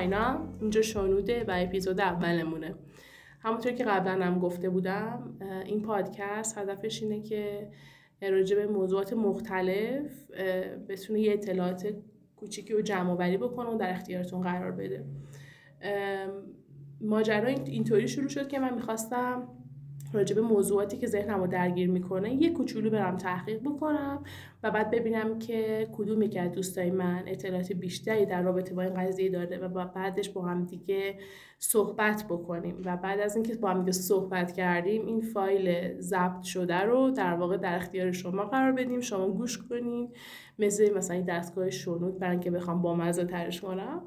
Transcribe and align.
ساینا 0.00 0.48
اینجا 0.60 0.82
شنوده 0.82 1.44
و 1.48 1.54
اپیزود 1.56 2.00
اولمونه. 2.00 2.74
همونطور 3.40 3.72
که 3.72 3.84
قبلا 3.84 4.24
هم 4.24 4.38
گفته 4.38 4.70
بودم 4.70 5.38
این 5.64 5.82
پادکست 5.82 6.58
هدفش 6.58 7.02
اینه 7.02 7.22
که 7.22 7.70
راجع 8.22 8.56
به 8.56 8.66
موضوعات 8.66 9.12
مختلف 9.12 10.30
بتونه 10.88 11.20
یه 11.20 11.32
اطلاعات 11.32 11.94
کوچیکی 12.36 12.72
رو 12.72 12.80
جمع 12.80 13.12
وری 13.12 13.36
بکنه 13.36 13.70
و 13.70 13.78
در 13.78 13.90
اختیارتون 13.90 14.40
قرار 14.40 14.72
بده. 14.72 15.04
ماجرا 17.00 17.48
اینطوری 17.48 18.08
شروع 18.08 18.28
شد 18.28 18.48
که 18.48 18.58
من 18.58 18.74
می‌خواستم 18.74 19.48
راجع 20.12 20.34
به 20.34 20.40
موضوعاتی 20.40 20.96
که 20.96 21.06
ذهنم 21.06 21.40
رو 21.40 21.46
درگیر 21.46 21.90
می‌کنه 21.90 22.34
یه 22.34 22.52
کوچولو 22.52 22.90
برم 22.90 23.16
تحقیق 23.16 23.60
بکنم 23.60 24.24
و 24.62 24.70
بعد 24.70 24.90
ببینم 24.90 25.38
که 25.38 25.88
کدومی 25.92 26.28
که 26.28 26.40
از 26.40 26.52
دوستای 26.52 26.90
من 26.90 27.22
اطلاعات 27.26 27.72
بیشتری 27.72 28.26
در 28.26 28.42
رابطه 28.42 28.74
با 28.74 28.82
این 28.82 28.94
قضیه 28.94 29.28
داره 29.28 29.58
و 29.58 29.84
بعدش 29.84 30.30
با 30.30 30.42
هم 30.42 30.64
دیگه 30.64 31.14
صحبت 31.58 32.24
بکنیم. 32.28 32.82
و 32.84 32.96
بعد 32.96 33.20
از 33.20 33.36
اینکه 33.36 33.54
با 33.54 33.70
هم 33.70 33.78
دیگه 33.78 33.92
صحبت 33.92 34.52
کردیم 34.52 35.06
این 35.06 35.20
فایل 35.20 35.94
ضبط 36.00 36.42
شده 36.42 36.78
رو 36.78 37.10
در 37.10 37.34
واقع 37.34 37.56
در 37.56 37.76
اختیار 37.76 38.12
شما 38.12 38.44
قرار 38.44 38.72
بدیم. 38.72 39.00
شما 39.00 39.28
گوش 39.28 39.58
کنین 39.58 40.12
مثل 40.58 40.94
مثلا 40.96 41.16
این 41.16 41.24
دستگاه 41.24 41.70
شنود 41.70 42.18
برای 42.18 42.32
اینکه 42.32 42.50
بخوام 42.50 42.82
با 42.82 42.94
مزه 42.94 43.24
ترش 43.24 43.60
کنم. 43.60 44.02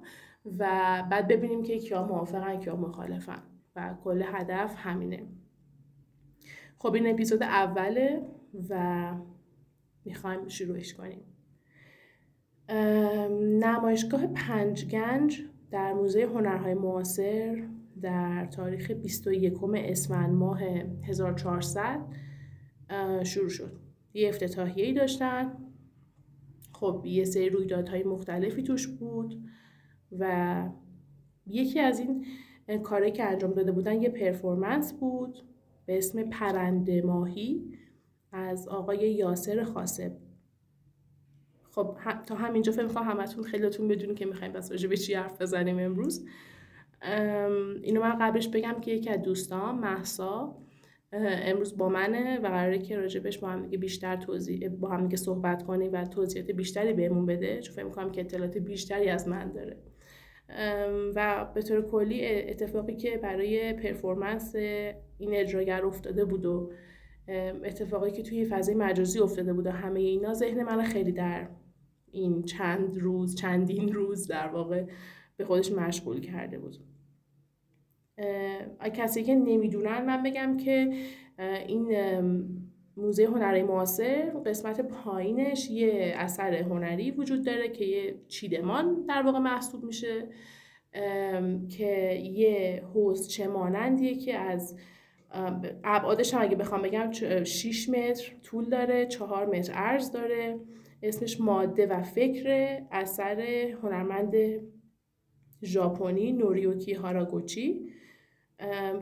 و 0.60 0.68
بعد 1.12 1.28
ببینیم 1.28 1.64
که 1.64 1.78
کیا 1.78 2.04
موافقن 2.04 2.60
کیا 2.60 2.76
مخالفن. 2.76 3.44
و 3.76 3.96
کل 4.04 4.24
هدف 4.26 4.76
همینه. 4.78 5.24
خب 6.84 6.94
این 6.94 7.08
اپیزود 7.08 7.44
اوله 7.44 8.22
و 8.70 9.14
می‌خوایم 10.06 10.48
شروعش 10.48 10.94
کنیم. 10.94 11.22
نمایشگاه 13.60 14.28
پنجگنج 14.28 15.42
در 15.72 15.94
موزه 15.94 16.24
هنرهای 16.24 16.74
معاصر 16.74 17.68
در 18.02 18.46
تاریخ 18.46 18.92
21 18.92 19.54
اسفند 19.64 20.34
ماه 20.34 20.60
1400 21.08 22.00
شروع 23.24 23.50
شد. 23.50 23.80
یه 24.14 24.30
افتتاحیه‌ای 24.30 24.94
داشتن. 24.94 25.58
خب 26.72 27.04
یه 27.06 27.26
سری 27.26 27.50
رویدادهای 27.50 28.04
مختلفی 28.04 28.64
توش 28.64 28.88
بود 28.88 29.44
و 30.20 30.70
یکی 31.48 31.80
از 31.80 32.00
این 32.00 32.26
کاری 32.84 33.12
که 33.12 33.24
انجام 33.24 33.54
داده 33.54 33.72
بودن 33.72 34.02
یه 34.02 34.10
پرفورمنس 34.10 34.94
بود. 34.94 35.53
به 35.86 35.98
اسم 35.98 36.30
پرنده 36.30 37.02
ماهی 37.02 37.78
از 38.32 38.68
آقای 38.68 39.14
یاسر 39.14 39.64
خاصب. 39.64 40.12
خب 41.72 41.98
تا 42.26 42.36
همینجا 42.36 42.72
فکر 42.72 42.86
می‌کنم 42.86 43.04
همتون 43.04 43.44
خیلیتون 43.44 43.88
بدونی 43.88 44.14
که 44.14 44.26
می‌خوایم 44.26 44.54
بس 44.54 44.72
به 44.72 44.98
چی 44.98 45.14
حرف 45.14 45.42
بزنیم 45.42 45.80
امروز. 45.80 46.26
اینو 47.84 48.02
من 48.02 48.18
قبلش 48.20 48.48
بگم 48.48 48.76
که 48.82 48.92
یکی 48.92 49.10
از 49.10 49.22
دوستان 49.22 49.76
محسا 49.76 50.58
امروز 51.12 51.78
با 51.78 51.90
منه 51.90 52.40
و 52.40 52.48
قراره 52.48 52.80
که 52.80 52.98
راجبش 52.98 53.38
با 53.38 53.50
هم 53.50 53.68
بیشتر 53.68 54.16
توضیح 54.16 54.70
با 54.70 54.90
هم 54.90 55.04
دیگه 55.04 55.18
صحبت 55.18 55.64
کنیم 55.64 55.94
و 55.94 56.06
توضیحات 56.06 56.52
بیشتری 56.52 56.94
بهمون 56.94 57.26
بده 57.26 57.62
چون 57.62 57.76
فکر 57.76 57.86
می‌کنم 57.86 58.12
که 58.12 58.22
اطلاعات 58.22 58.58
بیشتری 58.58 59.10
از 59.10 59.28
من 59.28 59.52
داره. 59.52 59.78
و 61.16 61.46
به 61.54 61.62
طور 61.62 61.82
کلی 61.82 62.26
اتفاقی 62.26 62.96
که 62.96 63.18
برای 63.18 63.74
پرفورمنس 63.74 64.56
این 65.18 65.34
اجراگر 65.34 65.86
افتاده 65.86 66.26
بود 66.26 66.46
و 66.46 66.72
اتفاقی 67.64 68.12
که 68.12 68.24
توی 68.24 68.46
فضای 68.46 68.76
مجازی 68.76 69.20
افتاده 69.20 69.54
بود 69.54 69.68
و 69.68 69.72
همه 69.72 70.00
اینا 70.00 70.34
ذهن 70.34 70.64
من 70.64 70.84
خیلی 70.84 71.12
در 71.12 71.48
این 72.12 72.44
چند 72.44 72.98
روز 72.98 73.36
چندین 73.36 73.94
روز 73.94 74.28
در 74.28 74.48
واقع 74.48 74.86
به 75.38 75.46
خودش 75.46 75.72
مشغول 75.72 76.22
کرده 76.22 76.60
بود. 76.60 76.78
کسی 78.94 79.24
که 79.24 79.36
نمی‌دونن 79.36 80.06
من 80.06 80.24
بگم 80.24 80.58
که 80.58 80.94
این 81.68 81.88
موزه 82.98 83.24
هنری 83.24 83.64
معاصر 83.64 84.30
قسمت 84.46 84.82
پایینش 84.82 85.70
یه 85.70 86.14
اثر 86.18 86.56
هنری 86.56 87.12
وجود 87.12 87.46
داره 87.46 87.70
که 87.70 87.86
یه 87.86 88.16
چیدمان 88.28 89.06
در 89.06 89.22
واقع 89.22 89.40
محسوب 89.40 89.84
میشه 89.84 90.28
که 91.78 92.22
یه 92.34 92.84
حوز 92.94 93.28
چه 93.28 93.48
مانندیه 93.48 94.16
که 94.16 94.38
از 94.38 94.78
ابعادش 95.84 96.34
هم 96.34 96.42
اگه 96.42 96.56
بخوام 96.56 96.82
بگم 96.82 97.12
6 97.44 97.90
متر 97.90 98.36
طول 98.44 98.70
داره 98.70 99.06
4 99.06 99.46
متر 99.46 99.74
عرض 99.74 100.12
داره 100.12 100.60
اسمش 101.04 101.42
ماده 101.42 101.88
و 101.88 102.02
فکر 102.02 102.80
اثر 102.92 103.42
هنرمند 103.84 104.34
ژاپنی 105.64 106.32
نوریوکی 106.32 106.94
هاراگوچی. 106.94 107.94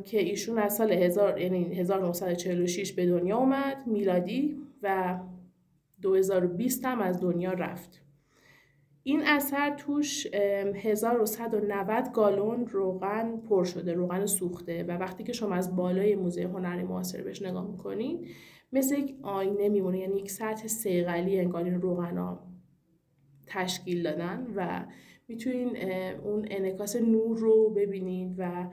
که 0.06 0.20
ایشون 0.20 0.58
از 0.58 0.76
سال 0.76 0.92
هزار 0.92 1.42
یعنی 1.42 1.76
1946 1.76 2.94
به 2.94 3.06
دنیا 3.06 3.38
اومد 3.38 3.88
میلادی 3.88 4.58
و 4.84 5.20
2020 6.02 6.86
هم 6.86 7.00
از 7.00 7.22
دنیا 7.22 7.52
رفت. 7.54 8.02
این 9.04 9.22
اثر 9.26 9.76
توش 9.76 10.28
1190 10.34 12.12
گالون 12.12 12.68
روغن 12.68 13.38
پر 13.38 13.64
شده 13.64 13.94
روغن 13.94 14.26
سوخته. 14.26 14.84
و 14.84 14.92
وقتی 14.92 15.24
که 15.24 15.34
شما 15.34 15.56
از 15.56 15.76
بالای 15.76 16.16
موزه 16.16 16.44
هنری 16.44 16.84
معاصر 16.84 17.22
بهش 17.22 17.42
نگاه 17.42 17.72
می‌کنین 17.72 18.28
مثل 18.74 18.98
یک 18.98 19.16
آینه 19.22 19.70
میمونه. 19.70 20.00
یعنی 20.00 20.20
یک 20.20 20.32
سطح 20.32 20.68
سیغلی 20.68 21.40
انگار 21.40 21.64
این 21.64 21.82
روغن 21.82 22.18
ها 22.18 22.48
تشکیل 23.48 24.04
دادن. 24.04 24.48
و 24.56 24.86
می‌تونین 25.28 25.78
اون 26.24 26.48
انکاس 26.52 26.96
نور 26.96 27.38
رو 27.38 27.70
ببینید 27.70 28.36
و 28.38 28.70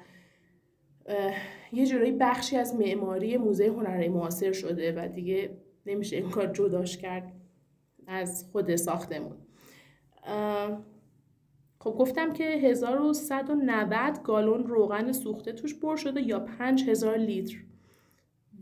یه 1.73 1.87
جورایی 1.87 2.13
بخشی 2.13 2.57
از 2.57 2.75
معماری 2.75 3.37
موزه 3.37 3.67
هنری 3.67 4.09
معاصر 4.09 4.53
شده 4.53 4.93
و 4.93 5.09
دیگه 5.09 5.57
نمیشه 5.87 6.17
این 6.17 6.31
کار 6.31 6.47
جداش 6.47 6.99
کرد 6.99 7.33
از 8.07 8.49
خود 8.53 8.77
ساختمون. 8.77 9.37
خب 11.81 11.91
گفتم 11.91 12.33
که 12.33 12.45
1190 12.45 14.23
گالون 14.23 14.67
روغن 14.67 15.13
سوخته 15.13 15.53
توش 15.53 15.79
پر 15.81 15.97
شده 15.97 16.23
یا 16.23 16.41
5000 16.41 17.17
لیتر. 17.17 17.57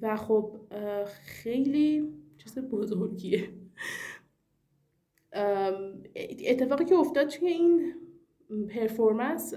و 0.03 0.17
خب 0.17 0.57
خیلی 1.25 2.15
چیز 2.39 2.59
بزرگیه. 2.59 3.49
اتفاقی 6.47 6.85
که 6.85 6.95
افتاد 6.95 7.29
توی 7.29 7.49
این 7.49 7.95
پرفورمنس 8.69 9.55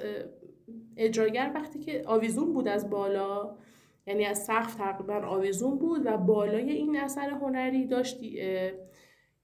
اجراگر 0.98 1.52
وقتی 1.56 1.80
که 1.80 2.04
آویزون 2.06 2.54
بود 2.54 2.68
از 2.68 2.90
بالا 2.90 3.56
یعنی 4.08 4.26
از 4.26 4.44
سقف 4.44 4.76
تقریبا 4.76 5.14
آویزون 5.14 5.80
بود 5.80 6.06
و 6.06 6.18
بالای 6.18 6.72
این 6.72 6.98
اثر 7.00 7.30
هنری 7.30 7.88
داشت 7.88 8.24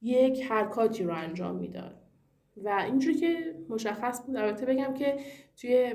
یک 0.02 0.42
حرکاتی 0.42 1.04
رو 1.04 1.14
انجام 1.14 1.56
می‌داد. 1.56 2.02
و 2.58 2.84
اینجوری 2.86 3.16
که 3.16 3.56
مشخص 3.70 4.26
بود 4.26 4.36
البته 4.36 4.66
بگم 4.66 4.94
که 4.94 5.18
توی 5.58 5.94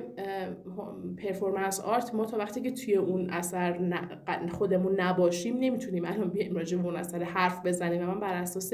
پرفورمنس 1.19 1.81
آرت 1.81 2.15
ما 2.15 2.25
تا 2.25 2.39
وقتی 2.39 2.61
که 2.61 2.71
توی 2.71 2.95
اون 2.95 3.31
اثر 3.31 4.03
خودمون 4.53 5.01
نباشیم 5.01 5.57
نمی‌تونیم 5.57 6.05
الان 6.05 6.31
بیایم 6.31 6.55
راجع 6.55 6.79
به 6.79 6.85
اون 6.85 6.97
اثر 6.97 7.23
حرف 7.23 7.67
بزنیم 7.67 8.03
و 8.03 8.07
من 8.07 8.21
بر 8.21 8.35
اساس 8.35 8.73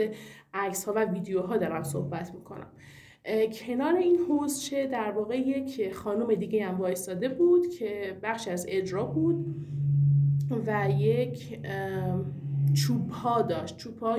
عکس 0.55 0.85
ها 0.85 0.93
و 0.97 1.05
ویدیوها 1.05 1.57
دارم 1.57 1.83
صحبت 1.83 2.35
می‌کنم. 2.35 2.73
کنار 3.53 3.97
این 3.97 4.17
حوزچه 4.29 4.87
در 4.87 5.11
واقع 5.11 5.39
یک 5.39 5.93
خانم 5.93 6.35
دیگه 6.35 6.65
هم 6.65 6.79
وایستاده 6.81 7.29
بود 7.29 7.69
که 7.69 8.19
بخش 8.23 8.49
از 8.49 8.67
اجرا 8.69 9.05
بود 9.05 9.47
و 10.67 10.89
یک 10.99 11.59
چوب 12.75 13.11
ها 13.11 13.43
داشت. 13.43 13.77
چوب 13.77 13.99
ها 13.99 14.19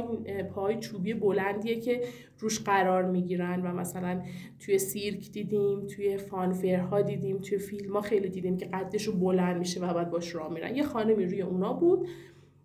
پای 0.55 0.79
چوبی 0.79 1.13
بلندیه 1.13 1.79
که 1.79 2.01
روش 2.39 2.59
قرار 2.59 3.05
می‌گیرن 3.05 3.61
و 3.61 3.73
مثلا 3.73 4.21
توی 4.59 4.79
سیرک 4.79 5.31
دیدیم 5.31 5.87
توی 5.87 6.17
فانفرها 6.17 7.01
دیدیم 7.01 7.37
توی 7.37 7.57
فیلم 7.57 7.93
ها 7.93 8.01
خیلی 8.01 8.29
دیدیم 8.29 8.57
که 8.57 8.65
قدش 8.65 9.03
رو 9.03 9.13
بلند 9.13 9.57
میشه 9.57 9.79
و 9.79 9.93
بعد 9.93 10.09
باش 10.09 10.35
راه 10.35 10.53
میرن. 10.53 10.75
یه 10.75 10.83
خانمی 10.83 11.25
روی 11.25 11.41
اونا 11.41 11.73
بود 11.73 12.07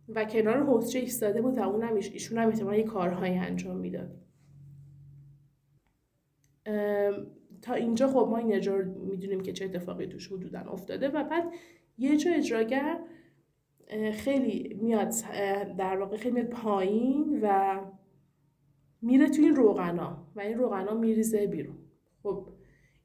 و 0.09 0.25
کنار 0.25 0.63
حوزچه 0.63 0.99
ایستاده 0.99 1.43
بود 1.43 1.59
و 1.59 1.61
اونم 1.61 1.95
ایشون 1.95 2.39
هم 2.39 2.49
احتمالا 2.49 2.83
کارهایی 2.83 3.35
انجام 3.35 3.77
می‌داد. 3.77 4.11
تا 7.63 7.75
اینجا 7.75 8.09
خب 8.09 8.29
ما 8.31 8.39
این 8.39 8.55
اجرا 8.55 8.83
می‌دونیم 8.85 9.41
که 9.41 9.53
چه 9.53 9.65
اتفاقی 9.65 10.07
توش 10.07 10.33
حدودا 10.33 10.61
افتاده 10.61 11.09
و 11.09 11.25
بعد 11.25 11.53
یه 11.99 12.17
جا 12.17 12.31
اجراگر 12.31 12.99
خیلی 14.13 14.79
میاد 14.83 15.13
در 15.79 15.97
واقع 15.97 16.17
خیلی 16.17 16.35
میاد 16.35 16.49
پایین 16.49 17.41
و 17.43 17.81
میره 19.03 19.29
توی 19.29 19.45
این 19.45 19.57
روغنا 19.57 20.27
و 20.37 20.41
این 20.41 20.59
روغنا 20.59 20.95
میریزه 20.95 21.47
بیرون. 21.47 21.77
خب 22.23 22.49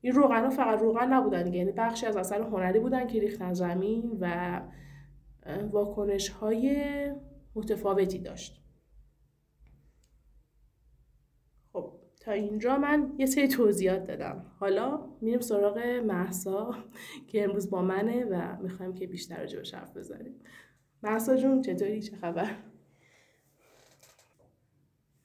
این 0.02 0.14
روغنا 0.14 0.50
فقط 0.50 0.82
روغن 0.82 1.14
نبودن 1.14 1.54
یعنی 1.54 1.72
بخشی 1.72 2.06
از 2.06 2.18
اثر 2.18 2.42
هنری 2.42 2.80
بودن 2.80 3.08
که 3.08 3.20
ریختن 3.20 3.54
زمین 3.54 4.18
و 4.22 4.62
واکنش 5.72 6.30
های 6.30 6.76
متفاوتی 7.56 8.20
داشت. 8.20 8.67
تا 12.28 12.34
اینجا 12.34 12.78
من 12.78 13.14
یه 13.18 13.26
سری 13.26 13.48
توضیحات 13.48 14.08
دادم. 14.08 14.46
حالا 14.60 15.10
میریم 15.22 15.40
سراغ 15.40 15.78
محسا 16.06 16.76
که 17.28 17.44
امروز 17.44 17.70
با 17.70 17.82
منه 17.82 18.26
و 18.26 18.62
می‌خوایم 18.62 18.94
که 18.94 19.08
بیشتر 19.08 19.40
راجع 19.40 19.78
حرف 19.78 19.98
بزنیم. 19.98 20.36
محسا 21.04 21.36
جون 21.36 21.62
چطوری؟ 21.62 22.02
چه 22.02 22.16
خبر؟ 22.16 22.56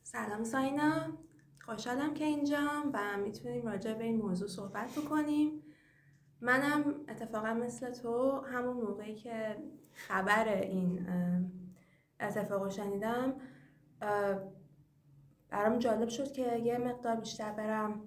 سلام 0.03 0.45
ساینا. 0.45 1.19
خوشحالم 1.65 2.15
که 2.15 2.25
اینجام 2.25 2.91
و 2.95 3.19
می‌تونیم 3.25 3.67
راجع 3.67 3.95
به 3.95 4.05
این 4.05 4.17
موضوع 4.17 4.49
صحبت 4.49 4.99
بکنیم. 4.99 5.63
منم 6.41 6.95
اتفاقا 7.09 7.55
مثل 7.55 7.93
تو 7.93 8.41
همون 8.41 8.77
موقعی 8.77 9.15
که 9.15 9.57
خبر 9.93 10.49
این 10.49 11.07
اتفاق 12.21 12.71
شنیدم 12.71 13.35
برام 15.53 15.79
جالب 15.79 16.09
شد 16.09 16.33
که 16.33 16.57
یه 16.57 16.79
مقدار 16.79 17.17
بیشتر 17.17 17.53
برم 17.53 18.01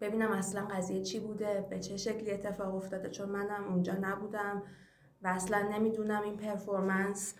ببینم 0.00 0.32
اصلا 0.32 0.66
قضیه 0.66 1.02
چی 1.02 1.20
بوده 1.20 1.66
به 1.70 1.78
چه 1.78 1.96
شکلی 1.96 2.30
اتفاق 2.30 2.74
افتاده 2.74 3.10
چون 3.10 3.28
منم 3.28 3.64
اونجا 3.68 3.92
نبودم 4.00 4.62
و 5.22 5.28
اصلا 5.28 5.68
نمی‌دونم 5.72 6.22
این 6.22 6.36
پرفورمنس 6.36 7.34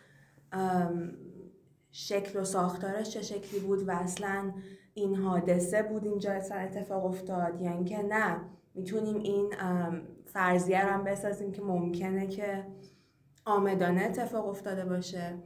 شکل 1.91 2.41
و 2.41 2.45
ساختارش 2.45 3.11
چه 3.11 3.23
شکلی 3.23 3.61
بود 3.61 3.89
و 3.89 3.91
اصلا 3.91 4.53
این 4.95 5.17
حادثه 5.17 5.83
بود 5.83 6.05
اینجا 6.05 6.33
اتفاق 6.33 7.05
افتاد 7.05 7.61
یا 7.61 7.71
اینکه 7.71 8.03
نه. 8.03 8.41
می‌تونیم 8.75 9.17
این 9.17 9.55
فرضیه 10.27 10.87
رو 10.87 10.93
هم 10.93 11.05
بسازیم 11.05 11.53
که 11.53 11.63
ممکنه 11.63 12.27
که 12.27 12.67
آمدانه 13.45 14.03
اتفاق 14.03 14.49
افتاده 14.49 14.85
باشه. 14.85 15.39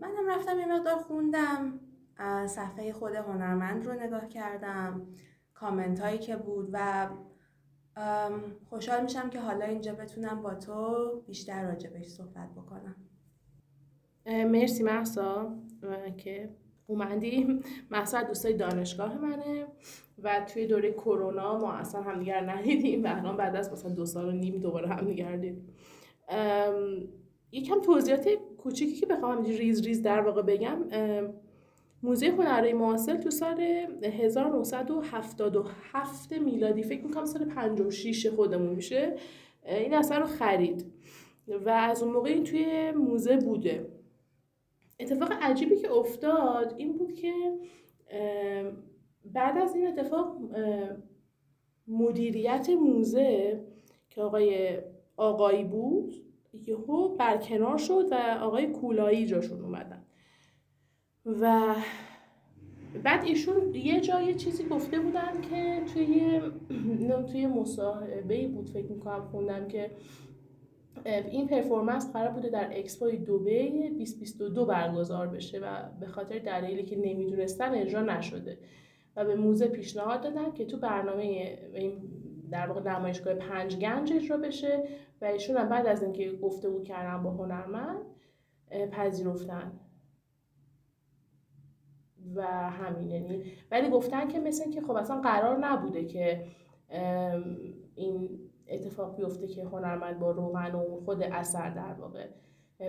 منم 0.00 0.28
رفتم 0.28 0.58
یه 0.58 0.66
مقدار 0.66 0.96
خوندم. 0.96 1.80
صفحه 2.46 2.92
خود 2.92 3.14
هنرمند 3.14 3.86
رو 3.86 3.92
نگاه 3.92 4.28
کردم 4.28 5.06
کامنت 5.54 6.00
هایی 6.00 6.18
که 6.18 6.36
بود 6.36 6.68
و 6.72 7.08
خوشحال 8.68 9.02
میشم 9.02 9.30
که 9.30 9.40
حالا 9.40 9.64
اینجا 9.64 9.94
بتونم 9.94 10.42
با 10.42 10.54
تو 10.54 11.10
بیشتر 11.26 11.62
راجع 11.62 11.90
بهش 11.90 12.06
صحبت 12.06 12.50
بکنم. 12.56 12.96
مرسی 14.26 14.82
محسا. 14.82 15.54
که 16.16 16.50
اومدی. 16.86 17.60
محسا 17.90 18.22
دوستای 18.22 18.52
دانشگاه 18.52 19.18
منه 19.18 19.66
و 20.22 20.46
توی 20.52 20.66
دوره 20.66 20.92
کرونا 20.92 21.58
ما 21.58 21.72
اصلا 21.72 22.02
همدیگر 22.02 22.50
ندیدیم. 22.50 23.04
و 23.04 23.06
الان 23.06 23.36
بعد 23.36 23.56
از 23.56 23.72
مثلا 23.72 23.92
دو 23.92 24.06
سال 24.06 24.28
و 24.28 24.32
نیم 24.32 24.60
دوباره 24.60 24.88
همدیگر 24.88 25.36
دیدیم 25.36 25.74
یکم 27.52 27.80
توضیحات 27.80 28.28
کوچیکی 28.58 28.92
که 28.92 29.06
بخوام 29.06 29.44
ریز 29.44 29.86
ریز 29.86 30.02
در 30.02 30.20
واقع 30.20 30.42
بگم 30.42 30.78
موزه 32.02 32.26
هنرهای 32.26 32.72
معاصر 32.72 33.16
تو 33.16 33.30
سال 33.30 33.60
1977 34.02 36.32
میلادی 36.32 36.82
فکر 36.82 37.04
می‌کنم 37.04 37.24
سال 37.24 37.44
56 37.44 38.26
خودمون 38.26 38.74
میشه 38.74 39.16
این 39.66 39.94
اثر 39.94 40.20
رو 40.20 40.26
خرید 40.26 40.92
و 41.48 41.68
از 41.68 42.02
اون 42.02 42.12
موقع 42.12 42.30
این 42.30 42.44
توی 42.44 42.90
موزه 42.90 43.36
بوده. 43.36 43.86
اتفاق 45.00 45.32
عجیبی 45.42 45.76
که 45.76 45.92
افتاد 45.92 46.74
این 46.76 46.98
بود 46.98 47.12
که 47.12 47.32
بعد 49.24 49.58
از 49.58 49.74
این 49.74 49.86
اتفاق 49.86 50.36
مدیریت 51.88 52.70
موزه 52.70 53.60
که 54.10 54.22
آقای 54.22 54.78
آقایی 55.16 55.64
بود 55.64 56.14
یهو 56.66 57.16
برکنار 57.16 57.76
شد 57.76 58.12
و 58.12 58.38
آقای 58.40 58.66
کولایی 58.66 59.26
جاشون 59.26 59.60
اومدن. 59.60 59.99
و 61.40 61.74
بعد 63.02 63.24
ایشون 63.24 63.74
یه 63.74 64.00
جای 64.00 64.34
چیزی 64.34 64.64
گفته 64.64 65.00
بودن 65.00 65.40
که 65.50 65.82
توی 65.94 66.40
توی 67.32 67.46
مصاحبه 67.46 68.48
بود 68.48 68.68
فکر 68.68 68.92
می‌کنم 68.92 69.24
خوندم 69.24 69.68
که 69.68 69.90
این 71.04 71.46
پرفورمنس 71.46 72.12
قرار 72.12 72.32
بوده 72.32 72.48
در 72.48 72.70
اکسپوی 72.72 73.16
دوبی 73.16 73.88
2022 73.88 74.66
برگزار 74.66 75.26
بشه 75.26 75.58
و 75.58 75.66
به 76.00 76.06
خاطر 76.06 76.38
دلایلی 76.38 76.82
که 76.82 76.96
نمی‌دونستن 76.96 77.74
اجرا 77.74 78.02
نشده 78.02 78.58
و 79.16 79.24
به 79.24 79.34
موزه 79.34 79.68
پیشنهاد 79.68 80.20
دادن 80.20 80.52
که 80.52 80.64
تو 80.64 80.76
برنامه 80.76 81.22
این 81.74 81.92
در 82.50 82.66
واقع 82.66 82.80
نمایشگاه 82.80 83.34
پنج 83.34 83.76
گنج 83.76 84.12
اجرا 84.12 84.36
بشه 84.36 84.84
و 85.20 85.24
ایشون 85.24 85.56
هم 85.56 85.68
بعد 85.68 85.86
از 85.86 86.02
اینکه 86.02 86.32
گفته 86.32 86.68
بود 86.68 86.84
کردن 86.84 87.22
با 87.22 87.30
هنرمند 87.30 88.00
پذیرفتن. 88.90 89.72
و 92.34 92.42
همین 92.70 93.10
یعنی 93.10 93.42
ولی 93.70 93.90
گفتن 93.90 94.28
که 94.28 94.40
مثل 94.40 94.70
که 94.70 94.80
خب 94.80 94.90
اصلا 94.90 95.20
قرار 95.20 95.58
نبوده 95.58 96.04
که 96.04 96.44
این 97.94 98.28
اتفاق 98.68 99.16
بیفته 99.16 99.46
که 99.46 99.64
هنرمند 99.64 100.18
با 100.18 100.30
روغن 100.30 100.74
و 100.74 101.00
خود 101.04 101.22
اثر 101.22 101.70
در 101.70 101.92
واقع 101.92 102.26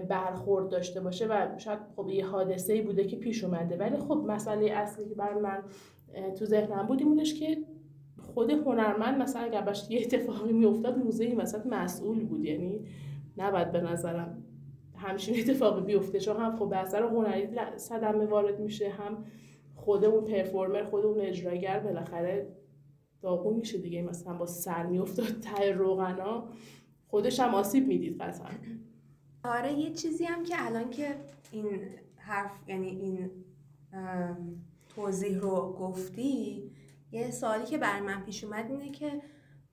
برخورد 0.10 0.69
داشته 0.69 1.01
باشه 1.01 1.28
و 1.28 1.57
شاید 1.57 1.80
خب 1.95 2.10
یه 2.10 2.25
حادثه 2.25 2.81
بوده 2.81 3.04
که 3.04 3.16
پیش 3.16 3.44
اومده. 3.44 3.78
ولی 3.78 3.98
خب 3.98 4.24
مسئله 4.28 4.72
اصلی 4.72 5.10
که 5.10 5.16
برای 5.16 5.42
من 5.42 5.63
تو 6.36 6.45
ذهنم 6.45 6.88
بود 6.88 7.00
این 7.00 7.24
که 7.24 7.57
خود 8.33 8.51
هنرمند 8.51 9.22
مثلا 9.22 9.42
اگر 9.42 9.74
یه 9.89 10.01
اتفاقی 10.01 10.54
میافتاد 10.54 10.98
موزه 10.98 11.24
این 11.24 11.38
وسط 11.38 11.66
مسئول 11.66 12.25
بود. 12.25 12.45
یعنی 12.45 12.86
نباید 13.38 13.72
به 13.72 13.81
نظرم 13.81 14.40
همچین 15.01 15.39
اتفاقی 15.39 15.81
بیفته 15.81 16.19
چون 16.19 16.38
هم 16.38 16.56
خب 16.56 16.69
به 16.69 16.77
اثر 16.77 17.03
هنری 17.03 17.47
صدمه 17.78 18.25
وارد 18.25 18.59
میشه 18.59 18.90
هم 18.90 19.25
خود 19.75 20.06
اون 20.06 20.25
پرفورمر 20.25 20.83
خود 20.83 21.06
اون 21.06 21.19
اجراگر 21.19 21.80
بالاخره 21.80 22.47
داغون 23.21 23.54
میشه 23.57 23.78
دیگه. 23.78 24.02
مثلا 24.02 24.33
با 24.33 24.45
سر 24.45 24.85
میافتاد 24.85 25.28
ته 25.40 25.71
روغنا. 25.71 26.47
خودش 27.07 27.40
هم 27.40 27.56
آسیب 27.56 27.87
می‌دید 27.87 28.21
قطعا 28.21 28.49
آره 29.44 29.73
یه 29.73 29.94
چیزی 29.94 30.23
هم 30.23 30.44
که 30.44 30.56
الان 30.57 30.90
که 30.90 31.16
این 31.52 31.80
حرف 32.16 32.52
یعنی 32.68 32.87
این 32.87 33.30
توضیح 34.95 35.40
رو 35.40 35.75
گفتی 35.80 36.64
یه 37.11 37.31
سوالی 37.31 37.66
که 37.66 37.78
بر 37.78 37.99
من 37.99 38.23
پیش 38.25 38.44
اومد 38.44 38.71
اینه 38.71 38.92
که 38.92 39.21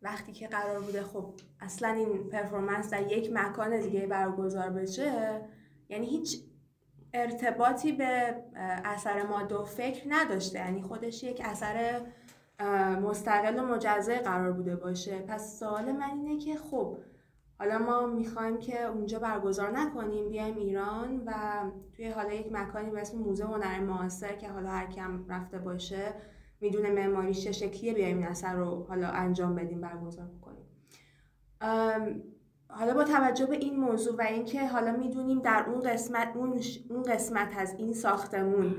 وقتی 0.03 0.33
که 0.33 0.49
قرار 0.49 0.81
بوده 0.81 1.03
خب 1.03 1.35
اصلا 1.61 1.89
این 1.89 2.29
پرفورمنس 2.29 2.91
در 2.91 3.13
یک 3.13 3.33
مکان 3.33 3.81
دیگه 3.81 4.07
برگزار 4.07 4.71
بشه 4.71 5.41
یعنی 5.89 6.07
هیچ 6.07 6.43
ارتباطی 7.15 7.93
به 7.93 8.35
اثر 8.85 9.23
ماده 9.23 9.55
و 9.55 9.65
فکر 9.65 10.05
نداشته. 10.09 10.59
یعنی 10.59 10.83
خودش 10.83 11.23
یک 11.23 11.43
اثر 11.45 12.01
مستقل 13.03 13.59
و 13.59 13.67
مجزه 13.67 14.19
قرار 14.19 14.53
بوده 14.53 14.77
باشه. 14.77 15.19
پس 15.19 15.59
سوال 15.59 15.93
من 15.93 16.11
اینه 16.11 16.39
که 16.39 16.57
خب 16.57 16.99
حالا 17.59 17.79
ما 17.79 18.07
می‌خوایم 18.07 18.59
که 18.59 18.85
اونجا 18.85 19.19
برگزار 19.19 19.71
نکنیم 19.71 20.29
بیایم 20.29 20.57
ایران 20.57 21.23
و 21.27 21.33
توی 21.97 22.09
حالا 22.11 22.33
یک 22.33 22.53
مکانی 22.53 22.91
به 22.91 23.01
اسم 23.01 23.19
موزه 23.19 23.45
هنر 23.45 23.81
معاصر 23.81 24.37
که 24.37 24.49
حالا 24.49 24.71
هر 24.71 24.87
کم 24.87 25.25
رفته 25.29 25.59
باشه 25.59 26.15
می‌دونه 26.61 26.91
معماریش 26.91 27.45
چه 27.45 27.53
شکلیه 27.53 27.95
بیایم 27.95 28.19
این 28.19 28.27
اثر 28.27 28.55
رو 28.55 28.87
حالا 28.89 29.09
انجام 29.09 29.55
بدیم 29.55 29.81
برگزار 29.81 30.27
بکنیم 30.27 30.65
حالا 32.69 32.95
با 32.95 33.05
توجه 33.05 33.47
به 33.47 33.57
این 33.57 33.77
موضوع 33.81 34.17
و 34.17 34.23
اینکه 34.23 34.67
حالا 34.67 34.93
می‌دونیم 34.93 35.41
در 35.41 35.65
اون 35.69 35.81
قسمت 35.81 36.29
اون, 36.35 36.61
اون 36.91 37.03
قسمت 37.03 37.49
از 37.57 37.75
این 37.79 37.95
ساختمون 37.95 38.75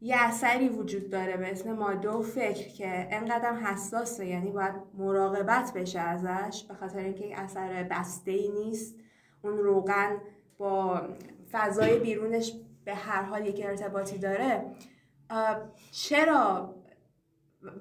یه 0.00 0.16
اثری 0.18 0.68
وجود 0.68 1.10
داره 1.10 1.36
به 1.36 1.52
اسم 1.52 1.72
ماده 1.72 2.08
و 2.08 2.22
فکر 2.22 2.68
که 2.68 3.08
انقدر 3.10 3.54
حساسه 3.54 4.26
یعنی 4.26 4.50
باید 4.50 4.74
مراقبت 4.98 5.72
بشه 5.76 6.00
ازش 6.00 6.64
به 6.68 6.74
خاطر 6.74 6.98
اینکه 6.98 7.40
اثر 7.40 7.82
بسته 7.82 8.30
ای 8.30 8.48
نیست. 8.48 8.96
اون 9.42 9.58
روغن 9.58 10.18
با 10.58 11.02
فضای 11.52 11.98
بیرونش 11.98 12.52
به 12.84 12.94
هر 12.94 13.22
حال 13.22 13.46
یک 13.46 13.60
ارتباطی 13.64 14.18
داره. 14.18 14.64
چرا 15.90 16.74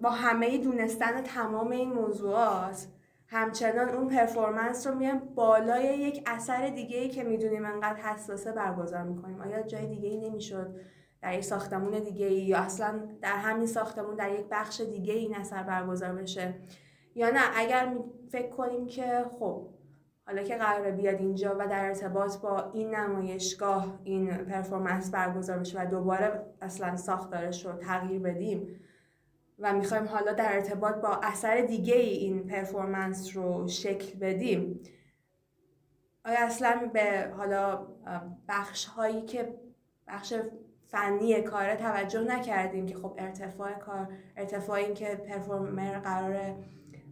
با 0.02 0.10
همه 0.10 0.58
دونستن 0.58 1.22
تمام 1.22 1.72
این 1.72 1.94
موضوعات 1.94 2.88
همچنان 3.28 3.90
اون 3.90 4.08
پرفورمنس 4.08 4.88
رو 4.88 4.96
میان 4.96 5.20
بالای 5.36 5.84
یک 5.84 6.24
اثر 6.26 6.70
دیگه 6.70 6.98
ای 6.98 7.10
که 7.10 7.24
می‌دونیم 7.24 7.66
انقدر 7.66 8.02
حساسه 8.02 8.52
برگزار 8.52 9.04
می‌کنیم. 9.04 9.42
آیا 9.42 9.62
جای 9.62 9.88
دیگه 9.88 10.10
ای 10.10 10.30
نمی‌شد 10.30 10.76
در 11.22 11.34
یک 11.34 11.44
ساختمون 11.44 12.00
دیگه 12.00 12.26
ای 12.26 12.42
یا 12.42 12.58
اصلا 12.58 13.00
در 13.22 13.38
همین 13.38 13.68
ساختمون 13.68 14.16
در 14.16 14.32
یک 14.32 14.46
بخش 14.52 14.82
دیگه 14.82 15.14
این 15.14 15.36
اثر 15.36 15.64
برگزار 15.64 16.14
بشه؟ 16.14 16.54
یا 17.16 17.30
نه 17.30 17.42
اگر 17.56 17.94
فکر 18.32 18.50
کنیم 18.50 18.86
که 18.88 19.26
خب 19.40 19.68
حالا 20.26 20.44
که 20.44 20.56
قراره 20.56 20.92
بیاد 20.92 21.16
اینجا 21.16 21.56
و 21.60 21.68
در 21.68 21.86
ارتباط 21.86 22.38
با 22.38 22.72
این 22.74 22.96
نمایشگاه 22.96 24.00
این 24.04 24.38
پرفورمنس 24.38 25.12
برگزار 25.12 25.58
بشه 25.60 25.82
و 25.82 25.86
دوباره 25.86 26.46
اصلا 26.62 26.96
ساختارش 26.96 27.66
رو 27.66 27.74
تغییر 27.74 28.22
بدیم 28.22 28.80
و 29.60 29.74
می‌خوایم 29.74 30.08
حالا 30.08 30.34
در 30.34 30.56
ارتباط 30.56 30.96
با 30.96 31.20
اثر 31.24 31.62
دیگه 31.62 31.96
ای 31.96 32.10
این 32.10 32.48
پرفورمنس 32.48 33.38
رو 33.38 33.68
شکل 33.68 34.20
بدیم. 34.20 34.80
آیا 36.26 36.46
اصلا 36.46 36.90
به 36.94 37.32
حالا 37.38 37.88
بخش 38.48 38.86
هایی 38.86 39.22
که 39.22 39.56
بخش 40.08 40.34
فنی 40.88 41.42
کار 41.42 41.76
توجه 41.76 42.22
نکردیم 42.24 42.86
که 42.86 42.96
خب 42.96 43.16
ارتفاع 43.18 43.74
کار 43.74 44.08
ارتفاع 44.38 44.78
این 44.78 44.94
که 44.94 45.16
پرفورمر 45.16 46.00
قرار 46.00 46.56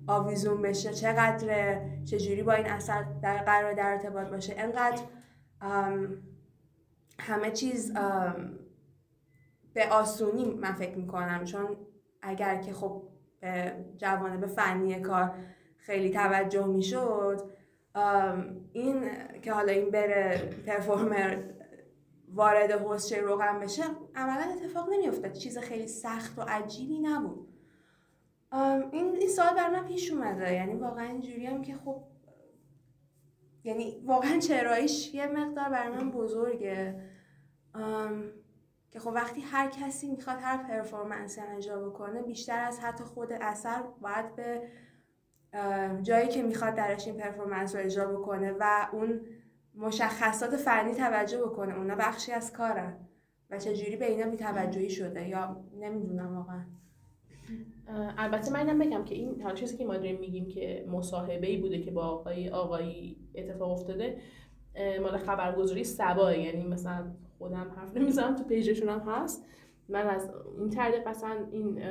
آویزون 0.07 0.61
بشه 0.61 0.93
چقدر 0.93 1.79
چجوری 2.05 2.43
با 2.43 2.53
این 2.53 2.65
اثر 2.65 3.05
در 3.21 3.37
قرار 3.37 3.73
در 3.73 3.91
ارتباط 3.91 4.27
باشه؟ 4.27 4.55
انقدر 4.57 5.01
همه 7.19 7.51
چیز 7.51 7.93
به 9.73 9.89
آسونی 9.91 10.53
من 10.53 10.73
فکر 10.73 10.97
می‌کنم 10.97 11.45
چون 11.45 11.77
اگر 12.21 12.61
که 12.61 12.73
خب 12.73 13.03
به 14.41 14.47
فنی 14.55 14.99
کار 14.99 15.35
خیلی 15.77 16.09
توجه 16.09 16.65
می‌شد 16.65 17.41
این 18.73 19.09
که 19.41 19.53
حالا 19.53 19.71
این 19.71 19.91
بره 19.91 20.49
پرفورمر 20.65 21.43
وارد 22.33 22.71
حوزچه 22.71 23.21
روغن 23.21 23.59
بشه 23.59 23.83
عملا 24.15 24.53
اتفاق 24.53 24.89
نمیافتاد. 24.93 25.33
چیز 25.33 25.57
خیلی 25.57 25.87
سخت 25.87 26.39
و 26.39 26.41
عجیبی 26.41 26.99
نبود. 26.99 27.47
این 28.91 29.15
این 29.15 29.29
سال 29.29 29.55
بر 29.55 29.69
من 29.69 29.87
پیش 29.87 30.11
اومده. 30.11 30.53
یعنی 30.53 30.73
واقعا 30.73 31.07
اینجوری 31.07 31.45
هم 31.45 31.61
که 31.61 31.75
خب 31.75 32.03
یعنی 33.63 34.01
واقعا 34.05 34.39
چرایش 34.39 35.13
یه 35.13 35.27
مقدار 35.27 35.69
بر 35.69 35.89
من 35.89 36.11
بزرگه. 36.11 37.01
که 38.91 38.99
خب 38.99 39.11
وقتی 39.15 39.41
هر 39.41 39.69
کسی 39.69 40.07
می‌خواد 40.07 40.37
هر 40.41 40.57
پرفورمنسی 40.57 41.41
اجرا 41.41 41.89
بکنه 41.89 42.21
بیشتر 42.21 42.59
از 42.59 42.79
حتی 42.79 43.03
خود 43.03 43.33
اثر 43.33 43.83
باید 44.01 44.35
به 44.35 44.61
جایی 46.01 46.27
که 46.27 46.43
می‌خواد 46.43 46.75
درش 46.75 47.07
این 47.07 47.17
پرفورمنس 47.17 47.75
رو 47.75 47.81
اجرا 47.81 48.19
بکنه 48.19 48.55
و 48.59 48.87
اون 48.91 49.21
مشخصات 49.75 50.55
فنی 50.55 50.93
توجه 50.93 51.41
بکنه. 51.41 51.77
اونا 51.77 51.95
بخشی 51.95 52.31
از 52.31 52.53
کارن 52.53 52.97
و 53.49 53.59
چجوری 53.59 53.95
به 53.95 54.05
اینا 54.05 54.29
بیتوجهی 54.29 54.89
شده 54.89 55.27
یا 55.27 55.63
نمی‌دونم 55.79 56.37
واقعا. 56.37 56.65
البته 58.17 58.53
من 58.53 58.79
بگم 58.79 59.03
که 59.03 59.15
این 59.15 59.41
حالا 59.41 59.55
چیزی 59.55 59.77
که 59.77 59.85
ما 59.85 59.97
داریم 59.97 60.19
میگیم 60.19 60.47
که 60.47 60.85
مصاحبه 60.91 61.47
ای 61.47 61.57
بوده 61.57 61.81
که 61.81 61.91
با 61.91 62.01
آقای 62.01 62.49
آقایی 62.49 63.17
اتفاق 63.35 63.71
افتاده 63.71 64.21
مال 65.01 65.17
خبرگزاری 65.17 65.83
سبا 65.83 66.33
یعنی 66.33 66.67
مثلا 66.67 67.11
خودم 67.41 67.71
حرف 67.77 67.97
نمی‌زنم 67.97 68.35
تو 68.35 68.43
پیجشون 68.43 68.89
هم 68.89 68.99
هست. 68.99 69.45
من 69.89 70.07
از 70.07 70.31
این 70.59 70.69
طریق 70.69 71.07
مثلا 71.07 71.35
این, 71.51 71.83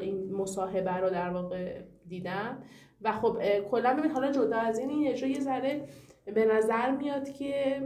این 0.00 0.32
مصاحبه 0.32 0.96
رو 0.96 1.10
در 1.10 1.30
واقع 1.30 1.80
دیدم. 2.08 2.58
و 3.02 3.12
خب 3.12 3.38
کلا 3.70 3.94
ببین 3.94 4.10
حالا 4.10 4.32
جدا 4.32 4.56
از 4.56 4.78
این 4.78 4.90
این 4.90 5.02
یه 5.02 5.40
ذره 5.40 5.88
به 6.24 6.44
نظر 6.44 6.90
میاد 6.90 7.30
که 7.30 7.82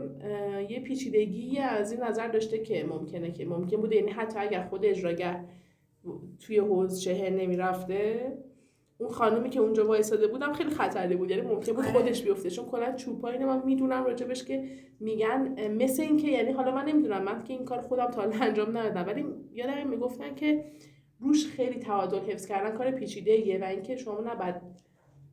یه 0.69 0.81
پیچیدگی 0.81 1.59
از 1.59 1.93
این 1.93 2.03
نظر 2.03 2.29
داشته 2.29 2.59
که 2.59 2.87
ممکنه 2.87 3.33
که 3.33 3.47
ممکن 3.47 3.77
بوده. 3.77 3.97
یعنی 3.97 4.11
حتی 4.11 4.39
اگر 4.39 4.62
خود 4.62 4.85
اجراگر 4.85 5.45
توی 6.41 6.59
حوز 6.59 7.00
شهر 7.00 7.31
نمی‌رفته 7.31 8.33
اون 9.00 9.11
خانومی 9.11 9.50
که 9.50 9.61
اونجا 9.61 9.87
وایساده 9.87 10.26
بودم 10.26 10.52
خیلی 10.52 10.71
خطرده 10.71 11.16
بود. 11.16 11.30
یعنی 11.30 11.42
ممکن 11.42 11.73
بود 11.73 11.85
آره. 11.85 11.92
خودش 11.92 12.23
بیفته. 12.23 12.50
چون 12.50 12.64
کلا 12.64 12.92
چوپای 12.92 13.38
من 13.38 13.62
می‌دونم 13.64 14.04
راجبش 14.04 14.45
که 14.45 14.64
میگن 15.00 15.69
مثل 15.71 16.02
اینکه 16.02 16.28
یعنی 16.28 16.52
حالا 16.52 16.75
من 16.75 16.85
نمی‌دونم. 16.85 17.23
من 17.23 17.45
که 17.45 17.52
این 17.52 17.64
کار 17.64 17.80
خودم 17.80 18.07
تا 18.07 18.23
انجام 18.23 18.78
ندادم. 18.78 19.07
ولی 19.07 19.25
یادم 19.52 19.88
می‌گفتن 19.88 20.35
که 20.35 20.64
روش 21.21 21.47
خیلی 21.47 21.78
تعادل 21.78 22.19
حفظ 22.19 22.47
کردن 22.47 22.76
کار 22.76 22.90
پیچیده 22.90 23.33
ایه 23.33 23.61
و 23.61 23.64
اینکه 23.64 23.97
شما 23.97 24.21
نباید 24.21 24.54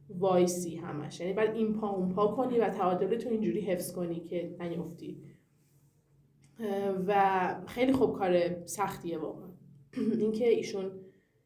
وایسی 0.10 0.76
همش. 0.76 1.20
یعنی 1.20 1.34
بعد 1.34 1.56
این 1.56 1.74
پا 1.74 1.90
اون 1.90 2.10
پا 2.10 2.28
کنی 2.28 2.60
و 2.60 2.70
تعادل 2.70 3.18
تو 3.18 3.30
اینجوری 3.30 3.62
حفظ 3.62 3.94
کنی 3.94 4.20
که 4.20 4.56
نیفتی. 4.60 5.24
و 7.08 7.56
خیلی 7.68 7.92
خوب 7.94 8.18
کار 8.18 8.66
سختیه 8.66 9.18
واقعا. 9.18 9.50
اینکه 10.22 10.50
ایشون 10.50 10.92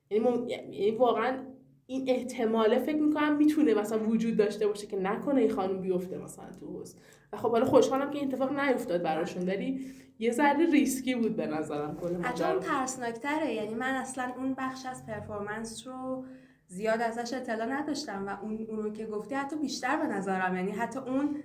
یعنی, 0.09 0.47
یعنی 0.49 0.91
واقعا 0.91 1.50
این 1.91 2.03
احتماله 2.07 2.79
فکر 2.79 3.01
می‌کنم 3.01 3.37
می‌تونه 3.37 3.73
مثلا 3.73 4.09
وجود 4.09 4.37
داشته 4.37 4.67
باشه 4.67 4.87
که 4.87 4.97
نکنه 4.97 5.41
این 5.41 5.49
خانم 5.49 5.81
بیفته 5.81 6.17
مثلا 6.17 6.45
تو 6.59 6.65
حوز 6.65 6.95
و 7.33 7.37
خب 7.37 7.51
حالا 7.51 7.65
خوشحالم 7.65 8.09
که 8.09 8.19
این 8.19 8.27
اتفاق 8.27 8.59
نیفتاد 8.59 9.03
براشون 9.03 9.47
ولی 9.47 9.85
یه 10.19 10.31
ذره 10.31 10.71
ریسکی 10.71 11.15
بود 11.15 11.35
به 11.35 11.47
نظرم 11.47 11.97
کل 12.01 12.17
ماجرا. 12.17 12.59
ترسناکتره. 12.59 13.53
یعنی 13.53 13.73
من 13.73 13.93
اصلا 13.93 14.31
اون 14.37 14.53
بخش 14.53 14.85
از 14.85 15.05
پرفورمنس 15.05 15.87
رو 15.87 16.25
زیاد 16.67 17.01
ازش 17.01 17.33
اطلاع 17.33 17.67
نداشتم 17.67 18.27
و 18.27 18.37
اون 18.41 18.65
اونو 18.69 18.89
که 18.89 19.05
گفتی 19.05 19.35
حتی 19.35 19.55
بیشتر 19.55 19.97
به 19.97 20.07
نظرم. 20.07 20.55
یعنی 20.55 20.71
حتی 20.71 20.99
اون 20.99 21.35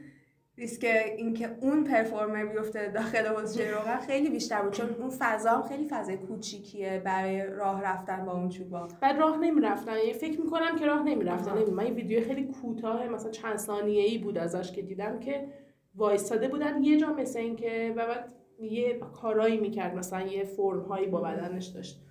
ریسک 0.59 0.87
اینکه 1.17 1.57
اون 1.61 1.85
پرفورمر 1.85 2.45
بیفته 2.45 2.89
داخل 2.89 3.27
حوزه 3.27 3.71
روغن 3.71 3.97
خیلی 3.97 4.31
بیشتر 4.31 4.63
بود 4.63 4.73
چون 4.73 4.91
اون 4.91 5.11
فضا 5.19 5.51
هم 5.51 5.63
خیلی 5.63 5.89
فضای 5.89 6.17
کوچیکیه 6.17 7.03
برای 7.05 7.47
راه 7.47 7.83
رفتن 7.83 8.25
با 8.25 8.33
اون 8.33 8.49
چوبا. 8.49 8.89
بعد 9.01 9.19
راه 9.19 9.37
نمی‌رفتن. 9.37 9.97
یعنی 9.97 10.13
فکر 10.13 10.41
می‌کنم 10.41 10.79
که 10.79 10.87
راه 10.87 11.03
نمی‌رفتن. 11.03 11.71
من 11.71 11.85
این 11.85 11.95
ویدیو 11.95 12.25
خیلی 12.25 12.45
کوتاه 12.45 13.09
مثلا 13.09 13.31
چند 13.31 13.57
ثانیه 13.57 14.03
ای 14.03 14.19
بود 14.19 14.39
ازش 14.39 14.73
که 14.73 14.83
دیدم 14.83 15.21
که 15.21 15.49
وایستاده 15.95 16.49
بودن 16.49 16.83
یه 16.83 16.97
جا 16.97 17.13
مثل 17.13 17.39
اینکه 17.39 17.95
و 17.97 18.07
بعد 18.07 18.33
یه 18.61 18.99
کارایی 18.99 19.61
می‌کرد. 19.61 19.95
مثلا 19.95 20.23
یه 20.23 20.45
فرم 20.45 20.81
هایی 20.81 21.07
با 21.07 21.21
بدنش 21.21 21.67
داشت. 21.67 22.03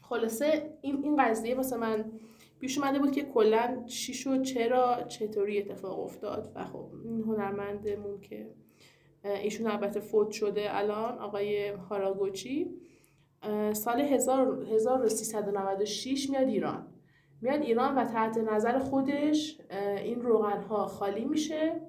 خلاصه 0.00 0.78
این 0.80 1.02
این 1.02 1.16
قضیه 1.16 1.54
واسه 1.54 1.76
من 1.76 2.04
پیش 2.60 2.78
اومده 2.78 2.98
بود 2.98 3.12
که 3.12 3.22
کلا 3.22 3.82
چی 3.86 4.14
شد 4.14 4.42
چرا 4.42 5.02
چطوری 5.02 5.58
اتفاق 5.58 6.00
افتاد 6.00 6.52
و 6.54 6.64
خب 6.64 6.90
این 7.04 7.22
هنرمندمون 7.22 8.20
که 8.20 8.50
ایشون 9.24 9.66
البته 9.66 10.00
فوت 10.00 10.30
شده 10.30 10.66
الان 10.68 11.18
آقای 11.18 11.68
هاراگوچی 11.68 12.70
سال 13.72 14.00
1396 14.00 16.30
میاد 16.30 16.48
ایران. 16.48 16.86
میاد 17.40 17.62
ایران 17.62 17.94
و 17.94 18.04
تحت 18.04 18.38
نظر 18.38 18.78
خودش 18.78 19.60
این 20.04 20.22
روغن 20.22 20.60
ها 20.60 20.86
خالی 20.86 21.24
میشه 21.24 21.80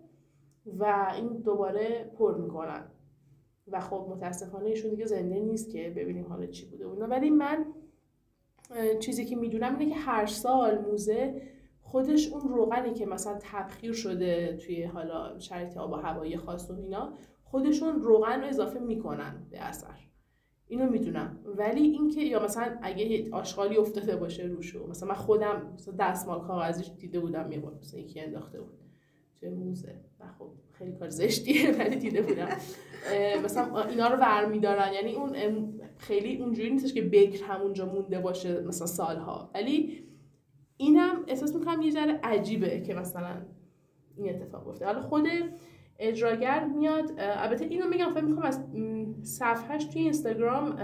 و 0.65 1.13
این 1.15 1.27
دوباره 1.27 2.11
پر 2.17 2.37
می‌کنن. 2.37 2.91
و 3.71 3.79
خب 3.79 4.07
متاسفانه 4.09 4.65
ایشون 4.65 4.91
دیگه 4.91 5.05
زنده 5.05 5.39
نیست 5.39 5.69
که 5.69 5.89
ببینیم 5.89 6.25
حالا 6.25 6.45
چی 6.45 6.65
بوده 6.65 6.87
ولی 6.87 7.29
من 7.29 7.65
چیزی 8.99 9.25
که 9.25 9.35
می‌دونم 9.35 9.77
اینه 9.77 9.93
که 9.93 9.99
هر 9.99 10.25
سال 10.25 10.77
موزه 10.77 11.41
خودش 11.81 12.27
اون 12.33 12.41
روغنی 12.41 12.93
که 12.93 13.05
مثلا 13.05 13.39
تبخیر 13.41 13.93
شده 13.93 14.57
توی 14.57 14.83
حالا 14.83 15.39
شرایط 15.39 15.77
آب 15.77 15.91
و 15.91 15.95
هوایی 15.95 16.37
خاص 16.37 16.71
و 16.71 16.73
اینا 16.73 17.13
خودشون 17.43 18.01
روغن 18.01 18.41
رو 18.41 18.47
اضافه 18.47 18.79
می‌کنن 18.79 19.47
به 19.51 19.59
اثر. 19.59 20.09
اینو 20.67 20.89
می‌دونم. 20.89 21.39
ولی 21.45 21.81
اینکه 21.81 22.21
یا 22.21 22.43
مثلا 22.43 22.77
اگه 22.81 23.29
آشغالی 23.31 23.77
افتاده 23.77 24.15
باشه 24.15 24.43
روشو 24.43 24.87
مثلا 24.87 25.09
من 25.09 25.15
خودم 25.15 25.73
مثلا 25.73 25.93
دستمال 25.99 26.41
کاغذیش 26.41 26.91
دیده 26.97 27.19
بودم 27.19 27.51
یه 27.51 27.59
بار 27.59 27.73
مثلا 27.81 27.99
یکی 27.99 28.19
انداخته 28.19 28.61
بود. 28.61 28.79
توی 29.39 29.49
موزه. 29.49 29.95
و 30.19 30.23
خب 30.39 30.51
خیلی 30.71 30.91
کار 30.91 31.09
زشتیه 31.09 31.71
ولی 31.79 31.95
دیده 31.95 32.21
بودم. 32.21 32.47
مثلا 33.43 33.83
اینا 33.83 34.07
رو 34.07 34.17
ور 34.17 34.93
یعنی 34.93 35.15
اون 35.15 35.35
خیلی 35.99 36.37
اونجوری 36.37 36.69
نیستش 36.69 36.93
که 36.93 37.01
بکر 37.01 37.43
همونجا 37.43 37.85
مونده 37.85 38.19
باشه 38.19 38.61
مثلا 38.61 38.87
سالها. 38.87 39.51
ولی 39.53 40.03
اینم 40.77 41.23
احساس 41.27 41.55
می‌کنم 41.55 41.81
یه 41.81 41.91
ذره 41.91 42.19
عجیبه 42.23 42.81
که 42.81 42.93
مثلا 42.93 43.35
این 44.17 44.29
اتفاق 44.29 44.65
گفته 44.65 44.85
حالا 44.85 45.01
خود 45.01 45.27
اجراگر 45.99 46.65
میاد 46.65 47.11
البته 47.17 47.65
اینو 47.65 47.87
میگم 47.87 48.09
فکر 48.13 48.23
می‌کنم 48.23 48.45
از 48.45 48.65
صفحهش 49.23 49.83
توی 49.83 50.01
اینستاگرام 50.01 50.75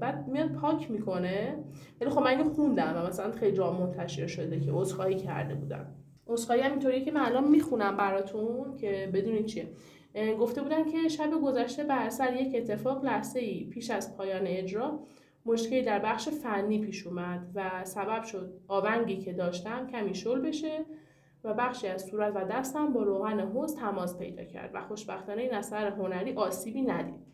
بعد 0.00 0.28
میاد 0.28 0.52
پاک 0.52 0.90
می‌کنه. 0.90 1.64
ولی 2.00 2.10
خب 2.10 2.20
من 2.20 2.26
اینو 2.26 2.44
خوندم 2.44 2.94
و 2.96 3.08
مثلا 3.08 3.32
خیلی 3.32 3.56
جا 3.56 3.72
منتشر 3.72 4.26
شده 4.26 4.60
که 4.60 4.72
عذرخواهی 4.72 5.14
کرده 5.14 5.54
بودم. 5.54 5.86
عذرخواهی 6.26 6.60
هم 6.60 6.70
اینطوریه 6.70 7.04
که 7.04 7.12
من 7.12 7.20
الان 7.20 7.48
می‌خونم 7.48 7.96
براتون 7.96 8.76
که 8.76 9.10
بدونید 9.14 9.46
چیه. 9.46 9.68
گفته 10.40 10.62
بودن 10.62 10.84
که 10.84 11.08
شب 11.08 11.30
گذشته 11.44 11.84
بر 11.84 11.98
اثر 11.98 12.34
یک 12.34 12.54
اتفاق 12.54 13.04
لحظه 13.04 13.40
ای 13.40 13.64
پیش 13.64 13.90
از 13.90 14.16
پایان 14.16 14.46
اجرا 14.46 15.00
مشکلی 15.46 15.82
در 15.82 15.98
بخش 15.98 16.28
فنی 16.28 16.78
پیش 16.80 17.06
اومد 17.06 17.46
و 17.54 17.84
سبب 17.84 18.22
شد 18.22 18.52
آونگی 18.68 19.18
که 19.18 19.32
داشتم 19.32 19.86
کمی 19.86 20.14
شل 20.14 20.40
بشه 20.40 20.84
و 21.44 21.54
بخشی 21.54 21.88
از 21.88 22.04
صورت 22.04 22.32
و 22.36 22.44
دستم 22.44 22.92
با 22.92 23.02
روغن 23.02 23.40
حوز 23.40 23.76
تماس 23.76 24.18
پیدا 24.18 24.44
کرد 24.44 24.70
و 24.74 24.80
خوشبختانه 24.80 25.42
این 25.42 25.54
اثر 25.54 25.88
هنری 25.88 26.32
آسیبی 26.32 26.82
ندید. 26.82 27.30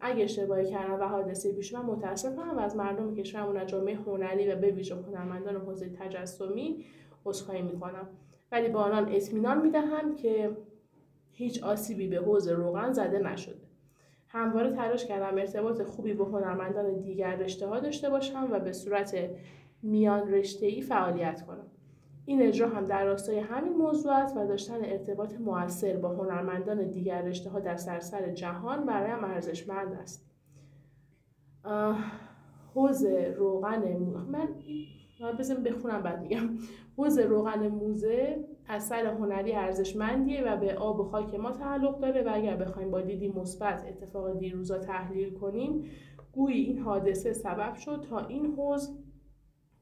اگه 0.00 0.24
اشتباهی 0.24 0.70
کردم 0.70 1.00
و 1.00 1.04
حادثه 1.04 1.52
پیش 1.52 1.74
من 1.74 1.80
متاسفم. 1.80 2.56
و 2.56 2.60
از 2.60 2.76
مردم 2.76 3.14
کشورمون 3.14 3.56
از 3.56 3.68
جامعه 3.68 3.96
هنری 3.96 4.52
و 4.52 4.56
به 4.56 4.70
ویژه 4.70 4.94
هنرمندان 4.94 5.56
حوزه 5.56 5.88
تجسمی 5.88 6.84
عذرخواهی 7.24 7.62
می‌کنم. 7.62 8.08
ولی 8.52 8.68
به 8.68 8.78
آنان 8.78 9.08
اطمینان 9.14 9.62
می‌دهم 9.62 10.14
که 10.14 10.56
هیچ 11.40 11.62
آسیبی 11.62 12.08
به 12.08 12.16
حوز 12.16 12.48
روغن 12.48 12.92
زده 12.92 13.18
نشده 13.18 13.60
همواره 14.28 14.70
تلاش 14.72 15.06
کردم 15.06 15.38
ارتباط 15.38 15.82
خوبی 15.82 16.14
با 16.14 16.24
هنرمندان 16.24 17.00
دیگر 17.00 17.36
رشته 17.36 17.66
ها 17.66 17.80
داشته 17.80 18.10
باشم 18.10 18.48
و 18.52 18.58
به 18.60 18.72
صورت 18.72 19.16
میان 19.82 20.32
رشته 20.32 20.66
ای 20.66 20.82
فعالیت 20.82 21.42
کنم. 21.46 21.66
این 22.26 22.42
اجرا 22.42 22.68
هم 22.68 22.84
در 22.84 23.04
راستای 23.04 23.38
همین 23.38 23.72
موضوع 23.72 24.12
است 24.12 24.36
و 24.36 24.46
داشتن 24.46 24.84
ارتباط 24.84 25.34
موثر 25.40 25.96
با 25.96 26.08
هنرمندان 26.08 26.90
دیگر 26.90 27.22
رشته 27.22 27.50
ها 27.50 27.60
در 27.60 27.76
سراسر 27.76 28.32
جهان 28.32 28.86
برای 28.86 29.10
هم 29.10 29.24
ارزشمند 29.24 29.92
است. 29.92 30.30
حوز 32.74 33.04
روغن 33.36 33.96
من 34.28 34.48
بزن 35.38 35.62
بخونم 35.62 36.02
بعد 36.02 36.22
میگم. 36.22 36.48
حوز 36.96 37.18
روغن 37.18 37.68
موزه 37.68 38.44
اثر 38.70 39.06
هنری 39.06 39.52
ارزشمندیه 39.52 40.42
و 40.42 40.56
به 40.56 40.74
آب 40.74 41.00
و 41.00 41.04
خاک 41.04 41.34
ما 41.34 41.50
تعلق 41.52 42.00
داره 42.00 42.22
و 42.22 42.30
اگر 42.32 42.56
بخوایم 42.56 42.90
با 42.90 43.00
دیدی 43.00 43.28
مثبت 43.28 43.84
اتفاق 43.88 44.38
دیروزا 44.38 44.78
تحلیل 44.78 45.34
کنیم 45.34 45.84
گویی 46.32 46.64
این 46.64 46.78
حادثه 46.78 47.32
سبب 47.32 47.74
شد 47.74 48.06
تا 48.10 48.26
این 48.26 48.46
حوز 48.46 48.98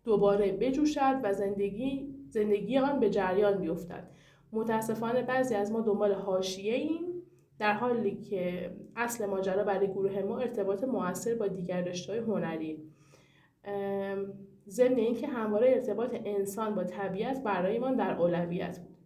دوباره 0.04 0.52
بجوشد 0.52 1.20
و 1.22 1.32
زندگی 1.32 2.14
زندگی 2.28 2.78
آن 2.78 3.00
به 3.00 3.10
جریان 3.10 3.58
بیفتد. 3.58 4.10
متاسفانه 4.52 5.22
بعضی 5.22 5.54
از 5.54 5.72
ما 5.72 5.80
دنبال 5.80 6.12
حاشیه 6.12 6.74
ایم 6.74 7.22
در 7.58 7.72
حالی 7.72 8.16
که 8.16 8.70
اصل 8.96 9.26
ماجرا 9.26 9.64
برای 9.64 9.86
گروه 9.86 10.22
ما 10.22 10.38
ارتباط 10.38 10.84
موثر 10.84 11.34
با 11.34 11.46
دیگر 11.46 11.80
رشته 11.80 12.20
هنری. 12.22 12.82
ضمن 14.68 14.96
اینکه 14.96 15.26
همواره 15.26 15.70
ارتباط 15.70 16.14
انسان 16.24 16.74
با 16.74 16.84
طبیعت 16.84 17.42
برایمان 17.42 17.96
در 17.96 18.20
اولویت 18.20 18.78
بود. 18.78 18.98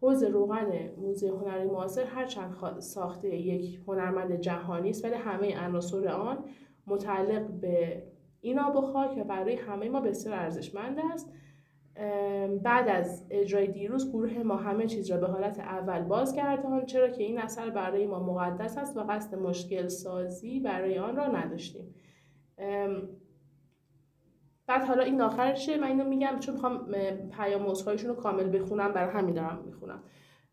حوز 0.00 0.22
روغن 0.22 0.90
موزه 0.96 1.28
هنری 1.28 1.64
معاصر 1.64 2.04
هرچند 2.04 2.80
ساخته 2.80 3.28
یک 3.28 3.80
هنرمند 3.86 4.40
جهانی 4.40 4.90
است 4.90 5.04
ولی 5.04 5.14
همه 5.14 5.58
عناصر 5.58 6.08
آن 6.08 6.44
متعلق 6.86 7.46
به 7.46 8.02
این 8.40 8.58
آب 8.58 8.76
و 8.76 8.80
خاک 8.80 9.18
و 9.18 9.24
برای 9.24 9.54
همه 9.54 9.88
ما 9.88 10.00
بسیار 10.00 10.34
ارزشمند 10.34 10.98
است. 11.12 11.32
بعد 12.62 12.88
از 12.88 13.26
اجرای 13.30 13.66
دیروز 13.66 14.12
گروه 14.12 14.38
ما 14.38 14.56
همه 14.56 14.86
چیز 14.86 15.10
را 15.10 15.16
به 15.16 15.26
حالت 15.26 15.60
اول 15.60 16.02
بازگردان 16.02 16.86
چرا 16.86 17.08
که 17.08 17.22
این 17.22 17.38
اثر 17.38 17.70
برای 17.70 18.06
ما 18.06 18.20
مقدس 18.20 18.78
است 18.78 18.96
و 18.96 19.00
قصد 19.00 19.34
مشکل 19.34 19.88
سازی 19.88 20.60
برای 20.60 20.98
آن 20.98 21.16
را 21.16 21.26
نداشتیم. 21.26 21.94
بعد 24.70 24.84
حالا 24.84 25.02
این 25.02 25.20
آخرشه 25.20 25.76
من 25.76 25.86
اینو 25.86 26.04
میگم 26.04 26.38
چون 26.40 26.54
می‌خوام 26.54 26.86
پیام 27.30 27.66
رو 28.06 28.14
کامل 28.14 28.58
بخونم 28.58 28.92
برای 28.92 29.10
همین 29.10 29.34
دارم 29.34 29.62
می‌خونم. 29.66 30.02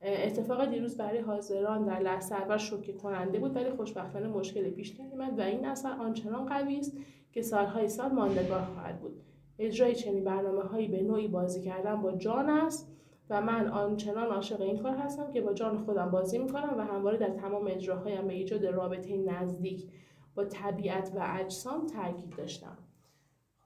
اتفاق 0.02 0.66
دیروز 0.66 0.98
برای 0.98 1.20
حاضران 1.20 1.86
در 1.86 2.00
لحظه 2.00 2.36
اول 2.36 2.58
شوکه 2.58 2.94
کننده 2.94 3.40
بود 3.40 3.56
ولی 3.56 3.70
خوشبختانه 3.70 4.28
مشکل 4.28 4.70
پیش 4.70 5.00
نیامد 5.00 5.40
و 5.40 5.42
این 5.42 5.66
اثر 5.66 5.92
آنچنان 5.92 6.46
قوی 6.46 6.80
است 6.80 6.98
که 7.32 7.42
سالهای 7.42 7.88
سال 7.88 8.12
ماندگار 8.12 8.62
خواهد 8.62 9.00
بود. 9.00 9.22
اجرای 9.60 9.96
چنین 9.96 10.24
برنامه 10.24 10.62
هایی 10.62 10.88
به 10.88 11.02
نوعی 11.02 11.28
بازی 11.28 11.62
کردن 11.62 12.02
با 12.02 12.12
جان 12.12 12.50
است 12.50 12.92
و 13.30 13.42
من 13.42 13.68
آنچنان 13.68 14.28
عاشق 14.28 14.62
این 14.62 14.78
کار 14.78 14.96
هستم 14.96 15.32
که 15.32 15.42
با 15.42 15.54
جان 15.54 15.78
خودم 15.78 16.12
بازی 16.12 16.38
می‌کنم 16.38 16.76
و 16.78 16.82
همواره 16.82 17.18
در 17.18 17.30
تمام 17.30 17.68
اجراهایم 17.68 18.28
به 18.28 18.34
ایجاد 18.34 18.66
رابطه 18.66 19.18
نزدیک 19.18 19.88
با 20.36 20.46
طبیعت 20.46 21.12
و 21.16 21.20
اجسام 21.40 21.88
تاکید 21.88 22.36
داشتم. 22.38 22.78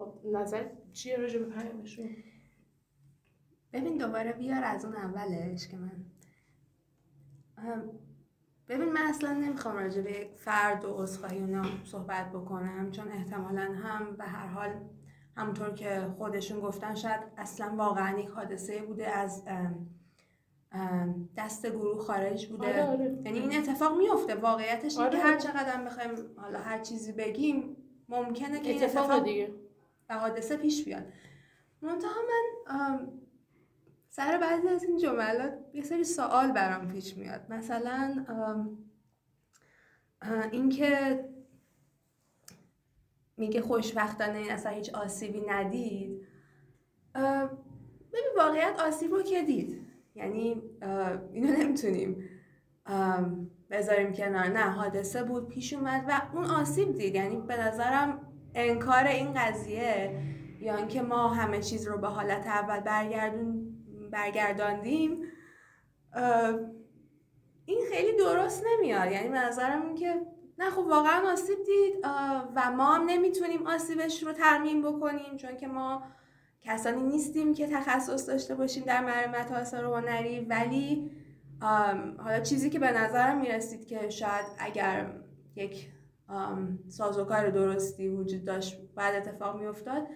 خب 0.02 0.14
نظر 0.34 0.66
چیه 0.94 1.18
راجع 1.18 1.40
به 1.40 1.46
پیامشون 1.46 2.10
ببین 3.74 3.98
دوباره 3.98 4.34
بیار 4.34 4.64
از 4.64 4.86
اون 4.86 4.96
اولش 4.96 5.68
که 5.68 5.78
من 5.78 6.06
ببین 8.70 8.92
من 8.92 9.02
اصلا 9.02 9.34
نمی‌خوام 9.34 9.76
راجع 9.76 10.02
به 10.02 10.30
فرد 10.38 10.86
و 10.86 10.94
عذرخواهی 10.94 11.40
اونا 11.40 11.64
صحبت 11.84 12.32
بکنم 12.32 12.92
چون 12.92 13.12
احتمالا 13.12 13.62
هم 13.62 14.16
به 14.16 14.24
هر 14.24 14.48
حال 14.48 14.70
همونطور 15.38 15.74
که 15.74 16.08
خودشون 16.18 16.60
گفتن 16.60 16.96
شاید 16.96 17.22
اصلا 17.38 17.76
واقعا 17.76 18.20
یک 18.20 18.30
حادثه 18.30 18.82
بوده 18.82 19.08
از 19.08 19.44
دست 21.38 21.68
گروه 21.68 22.00
خارج 22.00 22.48
بوده 22.48 22.68
آره 22.68 22.84
آره. 22.84 23.22
یعنی 23.26 23.40
این 23.40 23.58
اتفاق 23.58 23.98
میفته 23.98 24.36
واقعیتش 24.36 24.98
آره. 24.98 25.20
هر 25.20 25.38
چقدر 25.38 25.86
بخوایم 25.86 26.10
حالا 26.38 26.60
هر 26.60 26.80
چیزی 26.80 27.12
بگیم 27.12 27.78
ممکنه 28.10 28.60
که 28.60 28.70
این 28.70 28.84
اتفاق 28.84 29.24
دیگه 29.24 29.61
و 30.12 30.20
حادثه 30.20 30.58
پیش 30.58 30.86
بیاد. 30.86 31.04
منتها 31.82 32.10
من 32.30 33.08
سر 34.10 34.38
بعضی 34.38 34.68
از 34.68 34.84
این 34.84 34.98
جملات 34.98 35.54
یه 35.74 35.84
سری 35.84 36.04
سوال 36.04 36.52
برام 36.52 36.88
پیش 36.88 37.18
میاد. 37.18 37.46
مثلا 37.50 38.26
اینکه 40.52 41.26
میگه 43.38 43.62
خوشبختانه 43.62 44.38
این 44.38 44.52
اصلا 44.52 44.72
هیچ 44.72 44.94
آسیبی 44.94 45.42
ندید. 45.48 46.28
ببین 48.14 48.32
واقعیت 48.38 48.80
آسیب 48.80 49.12
رو 49.12 49.22
که 49.24 49.44
دید. 49.44 49.88
یعنی 50.16 50.62
اینو 51.34 51.58
نمی‌تونیم 51.58 52.30
بذاریم 53.70 54.14
کنار. 54.14 54.48
نه 54.48 54.72
حادثه 54.72 55.24
بود 55.24 55.48
پیش 55.48 55.74
اومد 55.74 56.06
و 56.08 56.22
اون 56.34 56.46
آسیب 56.46 56.94
دید. 56.98 57.16
یعنی 57.16 57.38
به 57.38 57.58
نظرم 57.58 58.28
انکار 58.56 59.04
این 59.08 59.34
قضیه 59.34 60.20
یا 60.60 60.76
اینکه 60.76 61.02
ما 61.02 61.28
همه 61.28 61.62
چیز 61.62 61.88
رو 61.88 61.98
به 61.98 62.08
حالت 62.08 62.48
اول 62.48 62.80
برگردون 62.80 63.78
برگرداندیم 64.12 65.24
این 67.66 67.80
خیلی 67.92 68.18
درست 68.18 68.66
نمیاد. 68.72 69.12
یعنی 69.12 69.30
به 69.30 69.40
نظرم 69.40 69.82
این 69.82 69.96
که 69.96 70.22
نه 70.60 70.70
خب 70.70 70.80
واقعا 70.80 71.32
آسیب 71.32 71.58
دید 71.66 72.06
و 72.56 72.72
ما 72.72 72.94
هم 72.94 73.06
نمی‌تونیم 73.06 73.68
آسیبش 73.68 74.24
رو 74.24 74.34
ترمیم 74.34 74.82
بکنیم 74.82 75.38
چون 75.38 75.58
که 75.58 75.68
ما 75.68 76.04
کسانی 76.62 77.04
نیستیم 77.04 77.54
که 77.54 77.68
تخصص 77.68 78.30
داشته 78.30 78.56
باشیم 78.56 78.84
در 78.84 79.02
مرمت 79.02 79.52
آثار 79.52 79.86
هنری. 79.86 80.40
ولی 80.40 81.12
حالا 82.18 82.40
چیزی 82.44 82.70
که 82.70 82.80
به 82.80 82.92
نظرم 82.92 83.42
می‌رسید 83.42 83.88
که 83.88 84.10
شاید 84.10 84.46
اگر 84.60 85.14
یک 85.56 85.88
سازوکار 86.88 87.50
درستی 87.50 88.08
وجود 88.08 88.46
داشت 88.46 88.82
بعد 88.96 89.16
اتفاق 89.16 89.60
میافتاد 89.60 90.08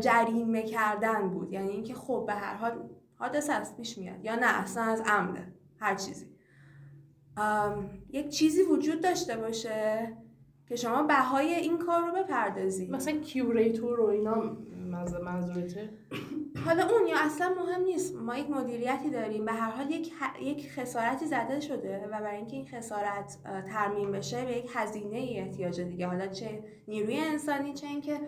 جریمه 0.00 0.62
کردن 0.62 1.28
بود. 1.28 1.52
یعنی 1.52 1.70
اینکه 1.70 1.94
خب 1.94 2.24
به 2.26 2.32
هر 2.32 2.54
حال 2.54 2.90
حادثه 3.14 3.52
است 3.52 3.76
پیش 3.76 3.98
میاد 3.98 4.24
یا 4.24 4.34
نه 4.34 4.60
اصلا 4.62 4.82
از 4.82 5.00
عمده 5.00 5.52
هر 5.78 5.94
چیزی. 5.94 6.26
یک 8.10 8.28
چیزی 8.28 8.62
وجود 8.62 9.00
داشته 9.00 9.36
باشه 9.36 10.16
که 10.66 10.76
شما 10.76 11.02
بهای 11.02 11.54
این 11.54 11.78
کار 11.78 12.06
رو 12.06 12.12
بپردازید. 12.12 12.90
مثلا 12.90 13.18
کیوریتور 13.18 14.00
و 14.00 14.06
اینا 14.06 14.56
منظورته؟ 15.24 15.90
حالا 16.64 16.82
اون 16.82 17.06
یا 17.08 17.16
اصلا 17.18 17.48
مهم 17.48 17.82
نیست. 17.82 18.16
ما 18.16 18.36
یک 18.36 18.50
مدیریتی 18.50 19.10
داریم. 19.10 19.44
به 19.44 19.52
هر 19.52 19.70
حال 19.70 19.90
یک, 19.90 20.12
یک 20.42 20.70
خسارتی 20.70 21.26
زده 21.26 21.60
شده 21.60 22.08
و 22.12 22.20
برای 22.20 22.36
اینکه 22.36 22.56
این 22.56 22.66
خسارت 22.66 23.38
ترمیم 23.72 24.12
بشه 24.12 24.44
به 24.44 24.52
یک 24.52 24.70
هزینه 24.74 25.16
ای 25.16 25.40
احتیاج 25.40 25.80
دیگه. 25.80 26.06
حالا 26.06 26.26
چه 26.26 26.62
نیروی 26.88 27.16
انسانی 27.16 27.74
چه 27.74 27.86
اینکه 27.86 28.20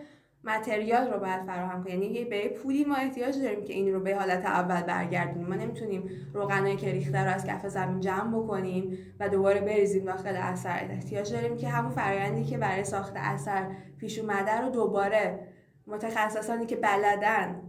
متریال 0.45 1.07
رو 1.07 1.19
باید 1.19 1.43
فراهم 1.43 1.83
کنیم. 1.83 2.01
یعنی 2.01 2.25
به 2.25 2.49
پولی 2.49 2.85
ما 2.85 2.95
احتیاج 2.95 3.39
داریم 3.39 3.63
که 3.63 3.73
این 3.73 3.93
رو 3.93 3.99
به 3.99 4.15
حالت 4.15 4.45
اول 4.45 4.81
برگردونیم. 4.81 5.47
ما 5.47 5.55
نمی‌تونیم 5.55 6.09
روغنایی 6.33 6.75
که 6.75 6.91
ریخته 6.91 7.23
رو 7.23 7.29
از 7.29 7.45
کف 7.45 7.67
زمین 7.67 7.99
جمع 7.99 8.39
بکنیم 8.39 8.97
و 9.19 9.29
دوباره 9.29 9.61
بریزیم 9.61 10.05
داخل 10.05 10.35
اثر. 10.35 10.87
احتیاج 10.89 11.33
داریم 11.33 11.57
که 11.57 11.69
همون 11.69 11.91
فرآیندی 11.91 12.43
که 12.43 12.57
برای 12.57 12.83
ساخت 12.83 13.13
اثر 13.15 13.71
پیش 13.97 14.19
اومده 14.19 14.61
رو 14.61 14.69
دوباره 14.69 15.39
متخصصانی 15.87 16.65
که 16.65 16.75
بلدن 16.75 17.61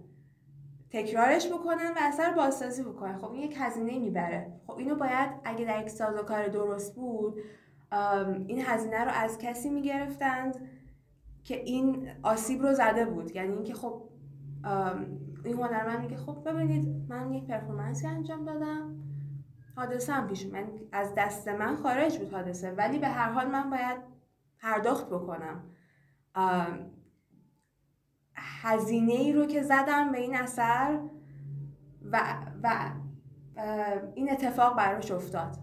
تکرارش 0.91 1.53
بکنن 1.53 1.91
و 1.97 1.99
اثر 2.01 2.33
بازسازی 2.33 2.83
بکنن. 2.83 3.19
خب 3.19 3.33
این 3.33 3.43
یک 3.43 3.57
هزینه 3.61 3.99
می‌بره. 3.99 4.61
خب 4.67 4.79
اینو 4.79 4.95
باید 4.95 5.31
اگه 5.45 5.65
در 5.65 5.81
یک 5.81 5.91
سازوکار 5.91 6.49
درست 6.49 6.95
بود 6.95 7.39
این 8.47 8.63
هزینه 8.65 9.05
رو 9.05 9.11
از 9.15 9.39
کسی 9.39 9.71
می‌گرفتند 9.71 10.69
که 11.45 11.61
این 11.61 12.09
آسیب 12.23 12.63
رو 12.63 12.75
زده 12.75 13.07
بود. 13.07 13.37
یعنی 13.37 13.55
اینکه 13.55 13.75
خب 13.75 14.03
این 15.45 15.55
هنرمند 15.55 16.01
میگه 16.01 16.17
خب 16.17 16.49
ببینید 16.51 16.89
من 17.09 17.33
یک 17.33 17.47
پرفورمنسی 17.47 18.07
انجام 18.07 18.45
دادم 18.45 18.97
حادثه 19.77 20.13
هم 20.13 20.29
پیش 20.29 20.47
من 20.47 20.69
از 20.93 21.13
دست 21.17 21.49
من 21.49 21.77
خارج 21.77 22.19
بود 22.19 22.33
حادثه. 22.33 22.71
ولی 22.71 22.99
به 22.99 23.09
هر 23.09 23.31
حال 23.31 23.47
من 23.47 23.71
باید 23.71 23.99
پرداخت 24.61 25.07
بکنم. 25.07 25.63
هزینه 28.65 29.13
ای 29.13 29.33
رو 29.33 29.47
که 29.47 29.63
زدم 29.63 30.13
به 30.13 30.19
این 30.19 30.37
اثر 30.37 31.01
و, 32.13 32.21
و 32.63 32.93
این 34.15 34.33
اتفاق 34.33 34.77
براش 34.77 35.11
افتاد. 35.11 35.57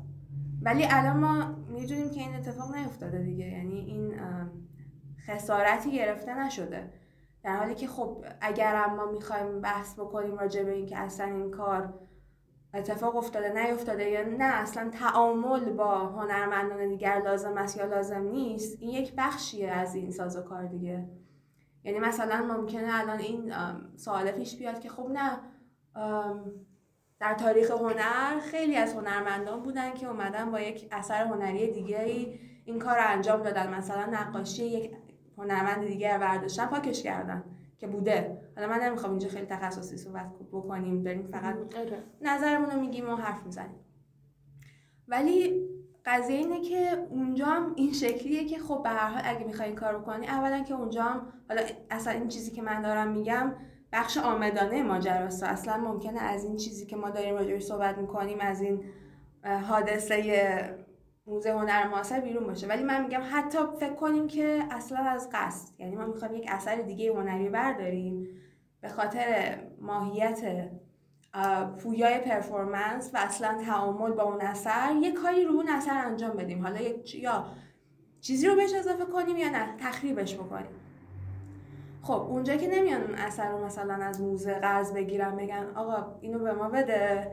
ولی 0.61 0.85
الان 0.89 1.17
ما 1.17 1.55
می‌دونیم 1.69 2.09
که 2.09 2.19
این 2.19 2.35
اتفاق 2.35 2.75
نیفتاده 2.75 3.23
دیگه. 3.23 3.45
یعنی 3.45 3.79
این 3.79 4.13
خسارتی 5.27 5.91
گرفته 5.91 6.39
نشده. 6.39 6.93
در 7.43 7.57
حالی 7.57 7.75
که 7.75 7.87
خب 7.87 8.25
اگر 8.41 8.85
ما 8.85 9.05
می‌خوایم 9.05 9.61
بحث 9.61 9.99
بکنیم 9.99 10.37
راجع 10.37 10.63
به 10.63 10.71
اینکه 10.71 10.97
اصلا 10.97 11.25
این 11.25 11.51
کار 11.51 11.93
اتفاق 12.73 13.15
افتاده 13.15 13.53
نیفتاده 13.53 14.09
یا 14.09 14.23
نه 14.29 14.43
اصلا 14.43 14.89
تعامل 14.89 15.73
با 15.73 16.07
هنرمندان 16.07 16.89
دیگر 16.89 17.21
لازم 17.25 17.57
است 17.57 17.77
یا 17.77 17.85
لازم 17.85 18.21
نیست 18.21 18.77
این 18.81 18.89
یک 18.89 19.13
بخشیه 19.17 19.71
از 19.71 19.95
این 19.95 20.11
سازوکار 20.11 20.65
دیگه. 20.65 21.09
یعنی 21.83 21.99
مثلا 21.99 22.45
ممکنه 22.45 22.99
الان 22.99 23.19
این 23.19 23.53
سوال 23.95 24.31
پیش 24.31 24.57
بیاد 24.57 24.79
که 24.79 24.89
خب 24.89 25.09
نه 25.09 25.39
در 27.19 27.33
تاریخ 27.33 27.71
هنر 27.71 28.39
خیلی 28.39 28.75
از 28.75 28.93
هنرمندان 28.93 29.63
بودن 29.63 29.93
که 29.93 30.07
اومدن 30.07 30.51
با 30.51 30.59
یک 30.59 30.87
اثر 30.91 31.23
هنری 31.25 31.71
دیگری 31.71 32.39
این 32.65 32.79
کار 32.79 32.95
رو 32.95 33.03
انجام 33.05 33.43
دادن. 33.43 33.73
مثلا 33.73 34.05
نقاشی 34.05 34.65
یک 34.65 34.91
هنرمند 35.37 35.87
دیگر 35.87 36.17
برداشتن 36.17 36.65
پاکش 36.65 37.03
کردن 37.03 37.43
که 37.77 37.87
بوده. 37.87 38.41
حالا 38.55 38.67
من 38.67 38.79
نمی‌خوام 38.79 39.11
اینجا 39.11 39.29
خیلی 39.29 39.45
تخصصی 39.45 39.97
صحبت 39.97 40.31
بکنیم 40.51 41.03
داریم 41.03 41.27
فقط 41.27 41.55
آره. 41.55 42.03
نظرمون 42.21 42.69
رو 42.69 42.79
میگیم 42.79 43.09
و 43.09 43.15
حرف 43.15 43.45
می‌زنیم. 43.45 43.79
ولی 45.07 45.67
قضیه 46.05 46.37
اینه 46.37 46.61
که 46.61 47.07
اونجا 47.09 47.45
هم 47.45 47.73
این 47.75 47.93
شکلیه 47.93 48.45
که 48.45 48.59
خب 48.59 48.83
به 48.83 48.89
هر 48.89 49.07
حال 49.07 49.21
اگه 49.25 49.45
می‌خوای 49.45 49.67
این 49.67 49.77
کار 49.77 49.97
بکنی 49.97 50.27
اولا 50.27 50.63
که 50.63 50.73
اونجا 50.73 51.03
هم 51.03 51.33
حالا 51.49 51.61
اصلا 51.89 52.13
این 52.13 52.27
چیزی 52.27 52.51
که 52.51 52.61
من 52.61 52.81
دارم 52.81 53.11
میگم 53.11 53.53
بخش 53.93 54.17
آمدانه 54.17 54.83
ماجراست 54.83 55.43
اصلا 55.43 55.77
ممکنه 55.77 56.19
از 56.19 56.45
این 56.45 56.57
چیزی 56.57 56.85
که 56.85 56.95
ما 56.95 57.09
داریم 57.09 57.35
راجعش 57.35 57.63
صحبت 57.63 57.97
می‌کنیم 57.97 58.37
از 58.41 58.61
این 58.61 58.83
حادثه 59.43 60.81
موزه 61.27 61.51
هنر 61.51 61.87
معاصر 61.87 62.19
بیرون 62.19 62.47
باشه. 62.47 62.67
ولی 62.67 62.83
من 62.83 63.03
میگم 63.03 63.21
حتی 63.31 63.57
فکر 63.79 63.93
کنیم 63.93 64.27
که 64.27 64.63
اصلا 64.71 64.97
از 64.97 65.29
قصد 65.33 65.79
یعنی 65.79 65.95
ما 65.95 66.05
می‌خوایم 66.05 66.33
یک 66.33 66.45
اثر 66.49 66.75
دیگه 66.75 67.13
هنری 67.13 67.49
برداریم 67.49 68.27
به 68.81 68.89
خاطر 68.89 69.57
ماهیت 69.81 70.69
پویای 71.77 72.19
پرفورمنس 72.19 73.11
و 73.13 73.17
اصلا 73.17 73.63
تعامل 73.65 74.11
با 74.11 74.23
اون 74.23 74.41
اثر 74.41 74.95
یه 75.01 75.11
کاری 75.11 75.43
رو 75.43 75.53
اون 75.53 75.69
اثر 75.69 76.05
انجام 76.05 76.31
بدیم. 76.31 76.63
حالا 76.63 76.79
یا 77.13 77.45
چیزی 78.21 78.47
رو 78.47 78.55
بهش 78.55 78.73
اضافه 78.73 79.05
کنیم 79.05 79.37
یا 79.37 79.49
نه 79.49 79.75
تخریبش 79.79 80.35
بکنیم. 80.35 80.71
خب 82.01 82.27
اونجا 82.29 82.55
که 82.55 82.67
نمیان 82.67 83.01
اون 83.01 83.15
اثر 83.15 83.51
رو 83.51 83.65
مثلا 83.65 83.93
از 83.93 84.21
موزه 84.21 84.53
قرض 84.53 84.93
بگیرن 84.93 85.35
بگن 85.35 85.65
آقا 85.75 86.15
اینو 86.21 86.39
به 86.39 86.53
ما 86.53 86.69
بده 86.69 87.31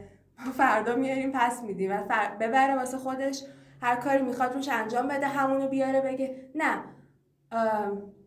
فردا 0.56 0.96
میاریم 0.96 1.32
پس 1.34 1.62
میدیم. 1.62 1.92
و 1.92 2.02
ببره 2.40 2.76
واسه 2.76 2.98
خودش 2.98 3.42
هر 3.82 3.96
کاری 3.96 4.22
می‌خواد 4.22 4.54
روش 4.54 4.68
انجام 4.68 5.08
بده 5.08 5.26
همونو 5.28 5.68
بیاره 5.68 6.00
بگه. 6.00 6.50
نه. 6.54 6.84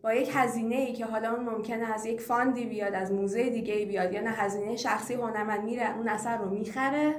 با 0.02 0.14
یک 0.14 0.30
هزینه 0.34 0.74
ای 0.74 0.92
که 0.92 1.06
حالا 1.06 1.34
اون 1.34 1.44
ممکنه 1.44 1.94
از 1.94 2.06
یک 2.06 2.20
فاندی 2.20 2.66
بیاد 2.66 2.94
از 2.94 3.12
موزه 3.12 3.50
دیگه 3.50 3.86
بیاد 3.86 4.12
یا 4.12 4.20
نه 4.20 4.30
هزینه 4.30 4.76
شخصی 4.76 5.14
هنرمند 5.14 5.64
میره 5.64 5.96
اون 5.96 6.08
اثر 6.08 6.38
رو 6.38 6.50
می‌خره 6.50 7.14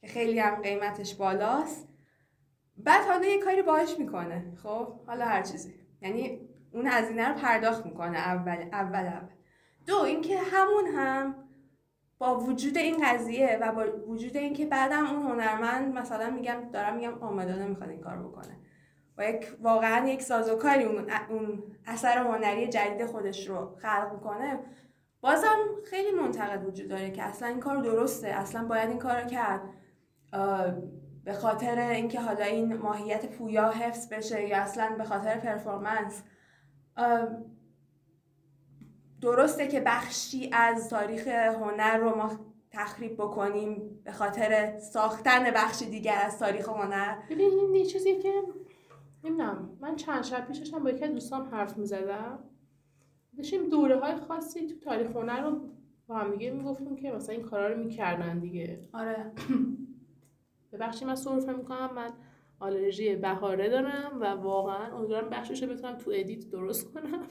که 0.00 0.06
خیلی 0.06 0.38
هم 0.38 0.54
قیمتش 0.62 1.14
بالاست. 1.14 1.88
بعد 2.76 3.04
حالا 3.04 3.26
یه 3.26 3.38
کاری 3.38 3.62
باهاش 3.62 3.98
می‌کنه 3.98 4.56
خب؟ 4.62 5.00
حالا 5.06 5.24
هر 5.24 5.42
چیزی. 5.42 5.74
یعنی 6.02 6.40
اون 6.72 6.86
هزینه 6.86 7.28
رو 7.28 7.34
پرداخت 7.34 7.86
می‌کنه 7.86 8.18
اول 8.18 8.64
اول 8.72 9.06
اول. 9.06 9.28
دو 9.86 9.96
اینکه 9.96 10.38
همون 10.38 10.86
هم 10.86 11.34
با 12.18 12.38
وجود 12.38 12.78
این 12.78 13.06
قضیه 13.06 13.58
و 13.60 13.72
با 13.72 13.86
وجود 14.06 14.36
اینکه 14.36 14.66
بعدم 14.66 15.06
اون 15.06 15.22
هنرمند 15.22 15.94
مثلا 15.94 16.30
میگم 16.30 16.70
دارم 16.72 16.96
میگم 16.96 17.18
آمدانه 17.22 17.66
می‌خواد 17.66 17.90
این 17.90 18.00
کار 18.00 18.16
بکنه. 18.16 18.59
یک 19.22 19.46
واقعا 19.60 20.08
یک 20.08 20.22
سازوکاری 20.22 20.84
اون, 20.84 21.06
اون 21.28 21.62
اثر 21.86 22.18
هنری 22.18 22.68
جدید 22.68 23.06
خودش 23.06 23.48
رو 23.48 23.76
خلق 23.76 24.12
می‌کنه. 24.12 24.58
بازم 25.20 25.56
خیلی 25.90 26.10
منتقد 26.10 26.66
وجود 26.68 26.88
داره 26.88 27.10
که 27.10 27.22
اصلا 27.22 27.48
این 27.48 27.60
کار 27.60 27.76
درسته. 27.76 28.28
اصلا 28.28 28.64
باید 28.64 28.88
این 28.88 28.98
کار 28.98 29.20
رو 29.20 29.28
کرد. 29.28 29.60
به 31.24 31.32
خاطر 31.32 31.78
اینکه 31.78 32.20
حالا 32.20 32.44
این 32.44 32.76
ماهیت 32.76 33.26
پویا 33.26 33.70
حفظ 33.70 34.08
بشه 34.12 34.48
یا 34.48 34.56
اصلا 34.56 34.94
به 34.98 35.04
خاطر 35.04 35.36
پرفورمنس. 35.36 36.22
درسته 39.20 39.68
که 39.68 39.80
بخشی 39.80 40.50
از 40.52 40.88
تاریخ 40.88 41.28
هنر 41.28 41.96
رو 41.96 42.16
ما 42.16 42.30
تخریب 42.70 43.14
بکنیم 43.14 44.00
به 44.04 44.12
خاطر 44.12 44.78
ساختن 44.78 45.50
بخش 45.50 45.82
دیگر 45.82 46.18
از 46.24 46.38
تاریخ 46.38 46.68
هنر. 46.68 47.16
ببین 47.30 47.50
این 47.74 47.86
چیزی 47.86 48.18
که 48.18 48.32
نمی‌دونم. 49.24 49.78
من 49.80 49.96
چند 49.96 50.22
شب 50.22 50.46
پیشش 50.46 50.74
هم 50.74 50.84
با 50.84 50.90
یکی 50.90 51.08
دوستام 51.08 51.42
حرف 51.48 51.78
می‌زدم. 51.78 52.38
داشتیم 53.36 53.68
دوره 53.68 53.98
های 53.98 54.16
خاصی 54.16 54.66
تو 54.66 54.78
تاریخ 54.78 55.10
هنر 55.10 55.40
رو 55.40 55.60
با 56.06 56.16
هم 56.16 56.30
دیگه 56.30 56.50
می‌گفتیم 56.50 56.96
که 56.96 57.12
مثلا 57.12 57.34
این 57.34 57.44
کارا 57.44 57.72
رو 57.72 57.78
می‌کردن 57.84 58.38
دیگه. 58.38 58.88
آره. 58.92 59.32
به 60.70 60.78
بخشی 60.78 61.04
من 61.04 61.14
سرفه 61.14 61.52
می‌کنم. 61.52 61.90
من 61.94 62.10
آلرژی 62.60 63.16
بهاره 63.16 63.68
دارم 63.68 64.20
و 64.20 64.24
واقعا 64.24 64.96
امیدوارم 64.96 65.30
بخشش 65.30 65.62
رو 65.62 65.68
بتونم 65.68 65.98
تو 65.98 66.10
ادیت 66.14 66.50
درست 66.50 66.92
کنم. 66.92 67.22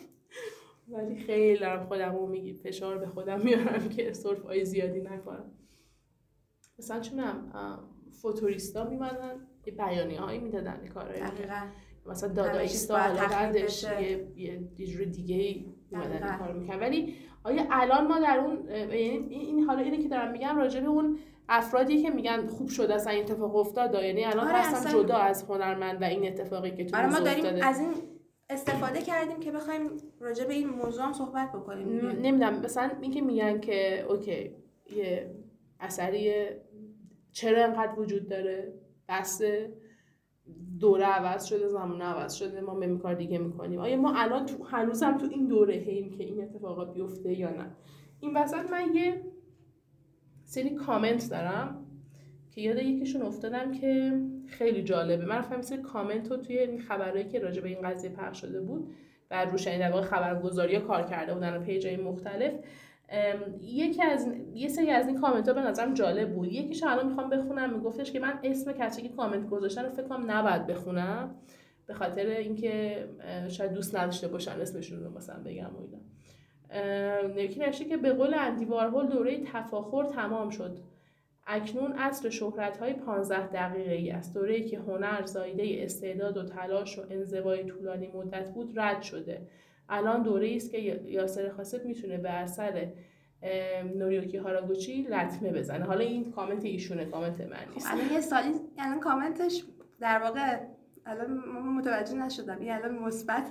ولی 0.91 1.15
خیلی 1.15 1.60
دارم 1.60 1.86
خودم 1.86 2.15
رو 2.15 2.28
میگی 2.28 2.54
فشار 2.54 2.97
به 2.97 3.08
خودم 3.08 3.41
میارم 3.41 3.89
که 3.89 4.13
سرف 4.13 4.41
های 4.41 4.65
زیادی 4.65 5.02
نکنم 5.02 5.52
مثلا 6.80 6.99
چونم 6.99 7.52
فوتوریستا 8.21 8.89
میمدن. 8.89 9.47
یه 9.65 9.74
بیانی 9.74 10.15
هایی 10.15 10.39
می‌دادن 10.39 10.88
کارهایی 10.93 11.24
مثلا 12.06 12.30
دادایستا 12.30 12.98
حالا 12.98 13.28
بعدش 13.28 13.84
یه 13.84 14.28
یه 14.78 14.88
جور 14.88 15.06
دیگه 15.06 15.36
ای 15.36 15.65
این 15.91 16.38
کار 16.39 16.54
می‌کنن 16.54 16.80
ولی 16.80 17.15
آیا 17.43 17.63
الان 17.72 18.08
ما 18.08 18.19
در 18.19 18.39
اون 18.39 18.69
یعنی 18.69 19.28
این 19.30 19.63
حالا 19.63 19.82
اینه 19.82 19.98
که 19.98 20.10
دارم 20.10 20.32
میگم 20.32 20.58
راجع 20.58 20.80
به 20.80 20.88
اون 20.88 21.19
افرادی 21.50 22.02
که 22.02 22.10
میگن 22.10 22.48
خوب 22.48 22.69
شده 22.69 22.95
اصلا 22.95 23.13
این 23.13 23.24
اتفاق 23.24 23.56
افتاد 23.56 23.93
یعنی 23.93 24.26
الان 24.26 24.48
آره 24.48 24.58
هستن 24.58 24.91
جدا 24.91 25.17
از 25.17 25.43
هنرمند 25.43 26.02
و 26.02 26.06
این 26.06 26.28
اتفاقی 26.28 26.72
که 26.72 26.86
تو 26.86 26.98
آره 26.98 27.10
ما 27.10 27.19
داریم 27.19 27.45
از 27.63 27.80
این 27.80 27.93
استفاده 28.50 29.02
کردیم 29.02 29.39
که 29.39 29.52
بخوایم 29.52 29.82
راجع 30.19 30.45
به 30.45 30.54
این 30.54 30.69
موضوع 30.69 31.06
هم 31.06 31.13
صحبت 31.13 31.52
بکنیم 31.52 32.08
نمی‌دونم. 32.08 32.62
مثلا 32.62 32.91
اینکه 33.02 33.22
میگن 33.22 33.60
که 33.60 34.06
اوکی 34.10 34.56
یه 34.95 35.36
اثری 35.80 36.45
چرا 37.32 37.63
انقدر 37.63 38.00
وجود 38.00 38.30
داره؟ 38.30 38.74
بس 39.10 39.41
دوره 40.80 41.06
عوض 41.06 41.45
شده 41.45 41.67
زمان 41.67 42.02
عوض 42.02 42.34
شده 42.34 42.62
ما 42.62 42.76
به 42.76 42.98
کار 42.98 43.15
دیگه 43.15 43.38
می‌کنیم. 43.38 43.80
آیا 43.80 43.98
ما 43.98 44.13
الان 44.15 44.45
تو 44.45 44.63
هنوز 44.63 45.04
هم 45.04 45.17
تو 45.17 45.26
این 45.32 45.48
دوره 45.48 45.74
هیم 45.74 46.10
که 46.10 46.24
این 46.24 46.43
اتفاقات 46.43 46.93
بیفته 46.93 47.34
یا 47.34 47.50
نه؟ 47.50 47.76
این 48.19 48.38
وسط 48.38 48.72
من 48.72 48.95
یه 48.95 49.22
سری 50.45 50.69
کامنت 50.69 51.30
دارم 51.30 51.86
که 52.52 52.62
یاد 52.62 52.78
یکیشون 52.78 53.22
افتادم 53.22 53.72
که 53.72 54.22
خیلی 54.48 54.84
جالبه. 54.84 55.26
من 55.26 55.36
رفتم 55.36 55.62
سری 55.62 55.82
کامنت 55.82 56.32
رو 56.32 56.38
توی 56.38 56.60
این 56.60 56.80
خبرهایی 56.80 57.28
که 57.28 57.39
راجع 57.39 57.62
به 57.62 57.69
این 57.69 57.82
قضیه 57.82 58.10
پخش 58.10 58.41
شده 58.41 58.62
بود 58.62 58.91
و 59.32 59.45
روشنی 59.45 59.80
در 59.80 59.91
واقع 59.91 60.02
خبرگزاری 60.02 60.80
کار 60.80 61.04
کرده 61.04 61.34
بودن 61.34 61.58
و 61.58 61.60
پیجای 61.60 61.98
مختلف 61.98 62.54
یکی 63.62 64.04
از 64.04 64.28
یه 64.54 64.67
سری 64.67 64.89
از 64.89 65.08
این 65.08 65.22
کامنت 65.22 65.48
ها 65.48 65.54
به 65.54 65.62
نظرم 65.62 65.93
جالب 65.93 66.36
بود. 66.36 66.54
یکیش 66.54 66.84
الان 66.84 67.08
می‌خوام 67.08 67.30
بخونم 67.30 67.74
میگفتش 67.74 68.12
که 68.12 68.19
من 68.19 68.39
اسم 68.43 68.72
کسی 68.72 69.02
که 69.02 69.10
کامنت 69.10 69.50
گذاشتن 69.50 69.84
رو 69.86 69.89
فکر 69.89 70.08
کنم 70.08 70.32
نباید 70.32 70.67
بخونم 70.67 71.36
به 71.88 71.93
خاطر 71.93 72.26
اینکه 72.26 73.06
شاید 73.48 73.74
دوست 73.74 73.95
نداشته 73.95 74.28
باشن 74.28 74.62
اسمشون 74.62 75.04
رو 75.04 75.17
مثلا 75.17 75.43
بگم 75.45 75.69
و 77.36 77.39
یکی 77.39 77.60
نوشته 77.60 77.86
که 77.86 77.98
به 77.98 78.13
قول 78.13 78.34
اندی 78.34 78.65
وارهول 78.65 79.08
دوره 79.08 79.43
تفاخر 79.43 80.04
تمام 80.04 80.50
شد. 80.50 80.80
اکنون 81.48 81.91
عصر 81.91 82.30
شهرت 82.30 82.78
های 82.78 82.93
15 82.93 83.48
دقیقه 83.48 83.91
ای 83.91 84.12
است. 84.12 84.34
دوره 84.34 84.62
که 84.62 84.80
هنر 84.80 85.26
زایده 85.26 85.84
استعداد 85.84 86.38
و 86.38 86.43
تلاش 86.43 87.00
و 87.00 87.02
انزوای 87.10 87.63
طولانی 87.63 88.08
مدت 88.08 88.54
بود 88.54 88.80
رد 88.80 89.02
شده. 89.02 89.41
الان 89.89 90.23
دوره 90.23 90.56
است 90.56 90.71
که 90.71 90.78
یاسر 91.08 91.49
خاصب 91.49 91.86
می‌تونه 91.86 92.17
به 92.17 92.30
اثر 92.30 92.88
نوریوکی 93.95 94.38
هاراگوچی 94.38 95.02
لطمه 95.02 95.52
بزنه. 95.52 95.86
حالا 95.86 95.99
این 95.99 96.32
کامنت 96.32 96.65
ایشونه 96.65 97.06
کامنت 97.06 97.41
من 97.41 97.58
نیست. 97.73 97.88
خب، 97.88 97.95
الان 97.95 98.12
یه 98.12 98.21
سالی 98.21 98.54
الان 98.78 98.99
کامنتش 98.99 99.63
در 99.99 100.19
واقع 100.19 100.60
الان 101.06 101.30
متوجه 101.78 102.15
نشدم. 102.15 102.60
این 102.60 102.71
الان 102.71 102.99
مثبت 102.99 103.49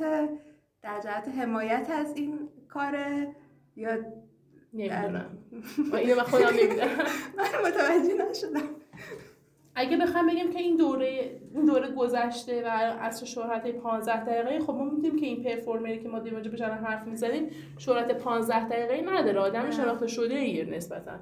در 0.83 1.01
جهت 1.01 1.29
حمایت 1.29 1.91
از 1.91 2.17
این 2.17 2.49
کاره 2.69 3.37
یا 3.77 3.99
نمی‌دونم. 4.73 5.39
اینو 5.93 6.17
من 6.17 6.23
خودم 6.23 6.49
نمی‌دونم. 6.49 6.89
من 7.39 7.69
متوجه 7.69 8.31
نشدم. 8.31 8.78
اگه 9.79 9.97
بخوام 9.97 10.27
بگیم 10.27 10.53
که 10.53 10.59
این 10.59 10.77
دوره 10.77 11.41
این 11.55 11.65
دوره 11.65 11.89
گذشته 11.91 12.63
و 12.65 12.69
اصر 13.01 13.27
شهرت 13.27 13.71
15 13.71 14.25
دقیقه 14.25 14.65
خب 14.65 14.73
ما 14.73 14.85
می‌دونیم 14.85 15.17
که 15.17 15.27
این 15.27 15.43
پرفورمری 15.43 15.99
که 16.03 16.09
ما 16.09 16.19
دیگه 16.19 16.37
به 16.37 16.65
حرف 16.65 17.07
می‌زنیم 17.07 17.51
شهرت 17.79 18.13
15 18.13 18.69
دقیقه 18.69 19.11
نداره. 19.13 19.41
آدم 19.41 19.71
شناخته 19.71 20.07
شده 20.07 20.35
ایه 20.35 20.65
نسبتا. 20.65 21.13